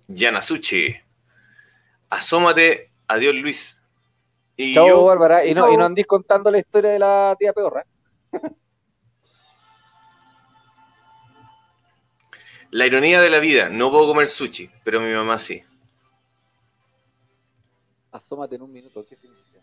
Yanasuchi. 0.08 0.94
Asómate. 2.10 2.92
Adiós, 3.08 3.34
Luis. 3.34 3.78
Y 4.56 4.74
Chao, 4.74 4.88
yo, 4.88 5.04
Bárbara. 5.04 5.44
Y 5.46 5.54
no, 5.54 5.62
Chao. 5.62 5.72
y 5.72 5.76
no 5.76 5.84
andís 5.84 6.06
contando 6.06 6.50
la 6.50 6.58
historia 6.58 6.90
de 6.90 6.98
la 6.98 7.34
tía 7.38 7.52
peorra. 7.52 7.86
la 12.70 12.86
ironía 12.86 13.20
de 13.20 13.30
la 13.30 13.38
vida. 13.38 13.68
No 13.68 13.90
puedo 13.90 14.06
comer 14.08 14.28
sushi, 14.28 14.70
pero 14.84 15.00
mi 15.00 15.12
mamá 15.12 15.38
sí. 15.38 15.62
Asómate 18.10 18.56
en 18.56 18.62
un 18.62 18.72
minuto. 18.72 19.04
¿Qué 19.08 19.16
significa? 19.16 19.60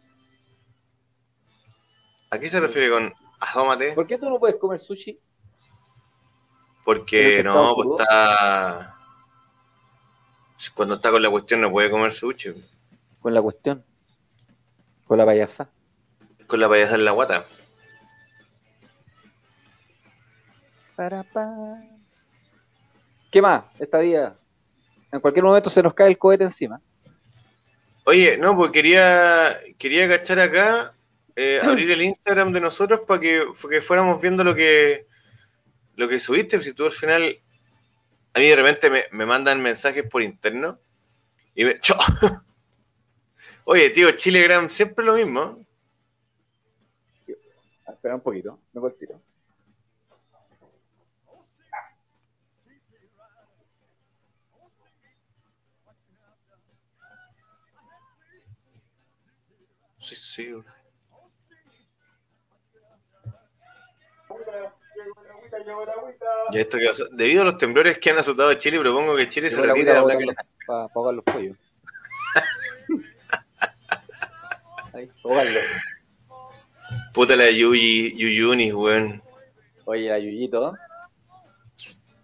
¿A 2.32 2.40
qué 2.40 2.50
se 2.50 2.60
refiere 2.60 2.90
con 2.90 3.14
asómate? 3.40 3.94
¿Por 3.94 4.06
qué 4.08 4.18
tú 4.18 4.30
no 4.30 4.40
puedes 4.40 4.58
comer 4.58 4.80
sushi? 4.80 5.20
Porque 6.84 7.40
¿El 7.40 7.46
no, 7.46 7.74
pues 7.76 7.88
crudo? 7.88 8.02
está. 8.02 8.96
Cuando 10.74 10.96
está 10.96 11.12
con 11.12 11.22
la 11.22 11.30
cuestión 11.30 11.62
no 11.62 11.72
puede 11.72 11.90
comer 11.90 12.12
sushi. 12.12 12.54
Con 13.20 13.34
la 13.34 13.42
cuestión. 13.42 13.84
Con 15.10 15.18
la 15.18 15.26
payasa. 15.26 15.68
Con 16.46 16.60
la 16.60 16.70
payasa 16.70 16.94
en 16.94 17.04
la 17.04 17.10
guata. 17.10 17.44
Para, 20.96 21.24
pa. 21.24 21.82
¿Qué 23.32 23.42
más? 23.42 23.64
Esta 23.80 23.98
día. 23.98 24.36
En 25.12 25.20
cualquier 25.20 25.46
momento 25.46 25.72
se 25.72 25.82
nos 25.82 25.96
cae 25.96 26.10
el 26.10 26.20
cohete 26.20 26.44
encima. 26.44 26.80
Oye, 28.04 28.38
no, 28.38 28.56
pues 28.56 28.70
quería, 28.70 29.60
quería 29.80 30.08
cachar 30.08 30.42
acá, 30.42 30.94
eh, 31.36 31.60
abrir 31.64 31.90
el 31.90 32.04
Instagram 32.04 32.54
de 32.54 32.62
nosotros 32.62 33.00
para 33.08 33.20
que, 33.20 33.48
que 33.68 33.82
fuéramos 33.82 34.22
viendo 34.22 34.44
lo 34.44 34.54
que, 34.54 35.08
lo 35.96 36.08
que 36.08 36.20
subiste. 36.20 36.62
Si 36.62 36.74
tú 36.74 36.86
al 36.86 36.92
final, 36.92 37.36
a 38.36 38.40
mí 38.40 38.46
de 38.46 38.56
repente 38.56 38.92
me, 38.92 39.06
me 39.10 39.26
mandan 39.26 39.60
mensajes 39.60 40.04
por 40.04 40.22
interno 40.22 40.80
y 41.56 41.66
me. 41.66 41.80
¡Cho! 41.82 41.96
Oye, 43.72 43.92
tío, 43.92 44.10
Chilegram 44.14 44.68
siempre 44.68 45.06
lo 45.06 45.14
mismo. 45.14 45.64
Espera 47.88 48.16
un 48.16 48.22
poquito. 48.22 48.58
Me 48.74 48.82
voy 48.82 48.92
tiro. 48.94 49.22
Sí, 60.00 60.16
sí. 60.16 60.52
Ya 66.52 66.60
esto 66.60 66.80
que 66.80 66.88
pasó. 66.88 67.06
Debido 67.12 67.44
a 67.44 67.46
los 67.46 67.60
temblores 67.60 68.00
que 68.00 68.10
han 68.10 68.18
azotado 68.18 68.50
a 68.50 68.58
Chile, 68.58 68.80
propongo 68.80 69.16
que 69.16 69.28
Chile 69.28 69.52
se 69.52 69.62
retire 69.62 69.94
de 69.94 70.26
la 70.26 70.46
para 70.66 70.88
ahogar 70.96 71.14
los 71.14 71.24
pollos. 71.24 71.56
Ahí. 75.00 75.10
Puta 77.14 77.36
la 77.36 77.50
Yuyi, 77.50 78.16
Yuyunis, 78.18 78.74
weón. 78.74 79.24
Oye, 79.86 80.10
la 80.10 80.20
Yuyito. 80.20 80.74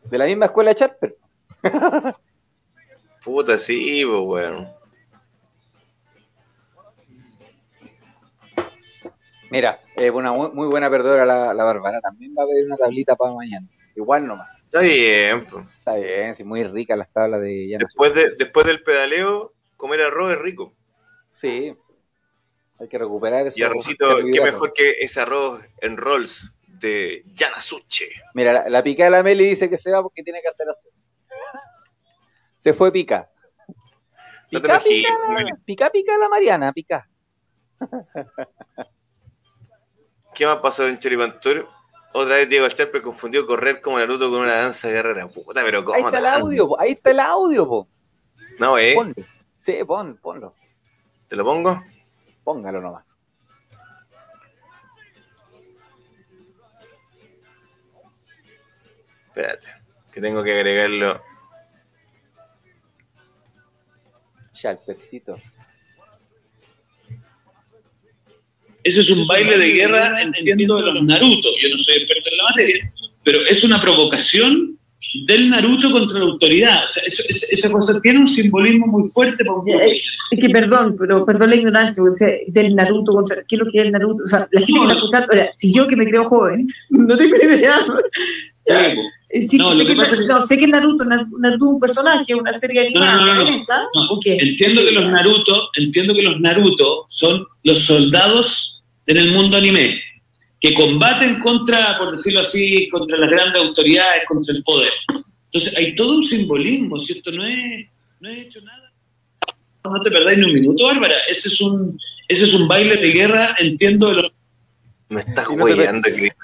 De 0.03 0.17
la 0.17 0.25
misma 0.25 0.47
escuela 0.47 0.71
de 0.71 0.75
Charper. 0.75 1.17
Puta, 3.23 3.57
sí, 3.57 4.03
pues, 4.05 4.21
weón. 4.23 4.67
Mira, 9.49 9.79
es 9.95 10.11
una 10.11 10.33
muy, 10.33 10.67
buena 10.67 10.89
perdedora 10.89 11.25
la, 11.25 11.53
la 11.53 11.63
Bárbara. 11.63 12.01
También 12.01 12.35
va 12.37 12.41
a 12.41 12.45
haber 12.45 12.65
una 12.65 12.75
tablita 12.75 13.15
para 13.15 13.33
mañana. 13.33 13.67
Igual 13.95 14.27
nomás. 14.27 14.49
Está 14.65 14.81
bien, 14.81 15.45
pues. 15.45 15.65
Está 15.77 15.95
bien, 15.95 16.35
sí, 16.35 16.43
muy 16.43 16.63
rica 16.65 16.97
las 16.97 17.09
tablas 17.09 17.39
de 17.39 17.77
Después, 17.79 18.13
de, 18.13 18.35
después 18.37 18.65
del 18.65 18.83
pedaleo, 18.83 19.53
comer 19.77 20.01
arroz 20.01 20.33
es 20.33 20.39
rico. 20.39 20.73
Sí. 21.31 21.73
Hay 22.79 22.87
que 22.89 22.97
recuperar 22.97 23.47
eso. 23.47 23.57
Y 23.57 23.63
arrocito, 23.63 24.17
qué 24.31 24.41
mejor 24.41 24.73
que 24.73 24.97
ese 24.99 25.21
arroz 25.21 25.61
en 25.81 25.97
rolls 25.97 26.51
de 26.67 27.23
Yanasuche. 27.27 28.09
Mira, 28.33 28.51
la, 28.51 28.69
la 28.69 28.83
pica 28.83 29.05
de 29.05 29.09
la 29.11 29.23
Meli 29.23 29.45
dice 29.45 29.69
que 29.69 29.77
se 29.77 29.91
va 29.91 30.01
porque 30.03 30.23
tiene 30.23 30.41
que 30.41 30.49
hacer 30.49 30.67
así. 30.69 30.89
Se 32.57 32.73
fue 32.73 32.91
pica. 32.91 33.29
No 34.51 34.61
te 34.61 34.67
Pica, 34.67 34.73
enojes, 34.75 34.89
pica, 34.89 35.13
Meli. 35.29 35.51
pica, 35.65 35.89
pica 35.89 36.17
la 36.17 36.29
Mariana, 36.29 36.73
pica. 36.73 37.09
¿Qué 40.33 40.45
más 40.45 40.57
pasó 40.57 40.87
en 40.87 40.99
Cheripantur? 40.99 41.67
Otra 42.13 42.35
vez 42.35 42.47
Diego 42.49 42.65
Alcharpe 42.65 43.01
confundió 43.01 43.45
correr 43.45 43.81
como 43.81 43.99
Naruto 43.99 44.29
con 44.29 44.41
una 44.41 44.55
danza 44.55 44.89
guerrera. 44.89 45.27
Puta, 45.27 45.61
pero 45.63 45.83
¿cómo? 45.83 45.95
Ahí 45.95 46.03
está 46.03 46.19
el 46.19 46.25
audio, 46.25 46.67
po, 46.67 46.79
ahí 46.79 46.91
está 46.91 47.11
el 47.11 47.19
audio, 47.19 47.67
po. 47.67 47.87
No, 48.59 48.77
¿eh? 48.77 48.93
Ponlo. 48.95 49.13
Sí, 49.59 49.77
pon, 49.85 50.17
ponlo. 50.21 50.55
¿Te 51.27 51.35
lo 51.35 51.43
pongo? 51.43 51.81
Póngalo 52.45 52.79
nomás. 52.79 53.03
Espérate, 59.27 59.67
que 60.13 60.21
tengo 60.21 60.41
que 60.41 60.53
agregarlo. 60.53 61.21
Ya, 64.53 64.71
el 64.71 64.77
percito. 64.77 65.35
ese 68.85 69.01
es 69.01 69.09
un 69.09 69.25
baile 69.25 69.57
de 69.57 69.73
guerra, 69.73 70.21
entiendo, 70.21 70.77
de 70.77 70.93
los 70.93 71.03
Naruto. 71.03 71.49
Yo 71.59 71.69
no 71.69 71.83
soy 71.83 71.95
experto 71.95 72.29
en 72.29 72.37
la 72.37 72.43
materia, 72.43 72.93
pero 73.23 73.41
es 73.41 73.63
una 73.63 73.81
provocación 73.81 74.74
del 75.25 75.49
Naruto 75.49 75.91
contra 75.91 76.19
la 76.19 76.25
autoridad. 76.25 76.85
O 76.85 76.87
sea, 76.87 77.03
eso- 77.05 77.23
es- 77.29 77.47
esa 77.51 77.71
cosa 77.71 77.99
tiene 78.01 78.19
un 78.19 78.27
simbolismo 78.27 78.87
muy 78.87 79.03
fuerte 79.09 79.43
para 79.45 79.59
un 79.59 79.65
gente. 79.65 80.01
Es 80.31 80.39
que 80.39 80.49
perdón, 80.49 80.95
pero 80.99 81.25
perdón 81.25 81.49
la 81.51 81.55
ignorancia, 81.55 82.03
o 82.03 82.15
sea, 82.15 82.29
del 82.47 82.75
Naruto 82.75 83.13
contra. 83.13 83.37
¿Qué 83.47 83.55
es 83.55 83.59
lo 83.61 83.71
que 83.71 83.79
es 83.79 83.85
el 83.85 83.91
Naruto? 83.91 84.23
O 84.23 84.27
sea, 84.27 84.47
la 84.51 84.59
gente 84.61 84.73
que 84.79 84.83
está 84.85 84.93
escuchando, 84.95 85.27
o 85.31 85.33
sea, 85.35 85.53
si 85.53 85.73
yo 85.73 85.87
que 85.87 85.95
me 85.95 86.05
creo 86.05 86.25
joven, 86.25 86.67
no 86.89 87.17
tengo 87.17 87.35
idea. 87.37 87.75
Ya, 88.67 88.93
Eh, 89.29 89.41
sí, 89.43 89.57
No, 89.57 89.71
sé, 89.71 89.77
lo 89.79 89.83
que, 89.83 89.89
que 89.91 89.95
pasa 89.97 90.13
es 90.13 90.19
que- 90.21 90.25
no, 90.27 90.47
sé 90.47 90.57
que 90.57 90.67
Naruto, 90.67 91.03
Naruto 91.05 91.33
es 91.41 91.61
un 91.61 91.79
personaje, 91.79 92.35
una 92.35 92.53
serie 92.57 92.89
No, 92.93 92.99
no, 93.01 93.05
animada 93.05 93.25
no, 93.35 93.43
no, 93.43 93.51
no. 93.51 94.07
No. 94.09 94.19
Entiendo 94.25 94.83
que 94.85 94.91
los 94.91 95.11
Naruto, 95.11 95.69
entiendo 95.75 96.13
que 96.13 96.21
los 96.23 96.39
Naruto 96.39 97.05
son 97.09 97.45
los 97.63 97.79
soldados 97.81 98.83
en 99.07 99.17
el 99.17 99.33
mundo 99.33 99.57
anime 99.57 99.99
que 100.65 100.73
combaten 100.73 101.39
contra, 101.39 101.95
por 101.99 102.09
decirlo 102.09 102.39
así, 102.39 102.89
contra 102.89 103.17
las 103.17 103.29
grandes 103.29 103.61
autoridades, 103.61 104.25
contra 104.27 104.55
el 104.55 104.63
poder. 104.63 104.91
Entonces 105.51 105.77
hay 105.77 105.93
todo 105.95 106.17
un 106.17 106.25
simbolismo, 106.25 106.99
¿cierto? 106.99 107.31
No 107.31 107.45
es, 107.45 107.87
no 108.19 108.29
he 108.29 108.41
hecho 108.41 108.59
nada. 108.61 108.91
No 109.83 110.01
te 110.01 110.09
perdáis 110.09 110.39
ni 110.39 110.45
un 110.45 110.53
minuto, 110.53 110.85
Bárbara. 110.85 111.13
Ese 111.29 111.49
es 111.49 111.61
un, 111.61 111.99
ese 112.27 112.45
es 112.45 112.53
un 112.55 112.67
baile 112.67 112.95
de 112.95 113.11
guerra, 113.11 113.55
entiendo 113.59 114.07
de 114.07 114.15
los 114.15 114.31
Me 115.09 115.21
estás 115.21 115.45
Y 115.51 115.55
no. 115.55 115.67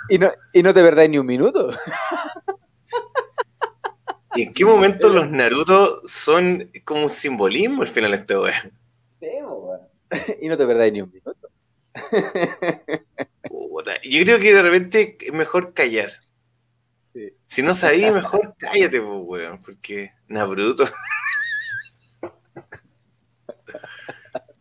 Y 0.10 0.20
no, 0.20 0.30
y 0.54 0.62
no 0.62 0.72
te 0.72 0.84
perdáis 0.84 1.10
ni 1.10 1.18
un 1.18 1.26
minuto. 1.26 1.72
¿Y 4.36 4.44
en 4.44 4.54
qué 4.54 4.64
momento 4.64 5.10
los 5.10 5.32
Naruto 5.32 6.04
son 6.06 6.70
como 6.86 7.06
un 7.06 7.10
simbolismo 7.10 7.82
al 7.82 7.88
final 7.88 8.12
de 8.12 8.18
este 8.18 8.38
wea? 8.38 8.70
y 10.42 10.48
no 10.48 10.56
te 10.58 10.68
perdáis 10.68 10.94
ni 10.94 11.02
un 11.02 11.12
minuto. 11.12 11.50
Puta, 13.84 14.00
Yo 14.04 14.24
creo 14.24 14.40
que 14.40 14.54
de 14.54 14.62
repente 14.62 15.18
es 15.20 15.34
mejor 15.34 15.74
callar. 15.74 16.12
Sí. 17.14 17.34
Si 17.48 17.62
no 17.64 17.74
sabís, 17.76 18.12
mejor 18.14 18.56
cállate, 18.58 19.02
pues, 19.02 19.20
weón, 19.24 19.62
porque 19.62 20.12
Naruto. 20.28 20.86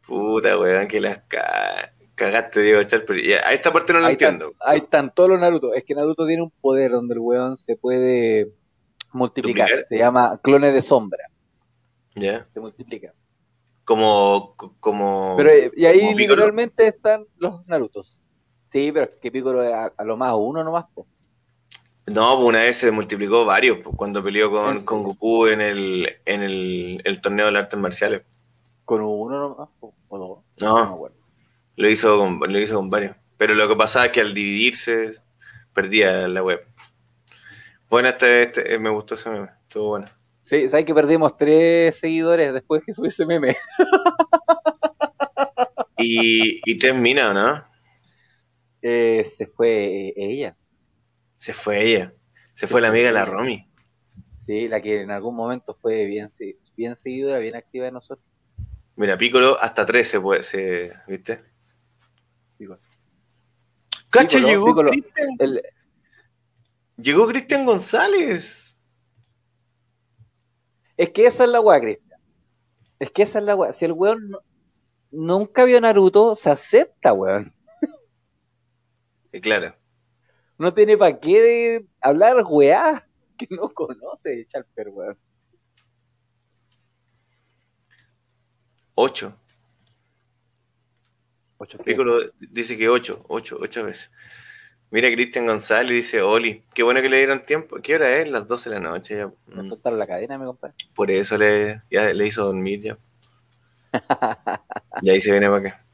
Puta, 0.06 0.58
weón, 0.58 0.88
que 0.88 1.00
las 1.00 1.22
ca- 1.28 1.92
cagaste, 2.14 2.62
Diego 2.62 2.82
Char, 2.82 3.04
pero 3.06 3.20
ya, 3.20 3.38
a 3.46 3.52
esta 3.52 3.72
parte 3.72 3.92
no 3.92 4.00
lo 4.00 4.08
están, 4.08 4.34
entiendo. 4.34 4.56
ahí 4.60 4.78
están 4.78 5.14
todos 5.14 5.30
los 5.30 5.40
Naruto. 5.40 5.74
Es 5.74 5.84
que 5.84 5.94
Naruto 5.94 6.26
tiene 6.26 6.42
un 6.42 6.50
poder 6.50 6.90
donde 6.92 7.14
el 7.14 7.20
weón 7.20 7.56
se 7.56 7.76
puede 7.76 8.50
multiplicar. 9.12 9.68
¿Duplicar? 9.68 9.86
Se 9.86 9.98
llama 9.98 10.40
clones 10.42 10.74
de 10.74 10.82
sombra. 10.82 11.24
¿Ya? 12.16 12.46
Se 12.52 12.60
multiplica. 12.60 13.14
Como, 13.84 14.54
como. 14.80 15.34
Pero, 15.36 15.50
eh, 15.50 15.70
y 15.76 15.84
ahí 15.86 16.00
como 16.06 16.18
literalmente 16.18 16.86
están 16.86 17.24
los 17.38 17.66
Narutos. 17.68 18.19
Sí, 18.70 18.92
pero 18.92 19.06
es 19.06 19.16
que 19.16 19.32
Piccolo 19.32 19.62
a, 19.62 19.92
a 19.96 20.04
lo 20.04 20.16
más 20.16 20.32
uno 20.36 20.62
nomás. 20.62 20.84
po. 20.94 21.06
No, 22.06 22.36
pues 22.36 22.48
una 22.48 22.60
vez 22.60 22.76
se 22.76 22.90
multiplicó 22.90 23.44
varios, 23.44 23.78
pues, 23.82 23.94
cuando 23.96 24.22
peleó 24.22 24.50
con, 24.50 24.78
Sí. 24.78 24.84
con 24.84 25.02
Goku 25.02 25.46
en 25.48 25.60
el, 25.60 26.08
en 26.24 26.42
el, 26.42 27.00
el 27.04 27.20
torneo 27.20 27.46
de 27.46 27.52
las 27.52 27.64
artes 27.64 27.78
marciales. 27.78 28.22
Con 28.84 29.02
uno 29.02 29.38
nomás. 29.40 29.68
po, 29.80 29.94
O 30.08 30.18
dos. 30.18 30.38
No. 30.60 30.78
acuerdo. 30.78 31.16
Lo 31.76 31.88
hizo 31.88 32.18
con, 32.18 32.40
lo 32.52 32.58
hizo 32.60 32.76
con 32.76 32.90
varios. 32.90 33.16
Pero 33.36 33.54
lo 33.54 33.66
que 33.68 33.76
pasaba 33.76 34.06
es 34.06 34.12
que 34.12 34.20
al 34.20 34.34
dividirse 34.34 35.14
perdía 35.72 36.28
la 36.28 36.42
web. 36.42 36.64
Bueno, 37.88 38.08
este, 38.08 38.42
este- 38.42 38.74
eh, 38.74 38.78
me 38.78 38.90
gustó 38.90 39.14
ese 39.14 39.30
meme. 39.30 39.48
Estuvo 39.66 39.88
bueno. 39.88 40.06
Sí, 40.42 40.68
¿sabes 40.68 40.84
que 40.84 40.94
perdimos 40.94 41.36
tres 41.36 41.96
seguidores 41.98 42.52
después 42.52 42.82
que 42.84 42.92
subí 42.94 43.08
ese 43.08 43.26
meme? 43.26 43.56
Y, 45.98 46.60
y 46.64 46.78
tres 46.78 46.94
minas, 46.94 47.34
¿no? 47.34 47.64
Eh, 48.82 49.24
se 49.24 49.46
fue 49.46 50.08
eh, 50.08 50.14
ella. 50.16 50.56
Se 51.36 51.52
fue 51.52 51.82
ella. 51.82 52.14
Se 52.52 52.66
fue 52.66 52.80
la 52.80 52.88
amiga 52.88 53.06
de 53.06 53.12
la 53.12 53.24
Romy. 53.24 53.66
Sí, 54.46 54.68
la 54.68 54.80
que 54.82 55.02
en 55.02 55.10
algún 55.10 55.34
momento 55.36 55.76
fue 55.80 56.04
bien, 56.06 56.28
bien 56.76 56.96
seguidora, 56.96 57.38
bien 57.38 57.56
activa 57.56 57.84
de 57.86 57.92
nosotros. 57.92 58.26
Mira, 58.96 59.16
Piccolo 59.16 59.58
hasta 59.60 59.86
tres 59.86 60.08
se 60.08 60.20
puede, 60.20 60.42
se, 60.42 60.92
¿viste? 61.06 61.42
Piccolo. 62.58 62.80
¡Cacha, 64.10 64.38
Piccolo, 64.38 64.48
llegó 64.48 64.66
Piccolo. 64.66 64.90
Cristian! 64.90 65.28
El- 65.38 65.62
Llegó 66.96 67.26
Cristian 67.28 67.64
González. 67.64 68.76
es 70.98 71.10
que 71.10 71.26
esa 71.26 71.44
es 71.44 71.50
la 71.50 71.60
weá, 71.60 71.80
Cristian. 71.80 72.20
Es 72.98 73.10
que 73.10 73.22
esa 73.22 73.38
es 73.38 73.44
la 73.46 73.54
weá. 73.54 73.72
Si 73.72 73.86
el 73.86 73.92
weón 73.92 74.28
no- 74.28 74.40
nunca 75.10 75.64
vio 75.64 75.80
Naruto, 75.80 76.36
se 76.36 76.50
acepta, 76.50 77.14
weón. 77.14 77.54
Claro. 79.40 79.74
No 80.58 80.74
tiene 80.74 80.96
para 80.96 81.18
qué 81.18 81.40
de 81.40 81.86
hablar 82.00 82.44
weá 82.46 83.06
que 83.38 83.46
no 83.50 83.68
conoce, 83.70 84.46
Charper, 84.46 84.88
weón. 84.90 85.18
Ocho. 88.94 89.32
Ocho 91.56 91.78
Piccolo 91.78 92.32
dice 92.38 92.76
que 92.76 92.88
ocho, 92.88 93.18
ocho, 93.28 93.58
ocho 93.60 93.84
veces. 93.84 94.10
Mira, 94.90 95.10
Cristian 95.10 95.46
González 95.46 95.90
dice, 95.90 96.20
Oli, 96.20 96.64
qué 96.74 96.82
bueno 96.82 97.00
que 97.00 97.08
le 97.08 97.18
dieron 97.18 97.42
tiempo. 97.42 97.76
¿Qué 97.80 97.94
hora 97.94 98.18
es? 98.18 98.28
Las 98.28 98.46
12 98.46 98.70
de 98.70 98.80
la 98.80 98.90
noche 98.90 99.16
ya. 99.16 99.32
La 99.46 100.06
cadena, 100.06 100.36
compadre. 100.38 100.74
Por 100.94 101.10
eso 101.10 101.38
le, 101.38 101.82
ya 101.90 102.12
le 102.12 102.26
hizo 102.26 102.44
dormir 102.44 102.80
ya. 102.80 102.98
Y 105.02 105.10
ahí 105.10 105.20
se 105.20 105.30
viene 105.30 105.46
para 105.46 105.58
acá. 105.58 105.86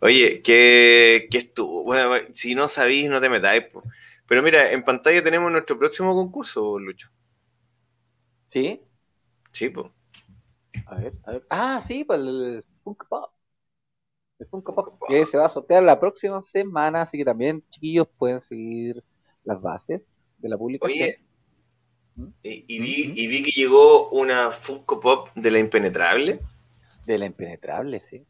Oye, 0.00 0.42
¿qué, 0.42 1.26
qué 1.30 1.38
estuvo? 1.38 1.84
Bueno, 1.84 2.28
si 2.32 2.54
no 2.54 2.68
sabís, 2.68 3.08
no 3.08 3.20
te 3.20 3.28
metáis. 3.28 3.64
po. 3.64 3.82
Pero 4.26 4.42
mira, 4.42 4.70
en 4.72 4.84
pantalla 4.84 5.22
tenemos 5.22 5.50
nuestro 5.50 5.78
próximo 5.78 6.14
concurso, 6.14 6.78
Lucho. 6.78 7.08
¿Sí? 8.46 8.80
Sí, 9.50 9.70
pues. 9.70 9.86
A 10.86 10.94
ver, 10.96 11.12
a 11.24 11.32
ver. 11.32 11.46
Ah, 11.50 11.80
sí, 11.82 12.04
pues 12.04 12.20
el 12.20 12.64
Funko 12.84 13.06
Pop. 13.08 13.32
El 14.38 14.46
Funko 14.46 14.74
Pop 14.74 15.02
que 15.08 15.26
se 15.26 15.36
va 15.36 15.46
a 15.46 15.48
sortear 15.48 15.82
la 15.82 15.98
próxima 15.98 16.40
semana, 16.42 17.02
así 17.02 17.18
que 17.18 17.24
también, 17.24 17.64
chiquillos, 17.70 18.06
pueden 18.16 18.40
seguir 18.40 19.02
las 19.44 19.60
bases 19.60 20.22
de 20.38 20.48
la 20.48 20.56
publicación. 20.56 21.08
Oye, 21.08 21.20
y, 22.42 22.64
y 22.68 22.80
vi, 22.80 23.12
y 23.16 23.26
vi 23.26 23.42
que 23.42 23.50
llegó 23.50 24.10
una 24.10 24.50
Funko 24.50 25.00
Pop 25.00 25.28
de 25.34 25.50
la 25.50 25.58
Impenetrable. 25.58 26.40
De 27.06 27.18
la 27.18 27.26
impenetrable, 27.26 28.00
sí. 28.00 28.24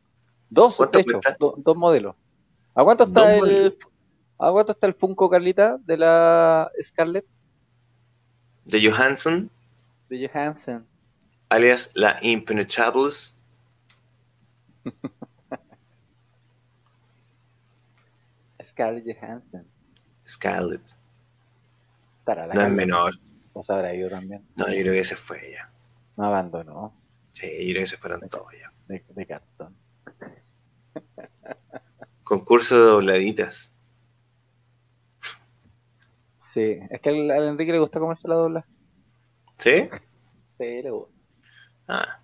Dos, 0.50 0.76
¿Cuánto 0.76 0.98
de 0.98 1.02
hecho, 1.02 1.20
do- 1.38 1.54
dos 1.58 1.76
modelos. 1.76 2.14
¿A 2.74 2.82
cuánto 2.84 3.04
está 3.04 3.34
el 3.34 3.40
modelos. 3.40 3.74
¿A 4.38 4.50
cuánto 4.52 4.72
está 4.72 4.86
el 4.86 4.94
Funko 4.94 5.28
Carlita 5.28 5.78
de 5.84 5.96
la 5.96 6.70
Scarlett 6.82 7.26
De 8.64 8.88
Johansson, 8.90 9.50
de 10.08 10.28
Johansson? 10.28 10.86
alias 11.50 11.90
la 11.94 12.18
Impenetrables. 12.22 13.34
Scarlett 18.62 19.04
Johansson. 19.06 19.66
Scarlett. 20.26 20.82
La 22.26 22.46
No 22.46 22.62
es 22.62 22.70
menor. 22.70 23.14
O 23.54 23.62
habrá 23.68 23.94
ido 23.94 24.10
también. 24.10 24.46
No, 24.54 24.66
yo 24.68 24.80
creo 24.82 24.92
que 24.92 25.04
se 25.04 25.16
fue 25.16 25.52
ya. 25.52 25.70
No 26.16 26.24
abandonó. 26.24 26.92
Sí, 27.32 27.46
yo 27.66 27.72
creo 27.72 27.82
que 27.82 27.86
se 27.86 27.96
fueron 27.96 28.28
todos 28.28 28.52
ya. 28.52 28.70
De, 28.86 29.02
de 29.08 29.26
cartón. 29.26 29.74
Concurso 32.24 32.78
de 32.78 32.84
dobladitas. 32.84 33.70
Sí, 36.36 36.78
es 36.90 37.00
que 37.00 37.10
al, 37.10 37.30
al 37.30 37.48
Enrique 37.48 37.72
le 37.72 37.78
gusta 37.78 38.00
comerse 38.00 38.28
la 38.28 38.34
dobla. 38.34 38.66
¿Sí? 39.58 39.88
Sí, 40.58 40.82
le 40.82 40.90
gusta. 40.90 41.14
Ah, 41.88 42.20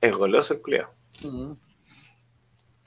es 0.00 0.12
goloso 0.14 0.54
el 0.54 0.62
culiao. 0.62 0.88
Mm. 1.24 1.52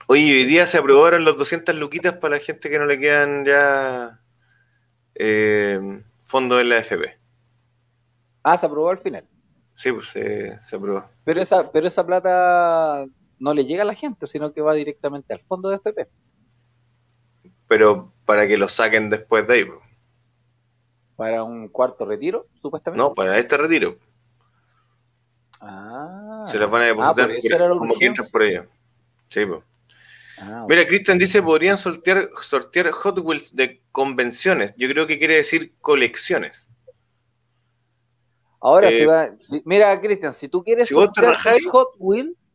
Oye, 0.09 0.33
hoy 0.33 0.43
día 0.45 0.65
se 0.65 0.77
aprobaron 0.77 1.25
los 1.25 1.37
200 1.37 1.75
luquitas 1.75 2.17
para 2.17 2.35
la 2.35 2.41
gente 2.41 2.69
que 2.69 2.79
no 2.79 2.85
le 2.85 2.97
quedan 2.97 3.43
ya 3.43 4.21
eh, 5.15 6.01
fondos 6.23 6.61
en 6.61 6.69
la 6.69 6.77
FP. 6.77 7.17
Ah, 8.43 8.57
se 8.57 8.65
aprobó 8.65 8.89
al 8.89 8.99
final. 8.99 9.27
Sí, 9.75 9.91
pues 9.91 10.07
se, 10.07 10.59
se 10.61 10.75
aprobó. 10.77 11.09
Pero 11.25 11.41
esa, 11.41 11.71
pero 11.71 11.87
esa 11.87 12.05
plata 12.05 13.05
no 13.39 13.53
le 13.53 13.65
llega 13.65 13.83
a 13.83 13.85
la 13.85 13.95
gente, 13.95 14.27
sino 14.27 14.53
que 14.53 14.61
va 14.61 14.73
directamente 14.73 15.33
al 15.33 15.41
fondo 15.41 15.69
de 15.69 15.75
FP. 15.77 16.07
Pero 17.67 18.13
para 18.25 18.47
que 18.47 18.57
lo 18.57 18.67
saquen 18.67 19.09
después 19.09 19.47
de 19.47 19.53
ahí. 19.53 19.65
Para 21.15 21.43
un 21.43 21.67
cuarto 21.69 22.05
retiro, 22.05 22.47
supuestamente. 22.61 23.01
No, 23.01 23.13
para 23.13 23.37
este 23.37 23.57
retiro. 23.57 23.97
Ah. 25.59 26.45
Se 26.47 26.57
las 26.57 26.69
van 26.69 26.83
a 26.83 26.85
Ah, 27.09 27.13
depositar 27.13 27.69
por 27.69 27.77
como 27.79 27.93
entran 27.99 28.27
por 28.31 28.43
ello. 28.43 28.65
Sí. 29.29 29.41
Ah, 30.39 30.65
Mira, 30.69 30.85
Cristian 30.87 31.17
dice, 31.17 31.41
podrían 31.41 31.77
sortear, 31.77 32.29
sortear 32.41 32.91
Hot 32.91 33.17
Wheels 33.19 33.55
de 33.55 33.81
convenciones. 33.91 34.73
Yo 34.77 34.87
creo 34.87 35.07
que 35.07 35.17
quiere 35.17 35.35
decir 35.35 35.73
colecciones. 35.81 36.69
Ahora 38.59 38.89
eh, 38.89 38.99
se 38.99 39.05
va. 39.07 39.29
si- 39.39 39.61
mira, 39.65 39.99
Cristian, 39.99 40.33
si 40.33 40.47
tú 40.47 40.63
quieres 40.63 40.87
si 40.87 40.93
sortear 40.93 41.35
Hot 41.71 41.89
Wheels, 41.97 42.46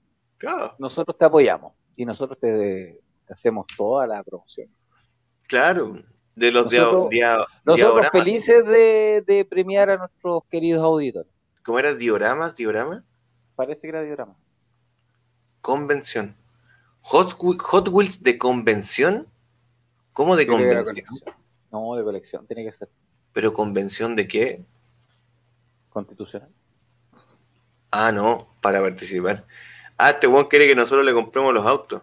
Claro. 0.43 0.74
nosotros 0.80 1.16
te 1.16 1.24
apoyamos. 1.24 1.72
Y 1.95 2.05
nosotros 2.05 2.36
te, 2.40 3.01
te 3.26 3.32
hacemos 3.32 3.64
toda 3.76 4.07
la 4.09 4.22
promoción. 4.24 4.68
Claro, 5.47 6.03
de 6.34 6.51
los 6.51 6.64
Nosotros- 6.64 7.11
dia- 7.11 7.38
Nosotros 7.64 8.07
felices 8.11 8.66
de, 8.66 9.22
de 9.26 9.45
premiar 9.45 9.88
a 9.90 9.99
nuestros 9.99 10.43
queridos 10.51 10.82
auditores. 10.82 11.30
¿Cómo 11.64 11.78
era? 11.78 11.95
¿Dioramas? 11.95 12.57
¿Diorama? 12.57 13.05
Parece 13.55 13.82
que 13.82 13.88
era 13.90 14.03
diorama. 14.03 14.34
Convención. 15.61 16.34
Hot, 17.03 17.34
Whe- 17.40 17.59
Hot 17.61 17.88
Wheels 17.88 18.22
de 18.22 18.36
convención? 18.38 19.28
¿Cómo 20.12 20.34
de 20.34 20.47
convención? 20.47 21.07
No, 21.70 21.95
de 21.95 22.03
colección, 22.05 22.47
tiene 22.47 22.64
que 22.64 22.72
ser 22.72 22.88
¿Pero 23.32 23.53
convención 23.53 24.16
de 24.16 24.26
qué? 24.28 24.64
constitucional. 25.90 26.49
Ah, 27.90 28.11
no, 28.12 28.49
para 28.61 28.80
participar. 28.80 29.45
Ah, 30.05 30.11
este 30.11 30.26
weón 30.26 30.46
quiere 30.46 30.66
que 30.66 30.74
nosotros 30.74 31.05
le 31.07 31.12
compremos 31.14 31.55
los 31.55 31.64
autos. 31.64 32.03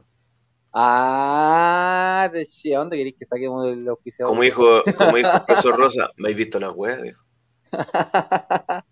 Ah, 0.71 2.29
decía, 2.31 2.77
¿dónde 2.79 2.95
queréis 2.95 3.15
que 3.19 3.25
saquemos 3.25 3.67
el 3.67 3.85
auspiciador? 3.89 4.29
Como 4.31 4.43
dijo, 4.43 4.83
como 4.97 5.17
dijo 5.17 5.29
el 5.33 5.41
profesor 5.43 5.77
Rosa, 5.77 6.09
¿me 6.15 6.27
habéis 6.27 6.37
visto 6.37 6.59
las 6.59 6.71
weas? 6.73 7.01
Dijo. 7.01 7.21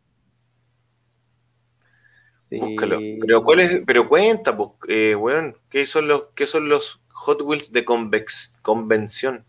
Sí. 2.39 2.59
Búscalo. 2.59 2.97
Pero 3.19 3.43
cuál 3.43 3.59
es, 3.59 3.83
pero 3.85 4.07
cuenta, 4.07 4.55
pues, 4.55 4.69
eh, 4.87 5.15
weón, 5.15 5.57
¿qué 5.69 5.85
son 5.85 6.07
los, 6.07 6.27
qué 6.33 6.47
son 6.47 6.69
los 6.69 7.01
Hot 7.11 7.41
Wheels 7.41 7.73
de 7.73 7.83
convex, 7.83 8.53
convención? 8.61 9.43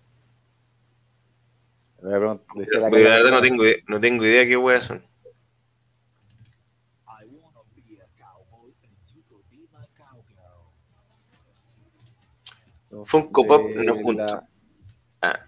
La 2.02 2.18
De 2.18 3.02
verdad 3.04 3.30
no 3.30 3.40
tengo, 3.40 3.64
idea- 3.64 3.76
no 3.86 4.00
tengo 4.00 4.24
idea 4.24 4.46
qué 4.48 4.56
weas 4.56 4.84
son. 4.84 5.04
Funko 13.04 13.46
Pop 13.46 13.70
no 13.74 13.94
junto. 13.94 14.24
la 14.24 14.48
Ah, 15.20 15.46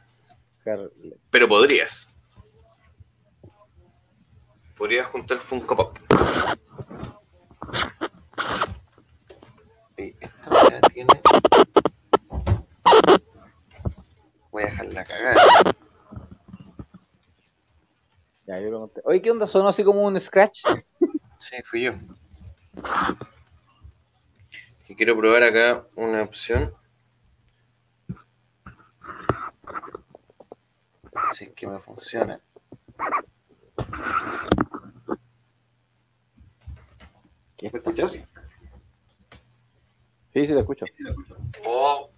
pero 1.30 1.48
podrías. 1.48 2.08
Podrías 4.76 5.06
juntar 5.06 5.38
Funko 5.38 5.76
Pop. 5.76 5.98
Y 9.96 10.14
esta 10.20 10.80
tiene. 10.92 11.20
Voy 14.50 14.62
a 14.62 14.66
dejarla 14.66 15.04
cagar. 15.04 15.36
Ya, 18.46 18.58
yo 18.58 18.68
pregunté, 18.68 19.00
Oye, 19.04 19.22
¿qué 19.22 19.30
onda? 19.30 19.46
¿Sonó 19.46 19.68
así 19.68 19.84
como 19.84 20.02
un 20.02 20.18
scratch? 20.18 20.62
Sí, 21.38 21.56
fui 21.64 21.82
yo. 21.84 21.92
Que 24.84 24.96
quiero 24.96 25.16
probar 25.16 25.42
acá 25.44 25.86
una 25.94 26.22
opción. 26.22 26.74
Si 31.32 31.44
es 31.44 31.50
que 31.52 31.66
me 31.66 31.78
funciona. 31.78 32.40
¿Me 37.62 37.68
escuchas? 37.68 38.12
Sí, 38.12 38.22
sí, 40.46 40.46
te 40.46 40.58
escucho. 40.60 40.86
Oh, 41.66 42.08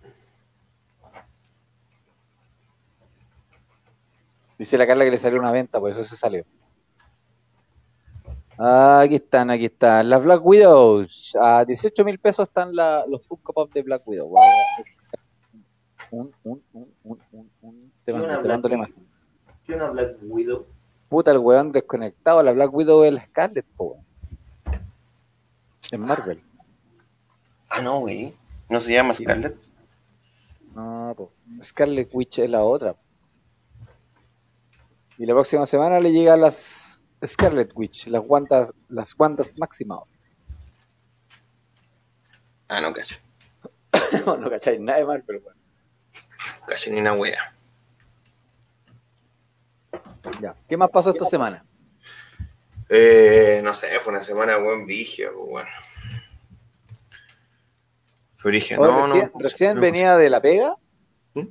Dice 4.58 4.78
la 4.78 4.86
Carla 4.86 5.04
que 5.04 5.10
le 5.10 5.18
salió 5.18 5.40
una 5.40 5.50
venta, 5.50 5.80
por 5.80 5.90
eso 5.90 6.04
se 6.04 6.16
salió. 6.16 6.44
Ah, 8.58 9.00
aquí 9.00 9.16
están, 9.16 9.50
aquí 9.50 9.64
están. 9.64 10.08
Las 10.08 10.22
Black 10.22 10.44
Widows. 10.44 11.36
A 11.40 11.64
18 11.64 12.04
mil 12.04 12.18
pesos 12.20 12.46
están 12.48 12.74
la- 12.76 13.04
los 13.08 13.26
Funko 13.26 13.52
Pop 13.52 13.72
de 13.72 13.82
Black 13.82 14.06
Widow. 14.06 14.32
Un, 16.12 16.32
un, 16.44 16.62
un, 16.74 16.94
un, 17.02 17.20
un. 17.32 17.51
Te 18.05 18.12
¿Qué 18.12 18.18
mando, 18.18 18.42
te 18.42 18.48
mando 18.48 18.68
la 18.68 18.74
imagen. 18.74 19.07
¿Qué 19.64 19.74
una 19.74 19.90
Black 19.90 20.16
Widow? 20.22 20.66
Puta, 21.09 21.30
el 21.30 21.38
weón 21.38 21.72
desconectado. 21.72 22.42
La 22.42 22.53
Black 22.53 22.72
Widow 22.72 23.05
es 23.05 23.12
la 23.12 23.24
Scarlet, 23.24 23.66
po. 23.76 23.84
weón. 23.84 24.12
En 25.90 26.00
Marvel. 26.00 26.42
Ah, 27.68 27.82
no, 27.82 28.00
güey. 28.00 28.34
¿No 28.68 28.80
se 28.80 28.92
llama 28.92 29.14
Scarlett? 29.14 29.57
No, 30.74 31.14
po. 31.16 31.30
Scarlet 31.62 32.11
Witch 32.14 32.38
es 32.38 32.50
la 32.50 32.62
otra. 32.62 32.96
Y 35.18 35.26
la 35.26 35.34
próxima 35.34 35.66
semana 35.66 36.00
le 36.00 36.12
llega 36.12 36.36
las 36.36 37.00
Scarlet 37.24 37.70
Witch, 37.74 38.07
las 38.07 38.26
guantas, 38.26 38.72
las 38.88 39.14
guantas 39.14 39.57
máximas. 39.59 40.00
Ah, 42.68 42.80
no, 42.80 42.92
cacho. 42.92 43.18
no, 44.26 44.36
no 44.38 44.50
cacháis 44.50 44.80
nada 44.80 44.98
de 44.98 45.22
pero 45.26 45.40
bueno. 45.42 45.61
Cacho 46.66 46.90
ni 46.90 47.00
una 47.00 47.12
wea. 47.12 47.55
Ya. 50.41 50.55
¿Qué 50.68 50.77
más 50.77 50.91
pasó 50.91 51.11
esta 51.11 51.25
semana? 51.27 51.64
Eh, 52.89 53.61
no 53.64 53.73
sé, 53.75 53.99
fue 54.01 54.12
una 54.12 54.23
semana 54.23 54.57
buen 54.59 54.87
vigia, 54.87 55.31
pues 55.33 55.49
bueno. 55.49 55.68
Oye, 58.45 58.77
no, 58.77 59.01
recién 59.07 59.31
no. 59.35 59.41
recién 59.41 59.75
no, 59.77 59.81
venía 59.81 60.16
de 60.16 60.29
la 60.29 60.41
pega 60.43 60.77
¿Mm? 61.35 61.47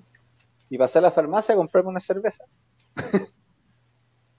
y 0.70 0.78
pasé 0.78 0.98
a 1.00 1.02
la 1.02 1.12
farmacia 1.12 1.54
a 1.54 1.58
comprarme 1.58 1.90
una 1.90 2.00
cerveza. 2.02 2.44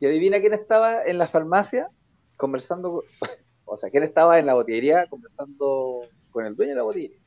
y 0.00 0.06
adivina 0.06 0.38
quién 0.40 0.52
estaba 0.52 1.02
en 1.04 1.16
la 1.18 1.26
farmacia 1.28 1.88
conversando, 2.36 2.92
con- 2.92 3.04
o 3.64 3.76
sea, 3.76 3.90
quién 3.90 4.02
estaba 4.02 4.38
en 4.38 4.46
la 4.46 4.54
botillería 4.54 5.06
conversando 5.06 6.00
con 6.30 6.44
el 6.44 6.54
dueño 6.54 6.72
de 6.72 6.76
la 6.76 6.82
botillería, 6.82 7.18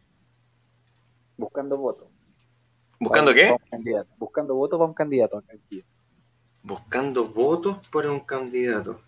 buscando 1.38 1.78
votos. 1.78 2.08
¿Buscando 3.00 3.32
Para- 3.32 3.58
qué? 3.58 3.58
para. 3.94 4.06
Buscando 4.18 4.56
votos 4.56 4.78
para 4.78 4.88
un 4.88 4.94
candidato. 4.94 5.44
aquí. 5.50 5.84
Buscando 6.66 7.26
votos 7.26 7.78
para 7.92 8.12
un 8.12 8.22
candidato. 8.22 9.00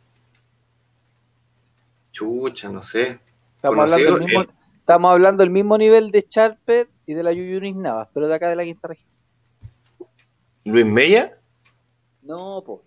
Chucha, 2.12 2.70
no 2.70 2.84
sé. 2.84 3.20
Estamos 3.56 3.90
Conocido, 3.90 3.96
hablando, 3.96 4.14
del 4.20 4.26
mismo, 4.28 4.42
eh. 4.44 4.48
estamos 4.78 5.12
hablando 5.12 5.42
del 5.42 5.50
mismo 5.50 5.78
nivel 5.80 6.12
de 6.12 6.22
Charper 6.22 6.88
y 7.08 7.16
de 7.16 7.24
la 7.24 7.34
Yuyunis 7.34 7.76
Navas, 7.76 8.10
pero 8.14 8.28
de 8.28 8.36
acá 8.36 8.50
de 8.50 8.58
la 8.58 8.64
quinta 8.64 8.88
región. 8.88 9.10
¿Luis 10.66 10.86
Mella? 10.86 11.40
No, 12.22 12.62
po. 12.64 12.84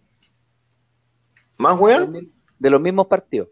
¿Más 1.58 1.80
weón? 1.80 2.32
De 2.56 2.70
los 2.70 2.80
mismos 2.80 3.08
partidos. 3.08 3.48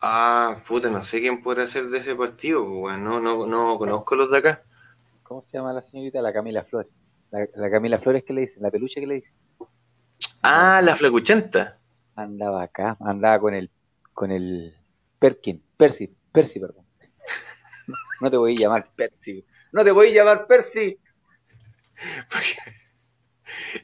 Ah, 0.00 0.62
puta, 0.66 0.88
no 0.88 1.04
sé 1.04 1.20
quién 1.20 1.42
podrá 1.42 1.66
ser 1.66 1.88
de 1.88 1.98
ese 1.98 2.14
partido, 2.14 2.64
weón. 2.64 3.04
No, 3.04 3.20
no, 3.20 3.46
no 3.46 3.76
conozco 3.76 4.14
los 4.14 4.30
de 4.30 4.38
acá. 4.38 4.62
¿Cómo 5.22 5.42
se 5.42 5.58
llama 5.58 5.74
la 5.74 5.82
señorita? 5.82 6.22
La 6.22 6.32
Camila 6.32 6.64
Flores. 6.64 6.90
La, 7.30 7.46
la 7.56 7.70
Camila 7.70 7.98
Flores 7.98 8.24
que 8.24 8.32
le 8.32 8.42
dicen, 8.42 8.62
la 8.62 8.70
peluche 8.70 8.98
que 8.98 9.06
le 9.06 9.14
dicen. 9.16 9.41
Ah, 10.42 10.80
la 10.82 10.96
flacuchenta. 10.96 11.78
Andaba 12.16 12.62
acá, 12.62 12.96
andaba 13.00 13.38
con 13.40 13.54
el, 13.54 13.70
con 14.12 14.30
el 14.30 14.76
Perkin, 15.18 15.62
Percy, 15.76 16.14
Percy, 16.32 16.60
perdón. 16.60 16.84
No 18.20 18.30
te 18.30 18.36
voy 18.36 18.54
a 18.54 18.58
llamar 18.58 18.82
Percy. 18.94 19.44
No 19.72 19.84
te 19.84 19.92
voy 19.92 20.08
a 20.08 20.12
llamar 20.12 20.46
Percy. 20.46 20.98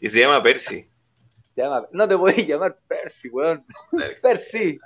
Y 0.00 0.08
se 0.08 0.20
llama 0.20 0.42
Percy. 0.42 0.90
Se 1.54 1.62
llama, 1.62 1.86
no 1.92 2.08
te 2.08 2.14
voy 2.14 2.32
a 2.32 2.46
llamar 2.46 2.78
Percy, 2.86 3.28
weón. 3.28 3.64
Percy. 4.20 4.78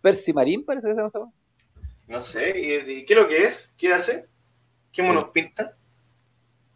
Percy 0.00 0.32
Marín 0.32 0.64
parece 0.64 0.86
que 0.88 0.94
se 0.94 1.00
llama. 1.00 1.32
No 2.06 2.22
sé, 2.22 2.58
¿y, 2.58 2.90
y 2.90 3.04
qué 3.04 3.14
es 3.14 3.20
lo 3.20 3.26
que 3.26 3.44
es? 3.44 3.74
¿Qué 3.76 3.92
hace? 3.92 4.28
¿Qué 4.92 5.02
monos 5.02 5.30
pinta? 5.30 5.76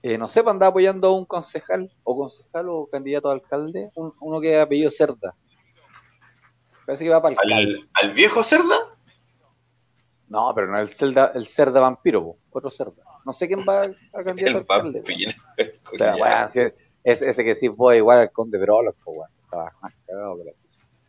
Eh, 0.02 0.16
no 0.16 0.28
sé, 0.28 0.42
pues 0.42 0.52
andaba 0.52 0.70
apoyando 0.70 1.08
a 1.08 1.14
un 1.14 1.26
concejal, 1.26 1.92
o 2.04 2.16
concejal 2.16 2.68
o 2.70 2.88
candidato 2.90 3.28
a 3.28 3.34
alcalde, 3.34 3.90
un- 3.96 4.14
uno 4.20 4.40
que 4.40 4.56
es 4.56 4.62
apellido 4.62 4.90
Cerda. 4.90 5.34
Parece 6.86 7.04
que 7.04 7.10
va 7.10 7.20
para 7.20 7.32
alcalde. 7.34 7.54
¿Al, 7.54 7.88
al 7.92 8.14
viejo 8.14 8.42
cerda? 8.42 8.74
No, 10.28 10.52
pero 10.54 10.68
no 10.68 10.78
el 10.78 10.88
Cerda, 10.88 11.32
el 11.34 11.46
Cerda 11.46 11.80
vampiro, 11.80 12.22
po, 12.24 12.38
otro 12.50 12.70
Cerda. 12.70 13.02
No 13.26 13.32
sé 13.32 13.46
quién 13.46 13.60
va 13.68 13.82
a 13.82 14.24
candidato 14.24 14.58
a 14.58 14.58
El 14.58 14.58
alcalde. 14.58 15.00
vampiro. 15.00 15.32
O 15.92 15.98
sea, 15.98 16.16
weón, 16.16 16.48
si 16.48 16.60
es- 16.60 16.74
ese, 17.02 17.30
ese 17.30 17.44
que 17.44 17.54
sí 17.54 17.68
fue 17.68 17.98
igual 17.98 18.18
al 18.20 18.30
Conde 18.32 18.58
Brolo, 18.58 18.94
pues, 19.04 19.18
weón. 19.18 19.30
Estaba 19.44 19.72
más 19.82 19.92
cagado 20.06 20.36
que 20.38 20.44
la 20.44 20.52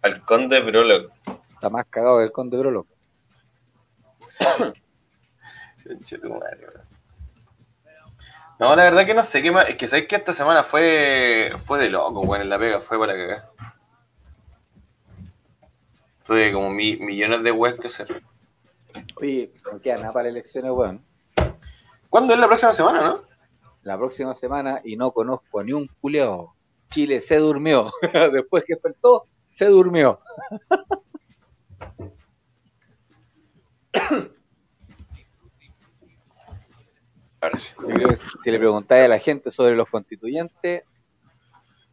Al 0.01 0.25
conde 0.25 0.61
Prolog. 0.61 1.11
Está 1.53 1.69
más 1.69 1.85
cagado 1.89 2.17
que 2.17 2.23
el 2.25 2.31
Conde 2.31 2.57
Brolo. 2.57 2.87
No, 8.61 8.75
la 8.75 8.83
verdad 8.83 9.07
que 9.07 9.15
no 9.15 9.23
sé 9.23 9.41
qué 9.41 9.51
más. 9.51 9.67
Es 9.69 9.75
que 9.75 9.87
sabéis 9.87 10.07
que 10.07 10.15
esta 10.17 10.33
semana 10.33 10.63
fue 10.63 11.51
fue 11.65 11.79
de 11.79 11.89
loco, 11.89 12.21
weón, 12.21 12.41
en 12.43 12.49
la 12.49 12.59
pega, 12.59 12.79
fue 12.79 12.99
para 12.99 13.13
cagar. 13.13 13.49
Tuve 16.23 16.53
como 16.53 16.69
mi- 16.69 16.97
millones 16.97 17.41
de 17.43 17.51
weas 17.51 17.73
que 17.79 17.87
hacer. 17.87 18.21
Oye, 19.19 19.51
no 19.71 19.79
queda 19.81 19.97
nada 19.97 20.13
para 20.13 20.29
elecciones, 20.29 20.71
weón. 20.71 21.03
¿Cuándo 22.07 22.35
es 22.35 22.39
la 22.39 22.45
próxima 22.47 22.71
semana, 22.71 23.01
no? 23.01 23.23
La 23.81 23.97
próxima 23.97 24.35
semana 24.35 24.79
y 24.83 24.95
no 24.95 25.11
conozco 25.11 25.59
a 25.59 25.63
ni 25.63 25.73
un 25.73 25.87
culeado. 25.99 26.53
Chile 26.91 27.19
se 27.19 27.37
durmió. 27.37 27.91
Después 28.31 28.63
que 28.67 28.75
despertó, 28.75 29.25
se 29.49 29.65
durmió. 29.65 30.19
Yo 37.41 37.87
creo 37.87 38.09
que 38.09 38.15
si 38.15 38.51
le 38.51 38.59
preguntáis 38.59 39.05
a 39.05 39.07
la 39.07 39.19
gente 39.19 39.49
sobre 39.49 39.75
los 39.75 39.87
constituyentes, 39.89 40.83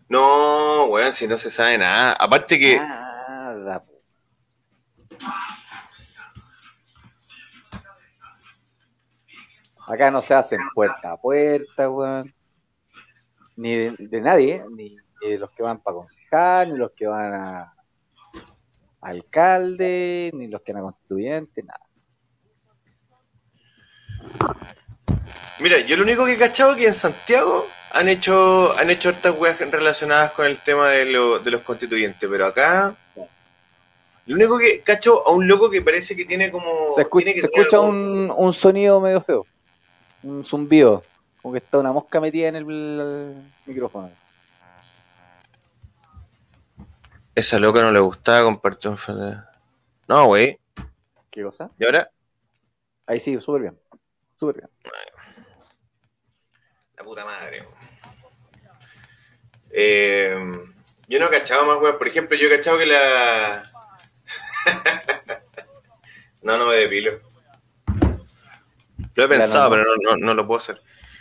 No, 0.08 0.84
weón, 0.86 1.12
si 1.12 1.26
no 1.26 1.36
se 1.36 1.50
sabe 1.50 1.78
nada. 1.78 2.12
Aparte 2.12 2.58
que, 2.58 2.76
nada. 2.76 3.84
Acá 9.86 10.10
no 10.10 10.20
se 10.20 10.34
hacen 10.34 10.60
puerta 10.74 11.12
a 11.12 11.16
puerta, 11.16 11.88
weón. 11.88 12.34
Ni 13.56 13.74
de, 13.74 13.96
de 13.98 14.20
nadie, 14.20 14.56
¿eh? 14.56 14.64
ni, 14.70 14.96
ni 15.22 15.30
de 15.30 15.38
los 15.38 15.50
que 15.50 15.62
van 15.62 15.80
para 15.82 15.96
concejal, 15.96 16.72
ni 16.72 16.78
los 16.78 16.92
que 16.92 17.06
van 17.06 17.34
a 17.34 17.74
alcalde, 19.00 20.30
ni 20.34 20.48
los 20.48 20.60
que 20.62 20.72
van 20.72 20.82
a 20.82 20.84
constituyente, 20.84 21.62
nada. 21.62 21.88
Mira, 25.60 25.78
yo 25.80 25.96
lo 25.96 26.02
único 26.02 26.24
que 26.24 26.32
he 26.34 26.38
cachado 26.38 26.72
es 26.72 26.76
que 26.78 26.86
en 26.86 26.94
Santiago 26.94 27.66
han 27.92 28.08
hecho, 28.08 28.76
han 28.78 28.90
hecho 28.90 29.10
estas 29.10 29.36
weas 29.38 29.58
relacionadas 29.58 30.32
con 30.32 30.46
el 30.46 30.58
tema 30.58 30.88
de, 30.90 31.06
lo- 31.06 31.38
de 31.38 31.50
los 31.50 31.62
constituyentes, 31.62 32.28
pero 32.28 32.46
acá. 32.46 32.94
Lo 34.26 34.34
único 34.34 34.58
que 34.58 34.80
cacho 34.82 35.26
a 35.26 35.30
un 35.32 35.48
loco 35.48 35.70
que 35.70 35.80
parece 35.80 36.14
que 36.14 36.24
tiene 36.26 36.50
como. 36.50 36.92
Se, 36.94 37.02
escu- 37.06 37.18
tiene 37.18 37.32
que 37.32 37.40
se 37.40 37.48
tener 37.48 37.60
escucha 37.66 37.78
algo- 37.78 37.88
un, 37.88 38.30
un 38.36 38.52
sonido 38.52 39.00
medio 39.00 39.22
feo, 39.22 39.46
un 40.22 40.44
zumbido, 40.44 41.02
como 41.40 41.52
que 41.52 41.58
está 41.58 41.78
una 41.78 41.92
mosca 41.92 42.20
metida 42.20 42.48
en 42.48 42.56
el, 42.56 42.70
el 42.70 43.34
micrófono. 43.64 44.10
Esa 47.34 47.58
loca 47.58 47.80
no 47.82 47.90
le 47.92 48.00
gustaba 48.00 48.42
compartir 48.44 48.90
un. 48.90 48.98
No, 50.08 50.26
güey. 50.26 50.58
¿Qué 51.30 51.42
cosa? 51.42 51.70
¿Y 51.78 51.84
ahora? 51.86 52.10
Ahí 53.06 53.20
sí, 53.20 53.38
súper 53.40 53.62
bien. 53.62 53.78
Súper 54.38 54.56
bien. 54.56 54.68
La 56.98 57.04
puta 57.04 57.24
madre. 57.24 57.64
Eh, 59.70 60.36
yo 61.06 61.20
no 61.20 61.26
he 61.26 61.30
cachado 61.30 61.64
más, 61.66 61.76
weón. 61.80 61.98
Por 61.98 62.08
ejemplo, 62.08 62.36
yo 62.36 62.48
he 62.48 62.56
cachado 62.56 62.78
que 62.78 62.86
la. 62.86 63.70
no, 66.42 66.58
no 66.58 66.66
me 66.66 66.74
depilo. 66.76 67.20
Lo 69.14 69.24
he 69.24 69.28
pensado, 69.28 69.70
pero 69.70 69.84
no, 69.84 69.90
no, 70.10 70.16
no 70.16 70.34
lo 70.34 70.46
puedo 70.46 70.58
hacer. 70.58 70.80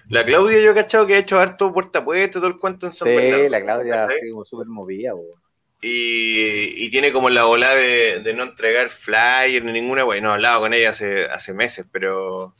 La 0.09 0.23
Claudia, 0.25 0.59
yo 0.59 0.71
he 0.71 0.75
cachado 0.75 1.05
que 1.05 1.15
ha 1.15 1.19
hecho 1.19 1.39
harto 1.39 1.73
puerta 1.73 1.99
a 1.99 2.05
puerta, 2.05 2.39
todo 2.39 2.47
el 2.47 2.57
cuento 2.57 2.85
en 2.85 2.91
San 2.93 3.07
Sí, 3.09 3.15
Bernardo. 3.15 3.49
la 3.49 3.61
Claudia 3.61 4.05
así 4.05 4.29
como 4.31 4.45
súper 4.45 4.67
movida, 4.67 5.13
weón. 5.13 5.41
Y, 5.81 6.85
y 6.85 6.89
tiene 6.89 7.11
como 7.11 7.29
la 7.29 7.45
ola 7.45 7.75
de, 7.75 8.21
de 8.23 8.33
no 8.33 8.43
entregar 8.43 8.89
flyer 8.89 9.63
ni 9.63 9.73
ninguna, 9.73 10.05
wey. 10.05 10.21
No 10.21 10.29
he 10.29 10.33
hablado 10.33 10.61
con 10.61 10.73
ella 10.73 10.89
hace, 10.89 11.25
hace 11.25 11.53
meses, 11.53 11.85
pero. 11.91 12.55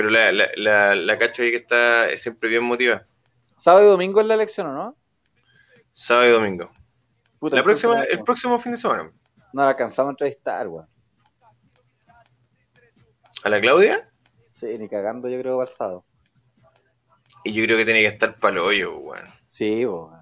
Pero 0.00 0.08
la, 0.08 0.32
la, 0.32 0.46
la, 0.56 0.96
la 0.96 1.18
cacho 1.18 1.42
ahí 1.42 1.50
que 1.50 1.58
está 1.58 2.16
siempre 2.16 2.48
bien 2.48 2.64
motivada. 2.64 3.06
Sábado 3.54 3.84
y 3.84 3.90
domingo 3.90 4.22
es 4.22 4.26
la 4.26 4.32
elección, 4.32 4.68
¿o 4.68 4.72
no? 4.72 4.96
Sábado 5.92 6.26
y 6.26 6.30
domingo. 6.30 6.70
Puta, 7.38 7.56
La 7.56 7.62
próxima, 7.62 8.02
el 8.04 8.24
próximo 8.24 8.58
fin 8.58 8.72
de 8.72 8.78
semana. 8.78 9.12
No 9.52 9.62
la 9.62 9.68
alcanzamos 9.68 10.08
a 10.08 10.12
entrevistar, 10.12 10.68
weón. 10.68 10.88
¿A 13.44 13.48
la 13.50 13.60
Claudia? 13.60 14.10
Sí, 14.48 14.78
ni 14.78 14.88
cagando 14.88 15.28
yo 15.28 15.38
creo 15.38 15.58
para 15.58 15.70
el 15.70 15.76
sábado. 15.76 16.04
Y 17.44 17.52
yo 17.52 17.62
creo 17.64 17.76
que 17.76 17.84
tiene 17.84 18.00
que 18.00 18.06
estar 18.06 18.38
para 18.38 18.54
el 18.54 18.58
hoyo, 18.60 18.96
weón. 19.00 19.28
Sí, 19.48 19.84
weón. 19.84 20.14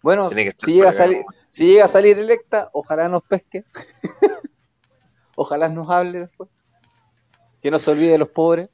Bueno, 0.00 0.30
si 0.30 0.72
llega, 0.72 0.88
a 0.88 0.92
salir, 0.94 1.26
si 1.50 1.66
llega 1.66 1.84
a 1.84 1.88
salir 1.88 2.18
electa, 2.18 2.70
ojalá 2.72 3.06
nos 3.10 3.22
pesque. 3.24 3.66
ojalá 5.36 5.68
nos 5.68 5.90
hable 5.90 6.20
después. 6.20 6.48
Que 7.62 7.70
no 7.70 7.78
se 7.78 7.90
olvide 7.90 8.12
de 8.12 8.18
los 8.18 8.28
pobres. 8.28 8.68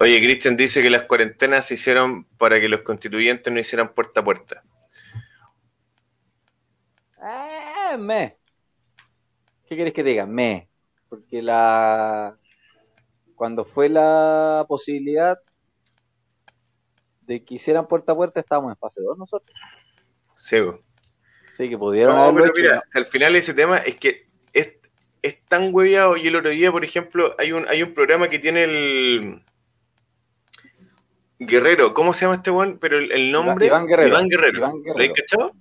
Oye, 0.00 0.18
Cristian 0.20 0.56
dice 0.56 0.82
que 0.82 0.90
las 0.90 1.02
cuarentenas 1.02 1.66
se 1.66 1.74
hicieron 1.74 2.24
para 2.38 2.60
que 2.60 2.68
los 2.68 2.82
constituyentes 2.82 3.52
no 3.52 3.60
hicieran 3.60 3.94
puerta 3.94 4.20
a 4.20 4.24
puerta. 4.24 4.62
Eh, 7.22 7.96
me. 7.98 8.36
¿Qué 9.66 9.76
querés 9.76 9.92
que 9.92 10.02
te 10.02 10.10
diga? 10.10 10.26
Me. 10.26 10.68
Porque 11.08 11.40
la. 11.42 12.36
Cuando 13.36 13.64
fue 13.64 13.88
la 13.88 14.64
posibilidad 14.68 15.38
de 17.22 17.44
que 17.44 17.54
hicieran 17.54 17.86
puerta 17.86 18.12
a 18.12 18.16
puerta, 18.16 18.40
estábamos 18.40 18.72
en 18.72 18.76
fase 18.76 19.00
2 19.00 19.18
nosotros. 19.18 19.54
Sí. 20.36 20.58
Sí, 21.56 21.68
que 21.68 21.78
pudieron 21.78 22.16
No, 22.16 22.22
haberlo 22.22 22.40
pero 22.40 22.52
hecho. 22.54 22.62
mira, 22.62 22.82
al 22.94 23.04
final 23.04 23.36
ese 23.36 23.54
tema 23.54 23.78
es 23.78 23.96
que 23.96 24.28
es, 25.22 25.38
tan 25.48 25.72
hueviado. 25.74 26.16
Y 26.16 26.26
el 26.28 26.36
otro 26.36 26.50
día, 26.50 26.70
por 26.72 26.84
ejemplo, 26.84 27.34
hay 27.38 27.52
un, 27.52 27.66
hay 27.68 27.82
un 27.82 27.94
programa 27.94 28.28
que 28.28 28.38
tiene 28.38 28.64
el 28.64 29.42
Guerrero. 31.38 31.92
¿Cómo 31.94 32.14
se 32.14 32.22
llama 32.24 32.36
este 32.36 32.50
weón? 32.50 32.78
Pero 32.78 32.98
el, 32.98 33.10
el 33.12 33.32
nombre. 33.32 33.66
Iván 33.66 33.86
Guerrero. 33.86 34.08
Iván 34.08 34.28
Guerrero. 34.28 34.58
Iván 34.58 34.72
¿Lo 34.84 34.94
Guerrero. 34.94 35.12
has 35.14 35.20
cachado? 35.20 35.52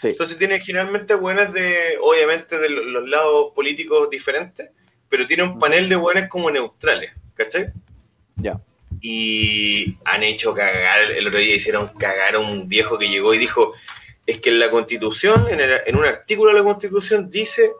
Sí. 0.00 0.08
Entonces 0.08 0.36
tiene 0.36 0.58
generalmente 0.60 1.14
buenas 1.14 1.52
de, 1.52 1.96
obviamente, 2.00 2.58
de 2.58 2.68
lo- 2.68 2.84
los 2.84 3.08
lados 3.08 3.52
políticos 3.54 4.10
diferentes, 4.10 4.70
pero 5.08 5.26
tiene 5.26 5.44
un 5.44 5.58
panel 5.58 5.88
de 5.88 5.96
buenas 5.96 6.28
como 6.28 6.50
neutrales, 6.50 7.12
¿cachai? 7.34 7.66
Ya. 8.36 8.60
Y 9.00 9.96
han 10.04 10.22
hecho 10.24 10.54
cagar, 10.54 11.02
el 11.12 11.26
otro 11.26 11.38
día 11.38 11.54
hicieron 11.54 11.88
cagar 11.98 12.34
a 12.34 12.40
un 12.40 12.68
viejo 12.68 12.98
que 12.98 13.08
llegó 13.08 13.32
y 13.32 13.38
dijo, 13.38 13.74
es 14.26 14.38
que 14.40 14.50
en 14.50 14.58
la 14.58 14.70
constitución, 14.70 15.48
en, 15.48 15.60
el- 15.60 15.80
en 15.86 15.96
un 15.96 16.04
artículo 16.04 16.50
de 16.52 16.58
la 16.58 16.64
constitución 16.64 17.30
dice 17.30 17.72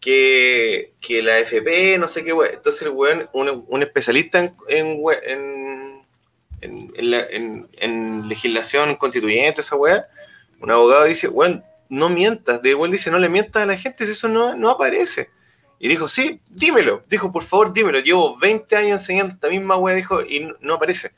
que, 0.00 0.92
que 1.00 1.22
la 1.22 1.38
FP, 1.38 1.98
no 1.98 2.08
sé 2.08 2.24
qué, 2.24 2.32
weón. 2.32 2.54
Entonces 2.54 2.82
el 2.82 2.90
weón, 2.90 3.28
un, 3.32 3.64
un 3.68 3.82
especialista 3.82 4.38
en, 4.38 4.54
en, 4.68 5.02
en, 6.60 6.92
en- 6.94 7.10
la- 7.10 7.26
en- 7.30 8.28
legislación 8.28 8.94
constituyente, 8.96 9.60
esa 9.60 9.76
weá, 9.76 10.06
un 10.60 10.70
abogado 10.70 11.04
dice, 11.04 11.28
weón, 11.28 11.64
no 11.88 12.08
mientas. 12.10 12.60
De 12.62 12.70
igual 12.70 12.90
dice, 12.90 13.10
no 13.10 13.18
le 13.18 13.28
mientas 13.28 13.62
a 13.62 13.66
la 13.66 13.76
gente 13.76 14.04
si 14.06 14.12
eso 14.12 14.28
no, 14.28 14.54
no 14.56 14.70
aparece. 14.70 15.30
Y 15.80 15.88
dijo, 15.88 16.08
sí, 16.08 16.40
dímelo. 16.48 17.04
Dijo, 17.08 17.30
por 17.32 17.44
favor, 17.44 17.72
dímelo. 17.72 18.00
Llevo 18.00 18.36
20 18.38 18.74
años 18.76 19.00
enseñando 19.00 19.32
esta 19.34 19.48
misma 19.48 19.76
weá, 19.76 19.94
dijo, 19.94 20.22
y 20.22 20.40
no, 20.40 20.54
no 20.60 20.74
aparece. 20.74 21.12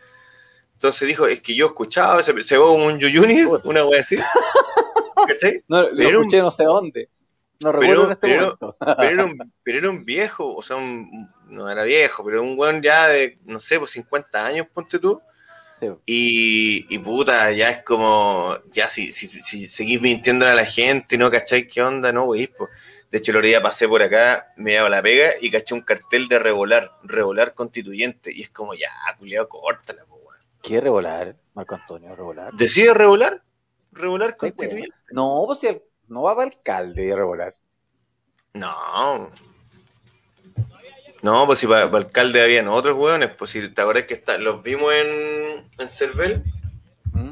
Entonces 0.74 1.08
dijo, 1.08 1.26
es 1.26 1.40
que 1.42 1.54
yo 1.54 1.66
escuchaba, 1.66 2.22
se, 2.22 2.42
se 2.42 2.56
ve 2.58 2.64
como 2.64 2.86
un 2.86 2.98
yuyunis, 2.98 3.46
una 3.64 3.84
weá 3.84 4.00
así. 4.00 4.16
¿Cachai? 5.26 5.62
No, 5.68 5.82
lo 5.82 5.96
Pero- 5.96 6.20
escuché 6.20 6.38
no 6.40 6.50
sé 6.50 6.64
dónde. 6.64 7.08
No 7.62 7.72
pero- 7.78 8.04
en 8.06 8.10
este 8.12 8.28
pero- 8.28 8.42
momento. 8.42 8.76
Pero 8.98 9.10
era, 9.10 9.24
un, 9.24 9.52
pero 9.62 9.78
era 9.78 9.90
un 9.90 10.04
viejo, 10.04 10.54
o 10.56 10.62
sea, 10.62 10.76
un- 10.76 11.28
no 11.48 11.68
era 11.70 11.84
viejo, 11.84 12.24
pero 12.24 12.42
un 12.42 12.58
weón 12.58 12.80
ya 12.82 13.08
de, 13.08 13.38
no 13.44 13.58
sé, 13.60 13.78
pues 13.78 13.90
50 13.90 14.46
años, 14.46 14.66
ponte 14.72 14.98
tú. 14.98 15.20
Sí. 15.78 15.86
Y, 16.06 16.94
y 16.94 16.98
puta, 16.98 17.50
ya 17.52 17.70
es 17.70 17.82
como, 17.82 18.54
ya 18.70 18.88
si, 18.88 19.12
si, 19.12 19.28
si 19.28 19.66
seguís 19.66 20.00
mintiendo 20.00 20.46
a 20.46 20.54
la 20.54 20.64
gente, 20.66 21.16
¿no? 21.18 21.30
¿Cachai? 21.30 21.66
¿Qué 21.66 21.82
onda? 21.82 22.12
No, 22.12 22.24
wey, 22.24 22.46
pues. 22.48 22.70
De 23.10 23.18
hecho, 23.18 23.32
el 23.32 23.38
otro 23.38 23.48
día 23.48 23.62
pasé 23.62 23.88
por 23.88 24.02
acá, 24.02 24.52
me 24.56 24.74
daba 24.74 24.88
la 24.88 25.02
pega 25.02 25.32
y 25.40 25.50
caché 25.50 25.74
un 25.74 25.80
cartel 25.80 26.28
de 26.28 26.38
revolar, 26.38 26.92
revolar 27.02 27.54
constituyente. 27.54 28.30
Y 28.32 28.42
es 28.42 28.50
como, 28.50 28.74
ya, 28.74 28.90
culiado, 29.18 29.48
córtala, 29.48 30.04
po, 30.04 30.16
weón. 30.16 30.38
¿Qué 30.62 30.80
revolar, 30.80 31.34
Marco 31.54 31.74
Antonio? 31.74 32.14
¿Revolar? 32.14 32.52
¿Decide 32.52 32.94
revolar? 32.94 33.42
¿Revolar 33.92 34.32
Sí, 34.32 34.36
constituyente? 34.36 34.94
No, 35.10 35.42
pues 35.46 35.58
si 35.60 35.66
el- 35.66 35.82
no 36.10 36.22
va 36.22 36.34
para 36.34 36.50
alcalde 36.50 37.06
de 37.06 37.16
revolar. 37.16 37.56
No. 38.52 39.30
No, 41.22 41.46
pues 41.46 41.60
si 41.60 41.66
para, 41.66 41.82
alcalde 41.84 42.42
habían 42.42 42.68
otros 42.68 42.98
hueones, 42.98 43.30
pues 43.38 43.50
si 43.50 43.68
te 43.68 43.80
acuerdas 43.80 44.04
que 44.04 44.14
está, 44.14 44.36
los 44.36 44.62
vimos 44.62 44.92
en, 44.92 45.68
en 45.78 45.88
Cervel. 45.88 46.42
¿Mm? 47.12 47.30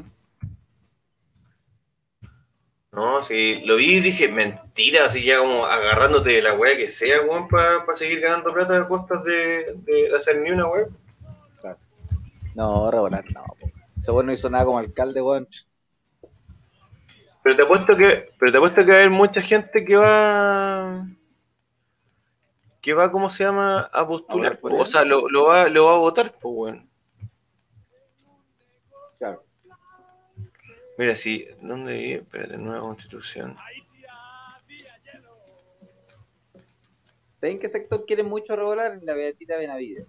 No, 2.91 3.21
sí, 3.21 3.61
lo 3.65 3.75
vi 3.75 3.97
y 3.97 3.99
dije, 3.99 4.29
mentira, 4.29 5.05
así 5.05 5.23
ya 5.23 5.39
como 5.39 5.65
agarrándote 5.65 6.29
de 6.31 6.41
la 6.41 6.53
weá 6.53 6.77
que 6.77 6.89
sea, 6.89 7.21
weón, 7.21 7.47
para 7.47 7.83
seguir 7.95 8.21
ganando 8.21 8.53
plata 8.53 8.77
a 8.77 8.87
costas 8.87 9.23
de, 9.23 9.75
de 9.83 10.15
hacer 10.15 10.39
ni 10.39 10.51
una 10.51 10.67
weá. 10.67 10.85
No, 12.55 12.89
revolar, 12.89 13.25
no. 13.31 13.43
Ese 13.97 14.11
weón 14.11 14.27
no 14.27 14.33
hizo 14.33 14.49
nada 14.49 14.65
como 14.65 14.79
alcalde, 14.79 15.21
weón. 15.21 15.47
Pero 17.49 17.57
te 17.57 17.63
apuesto 17.63 17.97
que, 17.97 18.31
pero 18.37 18.51
te 18.51 18.57
apuesto 18.59 18.85
que 18.85 18.91
va 18.91 18.93
a 18.93 18.99
haber 18.99 19.09
mucha 19.09 19.41
gente 19.41 19.83
que 19.83 19.95
va 19.95 21.03
que 22.79 22.93
va, 22.93 23.11
¿cómo 23.11 23.27
se 23.27 23.43
llama? 23.43 23.89
a 23.91 24.07
postular, 24.07 24.59
o 24.61 24.85
sea, 24.85 25.03
lo, 25.03 25.27
lo 25.29 25.45
va, 25.45 25.67
lo 25.67 25.85
va 25.85 25.93
a 25.93 25.97
votar, 25.97 26.31
pues 26.39 26.53
weón. 26.55 26.89
Claro. 29.17 29.43
Mira, 30.99 31.15
sí, 31.15 31.47
¿dónde 31.59 31.95
vi? 31.95 32.13
Espérate, 32.13 32.55
nueva 32.55 32.81
constitución. 32.81 33.57
¿Saben 37.37 37.57
qué 37.57 37.67
sector 37.67 38.05
quiere 38.05 38.21
mucho 38.21 38.55
revolar? 38.55 38.91
En 38.93 39.07
la 39.07 39.15
Beatita 39.15 39.57
Benavides. 39.57 40.05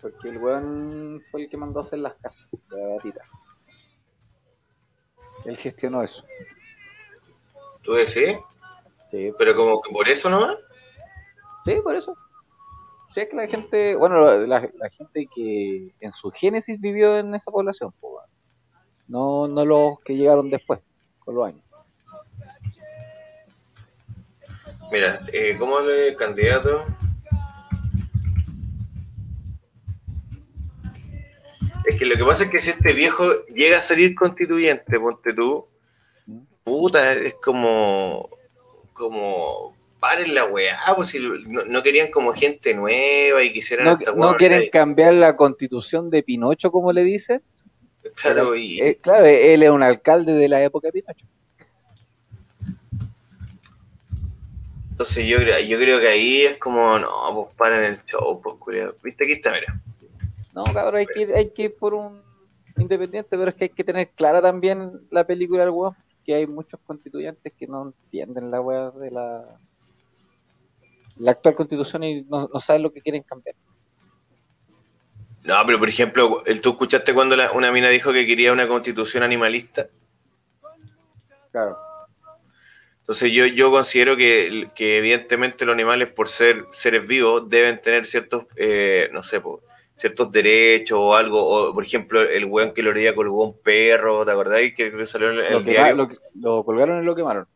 Porque 0.00 0.30
el 0.30 0.38
weón 0.38 1.22
fue 1.30 1.42
el 1.42 1.48
que 1.48 1.56
mandó 1.56 1.78
a 1.78 1.82
hacer 1.82 2.00
las 2.00 2.14
casas 2.14 2.48
la 2.70 2.88
Beatita. 2.88 3.22
Él 5.44 5.56
gestionó 5.56 6.02
eso. 6.02 6.24
¿Tú 7.82 7.94
decís? 7.94 8.36
Sí, 9.02 9.32
Pero 9.38 9.54
como 9.56 9.80
que 9.80 9.90
por 9.92 10.08
eso 10.08 10.28
nomás. 10.30 10.56
sí, 11.64 11.76
por 11.82 11.96
eso. 11.96 12.16
Sí, 13.08 13.20
es 13.22 13.28
que 13.28 13.36
la 13.36 13.48
gente, 13.48 13.96
bueno, 13.96 14.24
la, 14.46 14.60
la 14.60 14.90
gente 14.90 15.26
que 15.34 15.90
en 16.00 16.12
su 16.12 16.30
génesis 16.30 16.80
vivió 16.80 17.18
en 17.18 17.34
esa 17.34 17.50
población, 17.50 17.92
no, 19.08 19.48
no 19.48 19.64
los 19.64 19.98
que 20.00 20.14
llegaron 20.14 20.48
después, 20.48 20.78
con 21.18 21.34
los 21.34 21.48
años. 21.48 21.64
Mira, 24.92 25.20
eh, 25.32 25.56
¿cómo 25.58 25.80
le 25.80 26.14
candidato? 26.14 26.86
Es 31.90 31.96
que 31.98 32.06
lo 32.06 32.16
que 32.16 32.24
pasa 32.24 32.44
es 32.44 32.50
que 32.50 32.60
si 32.60 32.70
este 32.70 32.92
viejo 32.92 33.44
llega 33.46 33.78
a 33.78 33.82
salir 33.82 34.14
constituyente, 34.14 35.00
ponte 35.00 35.32
tú, 35.34 35.66
puta, 36.62 37.14
es 37.14 37.34
como, 37.34 38.30
como, 38.92 39.74
paren 39.98 40.32
la 40.36 40.44
weá, 40.44 40.78
pues 40.94 41.08
si 41.08 41.18
no, 41.18 41.64
no 41.64 41.82
querían 41.82 42.12
como 42.12 42.32
gente 42.32 42.74
nueva 42.74 43.42
y 43.42 43.52
quisieran 43.52 43.86
No, 43.86 43.98
no 44.14 44.36
quieren 44.36 44.70
cambiar 44.70 45.14
la 45.14 45.34
constitución 45.34 46.10
de 46.10 46.22
Pinocho, 46.22 46.70
como 46.70 46.92
le 46.92 47.02
dicen. 47.02 47.42
claro, 48.14 48.54
y, 48.54 48.80
Eh, 48.80 48.98
claro, 49.02 49.26
él 49.26 49.60
es 49.64 49.70
un 49.70 49.82
alcalde 49.82 50.32
de 50.34 50.48
la 50.48 50.62
época 50.62 50.86
de 50.88 50.92
Pinocho. 50.92 51.26
entonces 54.92 55.26
yo, 55.26 55.38
creo- 55.38 55.58
yo 55.60 55.76
creo 55.78 55.98
que 55.98 56.06
ahí 56.08 56.42
es 56.42 56.56
como, 56.58 56.98
no, 57.00 57.10
pues 57.34 57.56
paren 57.56 57.82
el 57.84 58.04
show, 58.04 58.40
pues 58.40 58.54
culiao. 58.60 58.94
viste, 59.02 59.24
aquí 59.24 59.32
está, 59.32 59.50
mira. 59.50 59.80
No, 60.66 60.74
cabrón, 60.74 60.96
hay 61.00 61.06
que 61.06 61.20
ir, 61.22 61.34
hay 61.34 61.50
que 61.50 61.62
ir 61.64 61.76
por 61.76 61.94
un 61.94 62.22
independiente, 62.76 63.28
pero 63.30 63.48
es 63.48 63.56
que 63.56 63.64
hay 63.64 63.70
que 63.70 63.84
tener 63.84 64.10
clara 64.10 64.40
también 64.42 64.90
la 65.10 65.26
película 65.26 65.62
del 65.64 65.70
weón, 65.70 65.94
que 66.24 66.34
hay 66.34 66.46
muchos 66.46 66.78
constituyentes 66.86 67.52
que 67.58 67.66
no 67.66 67.86
entienden 68.04 68.50
la 68.50 68.60
weá 68.60 68.90
de 68.90 69.10
la, 69.10 69.44
la 71.16 71.30
actual 71.30 71.54
constitución 71.54 72.04
y 72.04 72.22
no, 72.22 72.48
no 72.52 72.60
saben 72.60 72.82
lo 72.82 72.92
que 72.92 73.00
quieren 73.00 73.22
cambiar. 73.22 73.54
No, 75.44 75.54
pero 75.64 75.78
por 75.78 75.88
ejemplo, 75.88 76.42
¿tú 76.62 76.70
escuchaste 76.70 77.14
cuando 77.14 77.34
la- 77.36 77.50
una 77.52 77.72
mina 77.72 77.88
dijo 77.88 78.12
que 78.12 78.26
quería 78.26 78.52
una 78.52 78.68
constitución 78.68 79.22
animalista? 79.22 79.86
Claro. 81.50 81.78
Entonces 83.00 83.32
yo, 83.32 83.46
yo 83.46 83.70
considero 83.72 84.16
que, 84.16 84.68
que 84.74 84.98
evidentemente 84.98 85.64
los 85.64 85.72
animales, 85.72 86.12
por 86.12 86.28
ser 86.28 86.66
seres 86.70 87.06
vivos, 87.06 87.48
deben 87.48 87.80
tener 87.80 88.06
ciertos, 88.06 88.44
eh, 88.56 89.08
no 89.12 89.22
sé, 89.22 89.40
po, 89.40 89.62
ciertos 90.00 90.32
derechos 90.32 90.98
o 90.98 91.14
algo. 91.14 91.42
O, 91.42 91.74
por 91.74 91.84
ejemplo, 91.84 92.22
el 92.22 92.46
weón 92.46 92.72
que 92.72 92.82
lo 92.82 92.90
orilla 92.90 93.14
colgó 93.14 93.44
un 93.44 93.60
perro, 93.60 94.24
¿te 94.24 94.32
acordáis? 94.32 94.74
Que 94.74 95.06
salió 95.06 95.30
en 95.30 95.38
el, 95.38 95.52
Lo, 95.52 95.60
diario. 95.60 95.94
lo, 95.94 96.08
lo 96.34 96.64
colgaron 96.64 97.02
y 97.02 97.06
lo 97.06 97.14
quemaron. 97.14 97.46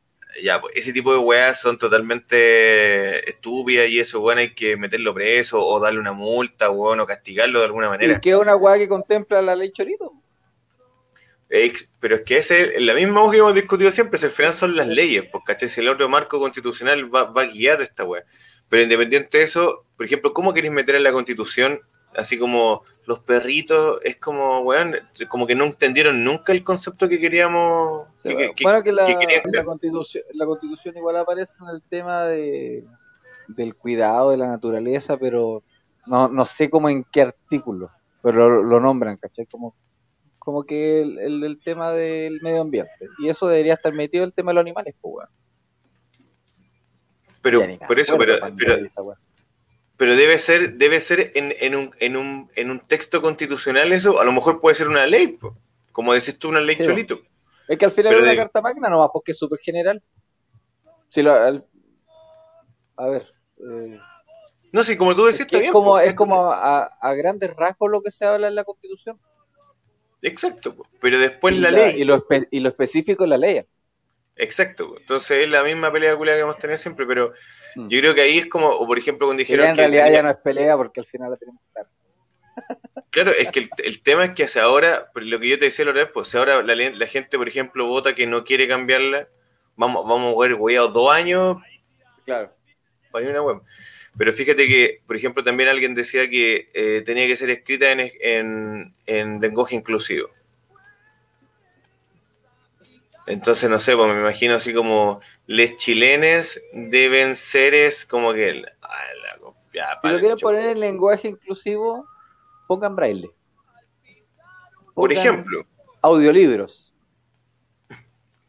Ya, 0.42 0.60
pues 0.60 0.74
ese 0.76 0.92
tipo 0.92 1.12
de 1.12 1.18
weas 1.18 1.60
son 1.60 1.78
totalmente 1.78 3.28
estúpidas 3.28 3.88
y 3.88 4.00
eso, 4.00 4.20
weón, 4.20 4.38
hay 4.38 4.52
que 4.52 4.76
meterlo 4.76 5.14
preso 5.14 5.64
o 5.64 5.78
darle 5.80 6.00
una 6.00 6.12
multa, 6.12 6.70
weón, 6.70 7.00
o 7.00 7.06
castigarlo 7.06 7.60
de 7.60 7.66
alguna 7.66 7.88
manera. 7.88 8.14
¿Y 8.14 8.20
qué 8.20 8.30
es 8.30 8.36
una 8.36 8.56
weá 8.56 8.76
que 8.76 8.88
contempla 8.88 9.40
la 9.40 9.54
ley 9.56 9.70
Chorito? 9.72 10.12
Pero 12.00 12.16
es 12.16 12.22
que 12.22 12.38
ese, 12.38 12.80
la 12.80 12.94
misma 12.94 13.30
que 13.30 13.38
hemos 13.38 13.54
discutido 13.54 13.90
siempre, 13.92 14.18
si 14.18 14.26
al 14.26 14.32
final 14.32 14.52
son 14.52 14.74
las 14.74 14.88
leyes, 14.88 15.30
¿cachai? 15.46 15.68
Si 15.68 15.80
el 15.80 15.88
otro 15.88 16.08
marco 16.08 16.40
constitucional 16.40 17.14
va, 17.14 17.24
va 17.30 17.42
a 17.42 17.46
guiar 17.46 17.80
esta 17.80 18.02
weá. 18.02 18.24
Pero 18.68 18.82
independiente 18.82 19.38
de 19.38 19.44
eso, 19.44 19.84
por 19.96 20.04
ejemplo, 20.04 20.34
¿cómo 20.34 20.52
queréis 20.52 20.72
meter 20.72 20.96
en 20.96 21.04
la 21.04 21.12
constitución 21.12 21.80
así 22.16 22.38
como 22.38 22.82
los 23.06 23.20
perritos? 23.20 23.98
Es 24.02 24.16
como, 24.16 24.60
weón, 24.60 24.94
como 25.28 25.46
que 25.46 25.54
no 25.54 25.64
entendieron 25.64 26.24
nunca 26.24 26.52
el 26.52 26.62
concepto 26.64 27.08
que 27.08 27.20
queríamos. 27.20 28.06
Sí, 28.18 28.28
que- 28.36 28.52
que- 28.54 28.64
bueno, 28.64 28.82
que 28.82 28.92
la, 28.92 29.06
que 29.06 29.42
la 29.50 29.64
constitución, 29.64 30.24
la 30.34 30.46
constitución 30.46 30.96
igual 30.96 31.16
aparece 31.16 31.54
en 31.60 31.68
el 31.68 31.82
tema 31.82 32.24
de, 32.24 32.84
del 33.48 33.74
cuidado 33.74 34.30
de 34.30 34.36
la 34.38 34.48
naturaleza, 34.48 35.16
pero 35.16 35.62
no, 36.06 36.28
no 36.28 36.44
sé 36.46 36.70
cómo 36.70 36.88
en 36.88 37.04
qué 37.04 37.22
artículo, 37.22 37.90
pero 38.22 38.48
lo, 38.48 38.62
lo 38.62 38.80
nombran, 38.80 39.16
¿cachai? 39.16 39.46
Como, 39.46 39.74
como 40.38 40.64
que 40.64 41.00
el, 41.02 41.18
el, 41.18 41.44
el 41.44 41.60
tema 41.62 41.92
del 41.92 42.40
medio 42.42 42.60
ambiente. 42.62 43.08
Y 43.18 43.28
eso 43.28 43.46
debería 43.48 43.74
estar 43.74 43.92
metido 43.94 44.24
el 44.24 44.32
tema 44.32 44.50
de 44.50 44.54
los 44.56 44.60
animales, 44.62 44.94
pues, 45.00 45.14
weón. 45.14 45.28
pero, 47.42 47.60
por 47.86 47.98
eso, 48.00 48.16
pero, 48.18 48.36
pero. 48.56 48.86
Pero 49.96 50.16
debe 50.16 50.38
ser, 50.38 50.74
debe 50.74 51.00
ser 51.00 51.30
en, 51.34 51.54
en 51.60 51.74
un, 51.76 51.94
en, 52.00 52.16
un, 52.16 52.50
en 52.56 52.70
un 52.70 52.80
texto 52.80 53.22
constitucional 53.22 53.92
eso, 53.92 54.20
a 54.20 54.24
lo 54.24 54.32
mejor 54.32 54.60
puede 54.60 54.74
ser 54.74 54.88
una 54.88 55.06
ley, 55.06 55.28
po. 55.28 55.56
como 55.92 56.12
decís 56.12 56.38
tú, 56.38 56.48
una 56.48 56.60
ley 56.60 56.76
Sí, 56.76 56.82
cholito. 56.84 57.20
Es 57.68 57.78
que 57.78 57.84
al 57.84 57.92
final 57.92 58.14
es 58.14 58.22
una 58.22 58.30
de- 58.32 58.36
carta 58.36 58.60
magna 58.60 58.88
nomás, 58.90 59.08
porque 59.12 59.32
es 59.32 59.38
súper 59.38 59.58
general. 59.60 60.02
Si 61.08 61.22
lo, 61.22 61.32
al- 61.32 61.64
a 62.96 63.06
ver. 63.06 63.32
eh, 63.58 63.98
No, 64.72 64.82
sí, 64.84 64.96
como 64.96 65.14
tú 65.14 65.24
decís, 65.26 65.40
es, 65.42 65.46
que 65.46 65.58
es 65.66 65.70
como, 65.70 65.98
es 65.98 66.14
como 66.14 66.52
a, 66.52 66.84
a 66.84 67.14
grandes 67.14 67.54
rasgos 67.54 67.90
lo 67.90 68.02
que 68.02 68.10
se 68.10 68.24
habla 68.24 68.48
en 68.48 68.54
la 68.56 68.64
constitución. 68.64 69.18
Exacto, 70.22 70.74
po. 70.74 70.86
pero 71.00 71.18
después 71.18 71.54
y, 71.54 71.60
la, 71.60 71.70
la- 71.70 71.78
ley. 71.88 72.00
y, 72.00 72.04
lo 72.04 72.16
espe- 72.16 72.48
y 72.50 72.60
lo 72.60 72.68
específico 72.70 73.24
en 73.24 73.30
la 73.30 73.38
ley. 73.38 73.62
Exacto, 74.36 74.96
entonces 74.98 75.42
es 75.44 75.48
la 75.48 75.62
misma 75.62 75.92
pelea 75.92 76.16
culia 76.16 76.34
que 76.34 76.40
hemos 76.40 76.58
tenido 76.58 76.76
siempre, 76.76 77.06
pero 77.06 77.32
Mm. 77.76 77.88
yo 77.88 78.00
creo 78.00 78.14
que 78.14 78.20
ahí 78.20 78.38
es 78.38 78.46
como, 78.46 78.68
o 78.68 78.86
por 78.86 78.98
ejemplo, 78.98 79.26
cuando 79.26 79.40
dijeron 79.40 79.66
en 79.66 79.74
que 79.74 79.80
realidad 79.82 80.04
tenía- 80.04 80.18
ya 80.18 80.22
no 80.22 80.30
es 80.30 80.36
pelea 80.36 80.76
porque 80.76 81.00
al 81.00 81.06
final 81.06 81.30
la 81.30 81.36
tenemos 81.36 81.60
clara. 81.72 81.88
Claro, 83.10 83.30
es 83.30 83.48
que 83.52 83.60
el, 83.60 83.70
el 83.84 84.02
tema 84.02 84.24
es 84.24 84.30
que 84.32 84.42
hace 84.44 84.58
ahora, 84.60 85.08
lo 85.14 85.38
que 85.38 85.48
yo 85.48 85.58
te 85.58 85.66
decía 85.66 85.84
la 85.84 85.92
otra 85.92 86.02
vez, 86.04 86.12
pues 86.12 86.26
si 86.28 86.36
ahora 86.36 86.62
la, 86.62 86.74
la 86.74 87.06
gente, 87.06 87.36
por 87.38 87.48
ejemplo, 87.48 87.86
vota 87.86 88.12
que 88.14 88.26
no 88.26 88.42
quiere 88.44 88.66
cambiarla, 88.66 89.28
vamos, 89.76 90.04
vamos 90.08 90.34
a 90.36 90.40
ver, 90.40 90.54
weados 90.54 90.92
dos 90.92 91.12
años 91.12 91.58
Claro. 92.24 92.52
para 93.12 93.28
una 93.28 93.40
web. 93.42 93.60
Pero 94.18 94.32
fíjate 94.32 94.66
que, 94.68 95.00
por 95.06 95.16
ejemplo, 95.16 95.42
también 95.44 95.68
alguien 95.68 95.94
decía 95.94 96.28
que 96.28 96.70
eh, 96.74 97.02
tenía 97.06 97.26
que 97.28 97.36
ser 97.36 97.50
escrita 97.50 97.90
en, 97.92 98.00
en, 98.20 98.94
en 99.06 99.40
lenguaje 99.40 99.74
inclusivo. 99.76 100.28
Entonces, 103.26 103.70
no 103.70 103.78
sé, 103.80 103.96
pues 103.96 104.12
me 104.14 104.20
imagino 104.20 104.54
así 104.54 104.74
como, 104.74 105.20
les 105.46 105.76
chilenes 105.76 106.62
deben 106.72 107.34
seres 107.36 108.04
como 108.04 108.32
que... 108.32 108.48
el- 108.50 108.66
ah, 108.82 108.88
la- 109.22 109.52
ya, 109.72 109.98
Si 110.02 110.08
lo 110.08 110.18
quieren 110.20 110.38
poner 110.38 110.66
en 110.66 110.80
lenguaje 110.80 111.28
inclusivo, 111.28 112.06
pongan 112.68 112.94
braille. 112.94 113.30
Por 114.94 115.12
ejemplo, 115.12 115.66
Audiolibros. 116.02 116.92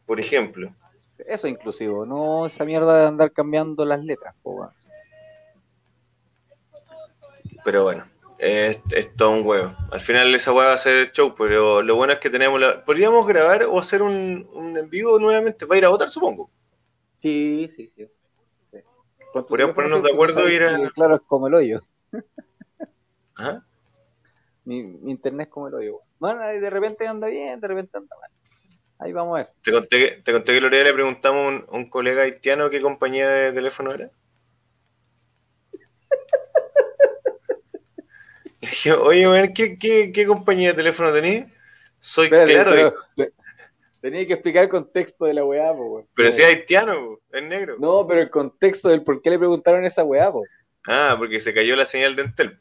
por 0.04 0.20
ejemplo. 0.20 0.72
Eso 1.18 1.46
es 1.48 1.52
inclusivo, 1.52 2.06
no 2.06 2.46
esa 2.46 2.64
mierda 2.64 3.00
de 3.00 3.06
andar 3.08 3.32
cambiando 3.32 3.84
las 3.84 4.04
letras. 4.04 4.34
po. 4.42 4.70
Pero 7.64 7.82
bueno, 7.84 8.04
es, 8.38 8.78
es 8.90 9.14
todo 9.16 9.30
un 9.30 9.46
huevo. 9.46 9.74
Al 9.90 10.00
final 10.00 10.34
esa 10.34 10.52
hueá 10.52 10.68
va 10.68 10.74
a 10.74 10.78
ser 10.78 10.96
el 10.96 11.12
show, 11.12 11.34
pero 11.36 11.82
lo 11.82 11.96
bueno 11.96 12.12
es 12.12 12.18
que 12.18 12.30
tenemos 12.30 12.60
la... 12.60 12.84
Podríamos 12.84 13.26
grabar 13.26 13.64
o 13.64 13.78
hacer 13.78 14.02
un, 14.02 14.48
un 14.52 14.76
en 14.76 14.88
vivo 14.90 15.18
nuevamente. 15.18 15.64
Va 15.66 15.74
a 15.74 15.78
ir 15.78 15.84
a 15.84 15.88
votar, 15.88 16.08
supongo. 16.08 16.50
Sí, 17.16 17.70
sí, 17.74 17.90
sí. 17.96 18.06
Podríamos 19.32 19.74
ponernos 19.74 20.02
de 20.02 20.12
acuerdo 20.12 20.48
y 20.48 20.52
ir 20.54 20.62
a- 20.62 20.90
Claro, 20.94 21.16
es 21.16 21.20
como 21.26 21.48
el 21.48 21.54
hoyo. 21.54 21.82
Ajá. 23.34 23.62
Mi, 24.64 24.82
mi 24.82 25.12
internet 25.12 25.46
es 25.46 25.52
como 25.52 25.68
el 25.68 25.74
hoyo. 25.74 26.00
Bueno, 26.18 26.40
de 26.46 26.70
repente 26.70 27.06
anda 27.06 27.28
bien, 27.28 27.60
de 27.60 27.68
repente 27.68 27.96
anda 27.98 28.16
mal. 28.20 28.30
Ahí 28.98 29.12
vamos 29.12 29.38
a 29.38 29.42
ver. 29.44 29.52
Te 29.62 29.70
conté, 29.70 29.98
que- 29.98 30.22
te 30.22 30.32
conté 30.32 30.58
que 30.60 30.68
día 30.70 30.82
le 30.84 30.92
preguntamos 30.92 31.40
a 31.44 31.48
un, 31.48 31.66
un 31.70 31.88
colega 31.90 32.22
haitiano 32.22 32.68
qué 32.68 32.80
compañía 32.80 33.28
de 33.28 33.52
teléfono 33.52 33.92
era. 33.92 34.10
Dije, 38.70 38.92
oye, 38.92 39.28
weón, 39.28 39.52
¿qué, 39.52 39.78
qué, 39.78 40.12
qué 40.12 40.26
compañía 40.26 40.68
de 40.68 40.74
teléfono 40.74 41.12
tenés? 41.12 41.46
Soy 42.00 42.28
claro, 42.28 42.70
pero, 43.16 43.30
tenía 44.00 44.26
que 44.26 44.34
explicar 44.34 44.64
el 44.64 44.68
contexto 44.68 45.24
de 45.24 45.34
la 45.34 45.44
weá, 45.44 45.72
po, 45.72 46.06
pero 46.14 46.30
si 46.30 46.42
es 46.42 46.48
haitiano, 46.48 46.94
po, 46.94 47.20
es 47.32 47.42
negro. 47.42 47.76
No, 47.78 48.06
pero 48.06 48.20
el 48.20 48.30
contexto 48.30 48.88
del 48.88 49.02
por 49.02 49.20
qué 49.20 49.30
le 49.30 49.38
preguntaron 49.38 49.84
esa 49.84 50.04
weá, 50.04 50.30
po. 50.30 50.44
Ah, 50.86 51.16
porque 51.18 51.40
se 51.40 51.52
cayó 51.52 51.74
la 51.74 51.84
señal 51.84 52.14
de 52.14 52.22
Entel. 52.22 52.58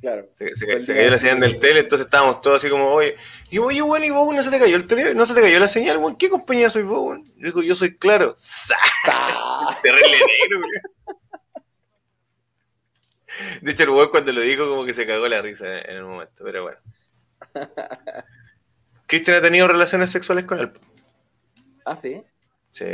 Claro. 0.00 0.28
Se, 0.34 0.50
cayó 0.66 1.10
la 1.10 1.18
señal 1.18 1.40
del 1.40 1.58
tele, 1.58 1.80
entonces 1.80 2.04
estábamos 2.04 2.40
todos 2.40 2.58
así 2.58 2.70
como, 2.70 2.88
oye, 2.88 3.16
y 3.50 3.58
oye, 3.58 3.82
bueno, 3.82 4.04
y 4.04 4.10
vos 4.10 4.32
no 4.32 4.42
se 4.42 4.50
te 4.50 4.58
cayó 4.58 4.76
el 4.76 4.86
tele, 4.86 5.14
no 5.14 5.26
se 5.26 5.34
te 5.34 5.40
cayó 5.40 5.58
la 5.58 5.66
señal, 5.66 5.96
weón, 5.96 6.16
¿qué 6.16 6.28
compañía 6.28 6.68
soy 6.68 6.84
vos, 6.84 7.00
weón? 7.02 7.24
Yo 7.24 7.46
digo, 7.46 7.62
yo 7.62 7.74
soy 7.74 7.96
claro. 7.96 8.34
Terrible 9.82 10.10
negro, 10.10 10.60
weón. 10.60 10.97
De 13.60 13.72
hecho, 13.72 13.84
el 13.84 13.90
weón 13.90 14.10
cuando 14.10 14.32
lo 14.32 14.40
dijo 14.40 14.68
como 14.68 14.84
que 14.84 14.94
se 14.94 15.06
cagó 15.06 15.28
la 15.28 15.42
risa 15.42 15.66
en, 15.68 15.90
en 15.90 15.96
el 15.96 16.04
momento, 16.04 16.44
pero 16.44 16.62
bueno. 16.62 16.78
Cristian 19.06 19.38
ha 19.38 19.42
tenido 19.42 19.66
relaciones 19.68 20.10
sexuales 20.10 20.44
con 20.44 20.58
él. 20.60 20.72
Ah, 21.84 21.96
sí. 21.96 22.22
Sí, 22.70 22.84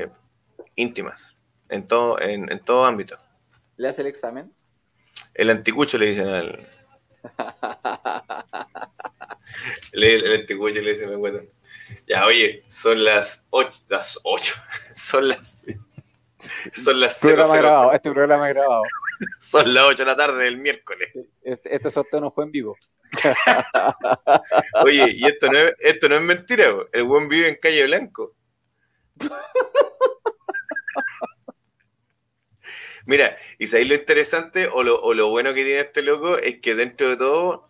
íntimas, 0.76 1.36
en 1.68 1.86
todo, 1.88 2.20
en, 2.20 2.50
en 2.50 2.60
todo 2.60 2.84
ámbito. 2.84 3.16
Le 3.76 3.88
hace 3.88 4.02
el 4.02 4.08
examen. 4.08 4.52
El 5.34 5.50
anticucho 5.50 5.98
le 5.98 6.06
dicen 6.06 6.28
al. 6.28 6.68
Le- 9.92 10.14
el, 10.14 10.40
anticucho 10.40 10.80
le 10.80 10.90
dicen 10.90 11.08
al 11.08 11.18
guatón. 11.18 11.48
Ya, 12.06 12.26
oye, 12.26 12.62
son 12.68 13.04
las 13.04 13.44
8. 13.50 13.84
Las 13.88 14.18
8. 14.22 14.54
Son 14.94 15.28
las. 15.28 15.66
Son 16.72 16.98
las 17.00 17.20
Programa 17.20 17.52
00, 17.52 17.62
grabado, 17.62 17.92
este 17.92 18.10
programa 18.10 18.48
es 18.48 18.54
grabado. 18.54 18.82
son 19.40 19.74
las 19.74 19.84
8 19.84 19.96
de 19.98 20.04
la 20.04 20.16
tarde 20.16 20.44
del 20.44 20.56
miércoles. 20.56 21.10
Este, 21.42 21.74
este 21.74 21.90
sorteo 21.90 22.20
no 22.20 22.30
fue 22.30 22.44
en 22.44 22.50
vivo. 22.50 22.76
Oye, 24.84 25.06
y 25.14 25.26
esto 25.26 25.50
no 25.50 25.58
es, 25.58 25.74
esto 25.78 26.08
no 26.08 26.16
es 26.16 26.22
mentira, 26.22 26.70
po. 26.72 26.86
el 26.92 27.04
buen 27.04 27.28
vive 27.28 27.48
en 27.48 27.56
Calle 27.56 27.86
Blanco. 27.86 28.34
Mira, 33.06 33.36
y 33.58 33.66
sabéis 33.66 33.90
lo 33.90 33.94
interesante 33.96 34.66
o 34.66 34.82
lo, 34.82 35.00
o 35.02 35.12
lo 35.12 35.28
bueno 35.28 35.52
que 35.52 35.62
tiene 35.64 35.80
este 35.80 36.00
loco 36.00 36.38
es 36.38 36.60
que 36.60 36.74
dentro 36.74 37.10
de 37.10 37.16
todo 37.18 37.68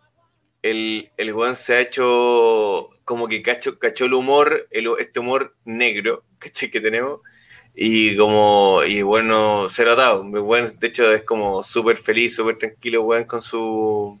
el, 0.61 1.11
el 1.17 1.33
weón 1.33 1.55
se 1.55 1.75
ha 1.75 1.81
hecho 1.81 2.89
como 3.03 3.27
que 3.27 3.43
cacho, 3.43 3.77
cachó 3.77 4.05
el 4.05 4.13
humor, 4.13 4.67
el, 4.71 4.87
este 4.99 5.19
humor 5.19 5.55
negro 5.65 6.23
que 6.39 6.79
tenemos 6.79 7.21
y 7.75 8.15
como, 8.17 8.81
y 8.87 9.01
bueno, 9.01 9.67
cero 9.69 9.93
atado. 9.93 10.23
Bueno, 10.23 10.69
de 10.79 10.87
hecho 10.87 11.11
es 11.11 11.23
como 11.23 11.61
súper 11.63 11.97
feliz, 11.97 12.35
súper 12.35 12.57
tranquilo, 12.57 13.03
weón, 13.03 13.25
con 13.25 13.41
su, 13.41 14.19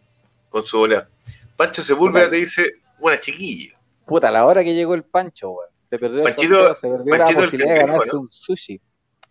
con 0.49 0.63
su 0.63 0.77
bola. 0.79 1.07
Pancho 1.55 1.81
Sepúlveda 1.83 2.29
te 2.29 2.35
dice, 2.37 2.73
buena 2.99 3.19
chiquilla. 3.19 3.77
Puta, 4.05 4.27
a 4.27 4.31
la 4.31 4.45
hora 4.45 4.63
que 4.63 4.73
llegó 4.73 4.93
el 4.93 5.03
Pancho, 5.03 5.51
weón. 5.51 5.69
Se 5.85 5.97
perdió 5.99 6.19
el 6.19 6.25
Panchito- 6.35 6.55
sorteo, 6.55 6.75
se 6.75 6.87
perdió 6.89 7.17
Panchito 7.17 7.39
la 7.39 7.45
posibilidad 7.45 7.73
de 7.73 7.79
ganarse 7.79 8.09
¿no? 8.11 8.19
un 8.21 8.31
sushi. 8.31 8.81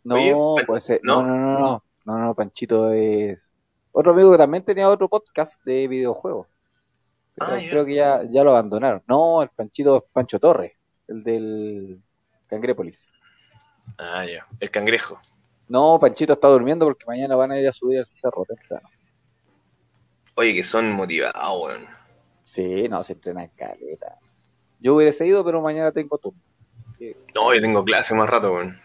No, 0.04 0.14
Oye. 0.14 1.00
¿no? 1.02 1.22
No, 1.22 1.36
no, 1.36 1.82
no, 2.04 2.18
no. 2.18 2.34
Panchito 2.34 2.92
es. 2.92 3.42
Otro 3.92 4.12
amigo 4.12 4.32
que 4.32 4.38
también 4.38 4.64
tenía 4.64 4.88
otro 4.88 5.08
podcast 5.08 5.62
de 5.64 5.86
videojuegos. 5.88 6.46
Pero 7.36 7.50
Ah, 7.50 7.58
creo 7.68 7.84
que 7.84 7.94
ya, 7.94 8.22
ya 8.30 8.44
lo 8.44 8.50
abandonaron. 8.50 9.02
No, 9.08 9.42
el 9.42 9.48
Panchito 9.48 9.98
es 10.04 10.10
Pancho 10.12 10.38
Torres, 10.38 10.72
el 11.08 11.24
del 11.24 12.00
Cangrépolis. 12.46 13.08
Ah, 13.98 14.24
ya, 14.26 14.46
el 14.60 14.70
cangrejo. 14.70 15.20
No, 15.68 15.98
Panchito 16.00 16.32
está 16.34 16.48
durmiendo 16.48 16.84
porque 16.86 17.04
mañana 17.06 17.36
van 17.36 17.52
a 17.52 17.58
ir 17.58 17.66
a 17.68 17.72
subir 17.72 18.00
al 18.00 18.06
cerro 18.06 18.44
temprano. 18.44 18.88
Oye, 20.34 20.52
que 20.54 20.64
son 20.64 20.90
motivados, 20.92 21.60
weón. 21.66 21.86
Sí, 22.44 22.88
no, 22.88 23.02
se 23.04 23.14
entrena 23.14 23.44
en 23.44 23.50
caleta. 23.56 24.18
Yo 24.80 24.96
hubiese 24.96 25.26
ido, 25.26 25.44
pero 25.44 25.60
mañana 25.62 25.92
tengo 25.92 26.18
turno. 26.18 26.38
No, 27.34 27.54
yo 27.54 27.60
tengo 27.60 27.84
clase 27.84 28.14
más 28.14 28.28
rato, 28.28 28.52
weón. 28.52 28.80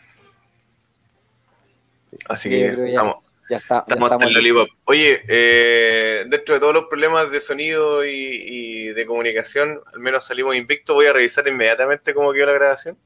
Así 2.28 2.50
Sí, 2.50 2.56
que 2.56 2.62
ya- 2.76 2.84
estamos, 2.86 3.16
Ya 3.50 3.58
está. 3.58 3.76
ya 3.76 3.80
estamos 3.94 4.12
hasta 4.12 4.26
el 4.26 4.34
listos. 4.34 4.44
lollipop. 4.58 4.78
Oye, 4.86 5.24
eh, 5.28 6.26
dentro 6.28 6.56
de 6.56 6.60
todos 6.62 6.74
los 6.74 6.86
problemas 6.86 7.32
de 7.32 7.40
sonido 7.40 8.06
y, 8.06 8.10
y 8.12 8.88
de 8.94 9.06
comunicación, 9.06 9.82
al 9.94 10.00
menos 10.00 10.26
salimos 10.26 10.56
invictos. 10.56 10.96
Voy 10.96 11.06
a 11.08 11.14
revisar 11.14 11.48
inmediatamente 11.48 12.14
cómo 12.14 12.32
quedó 12.34 12.48
la 12.48 12.54
grabación. 12.54 12.98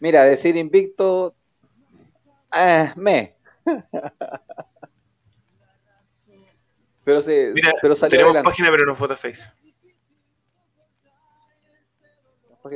Mira, 0.00 0.24
decir 0.24 0.56
invicto. 0.56 1.34
eh, 2.54 2.92
me. 2.96 3.36
pero 7.04 7.20
se, 7.22 7.52
Mira, 7.54 7.72
pero 7.82 7.94
salió 7.94 8.10
tenemos 8.10 8.30
adelante. 8.30 8.50
página, 8.50 8.70
pero 8.70 8.86
no 8.86 8.96
foto 8.96 9.16
face. 9.16 9.50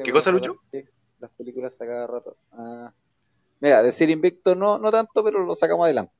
¿Qué 0.04 0.12
cosa, 0.12 0.30
Lucho? 0.30 0.56
Sí, 0.70 0.84
Las 1.18 1.30
películas 1.32 1.74
a 1.80 1.86
cada 1.86 2.06
rato. 2.06 2.36
Ah. 2.52 2.92
Mira, 3.60 3.82
decir 3.82 4.10
invicto 4.10 4.54
no, 4.54 4.78
no 4.78 4.90
tanto, 4.90 5.22
pero 5.22 5.44
lo 5.44 5.54
sacamos 5.54 5.84
adelante. 5.84 6.12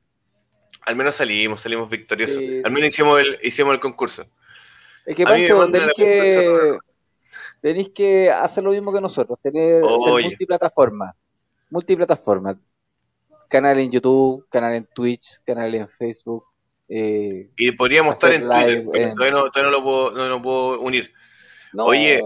Al 0.83 0.97
menos 0.97 1.15
salimos, 1.15 1.61
salimos 1.61 1.89
victoriosos. 1.89 2.37
Sí. 2.37 2.62
Al 2.65 2.70
menos 2.73 2.89
hicimos 2.89 3.20
el, 3.20 3.39
hicimos 3.43 3.74
el 3.74 3.81
concurso. 3.81 4.27
Es 5.05 5.16
que 5.16 5.24
Pancho, 5.24 5.66
la 5.69 5.93
que, 5.95 6.79
tenéis 7.63 7.89
que 7.91 8.31
hacer 8.31 8.63
lo 8.63 8.73
mismo 8.73 8.93
que 8.93 9.01
nosotros, 9.01 9.39
tener 9.41 9.83
ser 9.83 10.25
multiplataforma. 10.25 11.15
Multiplataforma. 11.71 12.59
Canal 13.49 13.79
en 13.79 13.91
YouTube, 13.91 14.47
canal 14.51 14.75
en 14.75 14.87
Twitch, 14.95 15.41
canal 15.45 15.75
en 15.75 15.89
Facebook. 15.89 16.45
eh, 16.89 17.49
Y 17.57 17.73
podríamos 17.73 18.15
estar 18.15 18.33
en 18.35 18.43
Twitter, 18.43 18.87
pero 18.93 19.05
en- 19.11 19.15
todavía, 19.15 19.31
no, 19.39 19.51
todavía 19.51 19.71
no 19.71 19.79
lo 19.79 19.83
puedo, 19.83 20.11
no 20.11 20.29
lo 20.29 20.43
puedo 20.43 20.81
unir. 20.81 21.11
no, 21.73 21.87
Oye. 21.87 22.21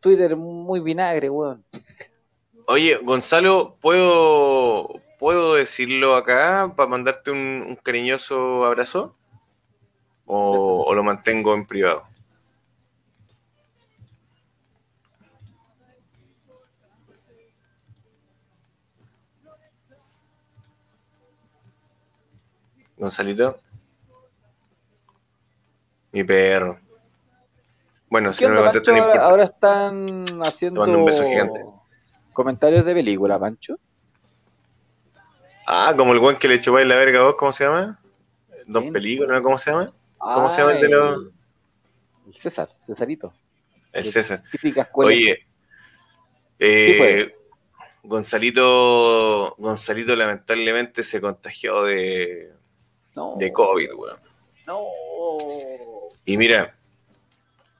Twitter 0.00 0.36
muy 0.36 0.80
vinagre, 0.80 1.30
weón. 1.30 1.64
Oye, 2.66 2.96
Gonzalo, 3.02 3.76
¿puedo, 3.80 5.00
¿puedo 5.18 5.54
decirlo 5.54 6.16
acá 6.16 6.72
para 6.76 6.88
mandarte 6.88 7.30
un, 7.30 7.38
un 7.68 7.76
cariñoso 7.76 8.64
abrazo? 8.66 9.14
¿O, 10.26 10.84
o 10.86 10.94
lo 10.94 11.02
mantengo 11.02 11.54
en 11.54 11.66
privado? 11.66 12.04
Gonzalito. 22.96 23.58
Mi 26.12 26.22
perro. 26.24 26.78
Bueno, 28.08 28.32
si 28.32 28.40
¿Qué 28.40 28.44
no 28.48 28.54
me 28.54 28.60
onda, 28.60 28.72
contesta, 28.72 28.92
Pancho? 28.92 29.06
no 29.06 29.12
Ahora, 29.12 29.14
importa. 29.14 29.30
ahora 29.30 29.44
están 30.24 30.42
haciendo 30.46 30.82
un 30.84 31.04
beso 31.04 31.24
gigante. 31.26 31.64
comentarios 32.32 32.84
de 32.84 32.94
película, 32.94 33.38
Pancho. 33.38 33.76
Ah, 35.66 35.94
como 35.96 36.12
el 36.12 36.18
buen 36.20 36.36
que 36.38 36.46
le 36.46 36.54
echó 36.56 36.76
la 36.78 36.96
verga 36.96 37.20
a 37.20 37.22
vos, 37.24 37.34
¿cómo 37.36 37.50
se 37.52 37.64
llama? 37.64 37.98
Don. 38.66 38.92
Película, 38.92 39.34
¿no? 39.34 39.42
¿Cómo 39.42 39.58
se 39.58 39.70
llama? 39.70 39.86
¿Cómo 40.18 40.48
se 40.50 40.60
llama 40.60 40.72
el 40.74 40.80
de 40.80 40.88
los- 40.88 41.26
el- 42.26 42.34
César, 42.34 42.68
Cesarito. 42.80 43.32
El 43.92 44.04
Sí. 44.04 44.12
César. 44.12 44.42
Típica. 44.50 44.88
Oye, 44.94 45.34
Sí, 45.36 45.46
eh, 46.58 46.94
pues. 46.98 47.40
Gonzalito, 48.02 49.54
Gonzalito 49.58 50.14
lamentablemente 50.16 51.02
se 51.02 51.20
contagió 51.20 51.84
de, 51.84 52.52
No, 53.14 53.34
de 53.38 53.52
COVID, 53.52 53.92
weón. 53.94 54.16
no. 54.66 54.84
Y 56.24 56.36
mira, 56.36 56.74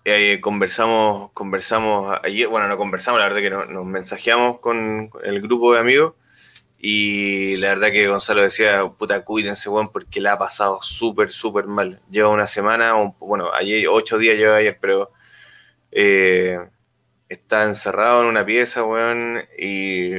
eh, 0.05 0.39
conversamos, 0.41 1.31
conversamos 1.33 2.19
ayer, 2.23 2.47
bueno, 2.49 2.69
no 2.69 2.77
conversamos, 2.77 3.19
la 3.21 3.27
verdad 3.27 3.41
que 3.41 3.51
no- 3.51 3.65
nos 3.65 3.85
mensajeamos 3.87 4.59
con, 4.61 5.09
con 5.09 5.25
el 5.25 5.41
grupo 5.41 5.73
de 5.73 5.81
amigos 5.81 6.15
y 6.79 7.57
la 7.57 7.71
verdad 7.71 7.91
que 7.91 8.07
Gonzalo 8.09 8.43
decía, 8.43 8.85
puta, 8.99 9.25
cuídense, 9.25 9.71
weón, 9.71 9.89
porque 9.89 10.21
la 10.21 10.35
ha 10.35 10.39
pasado 10.39 10.81
súper, 10.83 11.31
súper 11.33 11.65
mal. 11.67 11.99
Lleva 12.11 12.29
una 12.29 12.47
semana, 12.47 12.95
un- 12.95 13.15
bueno, 13.19 13.51
ayer, 13.55 13.89
ocho 13.89 14.19
días 14.19 14.37
lleva 14.37 14.57
ayer, 14.57 14.77
pero 14.81 15.11
eh, 15.91 16.59
está 17.31 17.63
encerrado 17.65 18.21
en 18.23 18.27
una 18.29 18.45
pieza, 18.45 18.85
weón, 18.85 19.43
y, 19.59 20.13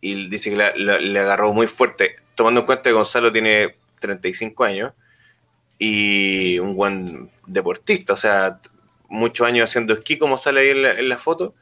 y 0.00 0.28
dice 0.28 0.50
que 0.50 0.56
la- 0.56 0.72
la- 0.76 0.98
le 0.98 1.18
agarró 1.20 1.52
muy 1.52 1.66
fuerte, 1.68 2.16
tomando 2.38 2.60
en 2.60 2.66
cuenta 2.66 2.84
que 2.84 2.92
Gonzalo 2.92 3.32
tiene 3.32 3.74
35 3.98 4.62
años 4.62 4.92
y 5.76 6.56
un 6.60 6.76
buen 6.76 7.28
deportista, 7.48 8.12
o 8.12 8.16
sea, 8.16 8.60
muchos 9.08 9.44
años 9.44 9.68
haciendo 9.68 9.92
esquí, 9.92 10.18
como 10.18 10.38
sale 10.38 10.60
ahí 10.60 10.68
en 10.68 10.82
la, 10.82 10.92
en 10.92 11.08
la 11.08 11.18
foto, 11.18 11.54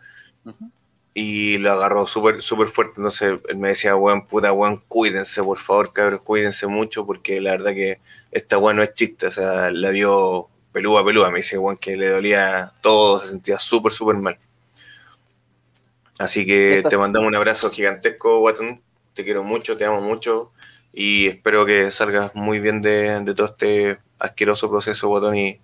y 1.14 1.56
lo 1.56 1.72
agarró 1.72 2.06
súper 2.06 2.42
súper 2.42 2.68
fuerte. 2.68 2.94
Entonces 2.98 3.40
él 3.48 3.56
me 3.56 3.68
decía, 3.68 3.96
weón, 3.96 4.26
puta, 4.26 4.52
weón, 4.52 4.82
cuídense, 4.86 5.42
por 5.42 5.56
favor, 5.56 5.94
cabros, 5.94 6.20
cuídense 6.20 6.66
mucho, 6.66 7.06
porque 7.06 7.40
la 7.40 7.52
verdad 7.52 7.72
que 7.72 7.98
esta 8.30 8.58
weón 8.58 8.76
no 8.76 8.82
es 8.82 8.92
chiste, 8.92 9.28
o 9.28 9.30
sea, 9.30 9.70
la 9.70 9.90
vio 9.90 10.48
pelúa, 10.72 11.02
pelúa. 11.02 11.30
Me 11.30 11.38
dice, 11.38 11.56
weón, 11.56 11.78
que 11.78 11.96
le 11.96 12.10
dolía 12.10 12.70
todo, 12.82 13.18
se 13.18 13.28
sentía 13.28 13.58
súper, 13.58 13.92
súper 13.92 14.16
mal. 14.16 14.38
Así 16.18 16.44
que 16.44 16.84
te 16.86 16.98
mandamos 16.98 17.28
un 17.28 17.36
abrazo 17.36 17.70
gigantesco, 17.70 18.40
Watton. 18.40 18.82
Te 19.16 19.24
quiero 19.24 19.42
mucho, 19.42 19.76
te 19.78 19.84
amo 19.86 20.00
mucho 20.02 20.52
y 20.92 21.26
espero 21.26 21.64
que 21.64 21.90
salgas 21.90 22.36
muy 22.36 22.60
bien 22.60 22.82
de, 22.82 23.18
de 23.20 23.34
todo 23.34 23.46
este 23.46 23.98
asqueroso 24.18 24.70
proceso, 24.70 25.08
Watton. 25.08 25.36
Y 25.36 25.58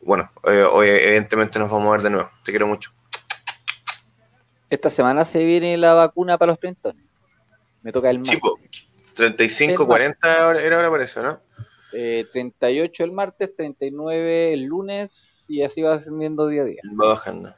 bueno, 0.00 0.30
eh, 0.44 0.62
hoy 0.62 0.88
evidentemente 0.88 1.58
nos 1.58 1.70
vamos 1.70 1.88
a 1.88 1.90
ver 1.92 2.02
de 2.02 2.10
nuevo. 2.10 2.30
Te 2.42 2.50
quiero 2.50 2.66
mucho. 2.66 2.90
Esta 4.70 4.88
semana 4.90 5.24
se 5.26 5.44
viene 5.44 5.76
la 5.76 5.92
vacuna 5.92 6.38
para 6.38 6.52
los 6.52 6.60
treintones. 6.60 7.02
Me 7.82 7.92
toca 7.92 8.08
el 8.10 8.18
martes. 8.20 8.40
po. 8.40 8.58
35, 9.14 9.86
40 9.86 10.44
ahora- 10.44 10.62
era 10.62 10.76
ahora 10.76 10.90
parece, 10.90 11.20
¿no? 11.20 11.40
Eh, 11.92 12.24
38 12.32 13.04
el 13.04 13.12
martes, 13.12 13.54
39 13.54 14.52
el 14.54 14.64
lunes 14.64 15.44
y 15.48 15.62
así 15.62 15.82
va 15.82 15.94
ascendiendo 15.94 16.46
día 16.46 16.62
a 16.62 16.64
día. 16.66 16.82
Va 17.00 17.08
bajando. 17.08 17.54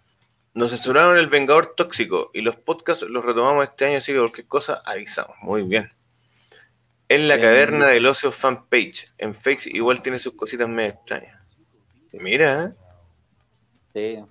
Nos 0.53 0.71
censuraron 0.71 1.17
el 1.17 1.29
Vengador 1.29 1.75
Tóxico 1.77 2.31
y 2.35 2.41
los 2.41 2.57
podcasts 2.57 3.05
los 3.09 3.25
retomamos 3.25 3.65
este 3.65 3.87
año, 3.87 3.99
así 3.99 4.13
que 4.13 4.19
cualquier 4.19 4.47
cosa 4.49 4.83
avisamos. 4.85 5.37
Muy 5.43 5.63
bien. 5.63 5.93
En 7.09 7.29
la 7.29 7.41
caverna 7.41 7.87
del 7.89 8.07
ocio 8.07 8.33
fanpage. 8.33 9.07
En 9.19 9.35
Face 9.35 9.71
igual 9.73 10.03
tiene 10.03 10.19
sus 10.19 10.35
cositas 10.35 10.69
medio 10.69 10.91
extrañas. 10.91 11.41
Mira, 12.15 12.65
¿eh? 12.65 12.73
Sí. 13.95 14.25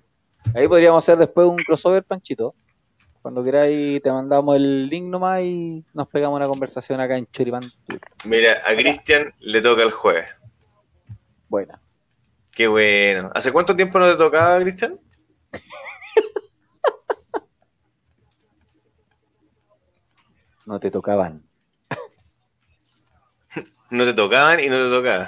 Ahí 0.56 0.68
podríamos 0.68 1.04
hacer 1.04 1.18
después 1.18 1.48
un 1.48 1.58
crossover, 1.58 2.04
Panchito. 2.04 2.56
Cuando 3.22 3.44
queráis 3.44 4.02
te 4.02 4.12
mandamos 4.12 4.56
el 4.56 4.88
link 4.88 5.06
nomás 5.06 5.42
y 5.42 5.84
nos 5.94 6.08
pegamos 6.08 6.38
una 6.38 6.48
conversación 6.48 7.00
acá 7.02 7.18
en 7.18 7.28
Choripán. 7.28 7.72
mira, 8.24 8.62
a 8.66 8.74
Cristian 8.76 9.34
le 9.40 9.62
toca 9.62 9.84
el 9.84 9.92
jueves. 9.92 10.32
Buena. 11.50 11.82
Qué 12.52 12.68
bueno. 12.68 13.30
¿Hace 13.34 13.52
cuánto 13.52 13.76
tiempo 13.76 14.00
no 14.00 14.10
te 14.10 14.16
tocaba, 14.16 14.60
Cristian? 14.60 15.00
No 20.70 20.80
te 20.80 20.90
tocaban. 20.90 21.44
No 23.92 24.06
te 24.06 24.14
tocaban 24.14 24.60
y 24.60 24.68
no 24.68 24.78
te 24.78 24.90
tocaban. 24.90 25.28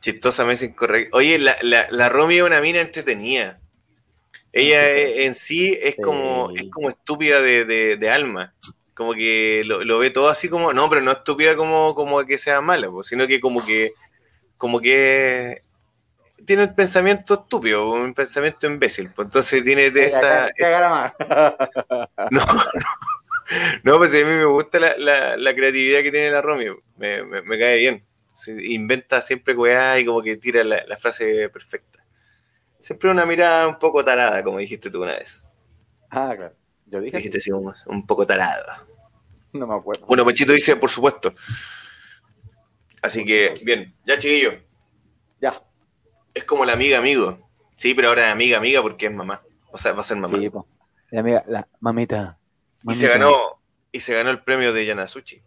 Chistosamente 0.00 0.64
incorrecto. 0.64 1.16
Oye, 1.16 1.38
la, 1.38 1.56
la, 1.62 1.88
la 1.90 2.08
Romy 2.08 2.36
es 2.36 2.42
una 2.42 2.60
mina 2.60 2.80
entretenida. 2.80 3.60
Ella 4.52 4.88
en 5.24 5.34
sí 5.34 5.78
es 5.82 5.96
como, 6.00 6.50
es 6.56 6.66
como 6.70 6.88
estúpida 6.90 7.42
de, 7.42 7.64
de- 7.64 7.96
de 7.96 8.10
alma. 8.10 8.54
Como 8.94 9.14
que 9.14 9.62
lo, 9.66 9.82
lo 9.84 9.98
ve 9.98 10.10
todo 10.10 10.28
así 10.28 10.48
como, 10.48 10.72
no, 10.72 10.88
pero 10.90 11.02
no 11.02 11.12
estúpida 11.12 11.56
como, 11.56 11.94
como 11.94 12.24
que 12.26 12.38
sea 12.38 12.60
mala, 12.60 12.88
sino 13.04 13.26
que 13.26 13.40
como 13.40 13.64
que, 13.64 13.92
como 14.58 14.80
que 14.80 15.62
tiene 16.44 16.64
un 16.64 16.74
pensamiento 16.74 17.34
estúpido, 17.34 17.90
un 17.90 18.14
pensamiento 18.14 18.66
imbécil. 18.66 19.10
pues, 19.14 19.26
entonces 19.26 19.62
tiene 19.64 19.90
de 19.90 20.04
esta, 20.06 20.50
no, 22.30 22.40
no, 22.46 22.62
no, 23.82 23.98
pues 23.98 24.14
a 24.14 24.18
mí 24.18 24.24
me 24.24 24.44
gusta 24.44 24.78
la, 24.78 24.96
la- 24.98 25.36
la 25.36 25.54
creatividad 25.54 26.02
que 26.02 26.10
tiene 26.10 26.30
la 26.30 26.40
Romeo. 26.42 26.82
Me, 26.96 27.22
me- 27.24 27.42
me 27.42 27.58
cae 27.58 27.78
bien. 27.78 28.04
Se 28.32 28.52
inventa 28.72 29.20
siempre 29.20 29.54
weá 29.54 29.98
y 29.98 30.04
como 30.04 30.22
que 30.22 30.36
tira 30.36 30.62
la, 30.62 30.84
la 30.86 30.96
frase 30.96 31.48
perfecta. 31.48 32.04
Siempre 32.78 33.10
una 33.10 33.26
mirada 33.26 33.66
un 33.66 33.78
poco 33.78 34.04
tarada, 34.04 34.44
como 34.44 34.58
dijiste 34.58 34.90
tú 34.90 35.02
una 35.02 35.14
vez. 35.14 35.48
Ah, 36.10 36.32
claro. 36.36 36.54
Yo 36.86 37.00
dije, 37.00 37.16
Dijiste 37.16 37.38
así 37.38 37.50
como 37.50 37.74
un 37.86 38.06
poco 38.06 38.26
tarada. 38.26 38.86
no 39.52 39.66
me 39.66 39.74
acuerdo. 39.74 40.06
Bueno, 40.06 40.24
Pechito 40.24 40.52
dice, 40.52 40.76
por 40.76 40.88
supuesto. 40.88 41.34
Así 43.02 43.24
que, 43.24 43.54
bien, 43.64 43.94
ya 44.06 44.18
chiquillo. 44.18 44.52
Ya. 45.40 45.62
Es 46.38 46.44
como 46.44 46.64
la 46.64 46.74
amiga 46.74 46.98
amigo. 46.98 47.50
Sí, 47.76 47.94
pero 47.94 48.08
ahora 48.08 48.26
es 48.26 48.32
amiga 48.32 48.58
amiga 48.58 48.80
porque 48.80 49.06
es 49.06 49.12
mamá. 49.12 49.42
O 49.72 49.78
sea, 49.78 49.92
va 49.92 50.02
a 50.02 50.04
ser 50.04 50.18
mamá. 50.18 50.38
Sí, 50.38 50.48
po. 50.48 50.66
La 51.10 51.20
amiga, 51.20 51.42
la 51.48 51.66
mamita. 51.80 52.38
y 52.88 52.94
se 52.94 53.08
ganó, 53.08 53.32
y 53.90 53.98
se 53.98 54.14
ganó 54.14 54.30
el 54.30 54.42
premio 54.44 54.72
de 54.72 54.86
Yanasuchi. 54.86 55.42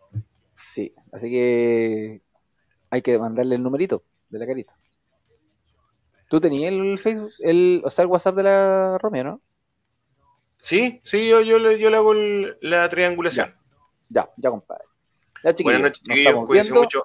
Sí, 0.53 0.93
así 1.13 1.29
que 1.31 2.21
hay 2.89 3.01
que 3.01 3.17
mandarle 3.17 3.55
el 3.55 3.63
numerito 3.63 4.03
de 4.29 4.39
la 4.39 4.45
carita. 4.45 4.75
¿Tú 6.29 6.41
tenías 6.41 6.73
el 6.73 6.97
Facebook, 6.97 7.31
el, 7.43 7.81
o 7.85 7.89
sea, 7.89 8.03
el 8.03 8.09
WhatsApp 8.09 8.35
de 8.35 8.43
la 8.43 8.97
Romeo, 8.97 9.23
no? 9.23 9.41
Sí, 10.61 10.99
sí, 11.05 11.27
yo, 11.29 11.39
yo, 11.41 11.57
le, 11.57 11.79
yo 11.79 11.89
le 11.89 11.95
hago 11.97 12.11
el- 12.11 12.57
la 12.61 12.89
triangulación. 12.89 13.55
Ya, 14.09 14.29
ya, 14.35 14.49
compadre. 14.49 14.83
Ya, 15.43 15.53
Buenas 15.63 15.81
noches, 15.83 16.03
chiquillos. 16.03 16.45
Cuídense 16.45 16.71
viendo. 16.71 16.81
mucho. 16.83 17.03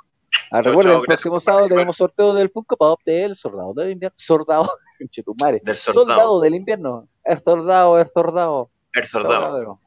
Ah, 0.50 0.62
recuerden, 0.62 0.96
el 0.96 1.02
próximo 1.02 1.40
sábado 1.40 1.66
tenemos 1.66 1.96
sorteo 1.96 2.32
del 2.34 2.50
Funko 2.50 2.76
Pop 2.76 3.00
del 3.04 3.34
Soldado 3.34 3.72
del 3.74 3.92
Invierno. 3.92 4.14
Soldado, 4.16 4.70
conchetumare. 4.98 5.60
Del 5.62 5.74
soldado. 5.74 6.06
Soldado 6.06 6.40
del 6.40 6.54
Invierno. 6.54 7.08
Es 7.24 7.42
soldado, 7.44 8.00
es 8.00 8.10
soldado. 8.12 8.70
El 8.92 9.06
soldado. 9.06 9.80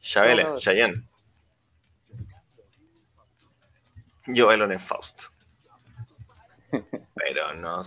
Chabele. 0.00 0.54
Chayanne. 0.56 1.06
Yo, 4.26 4.50
Elon 4.50 4.72
en 4.72 4.80
Faust. 4.80 5.24
Pero 7.14 7.54
no 7.54 7.82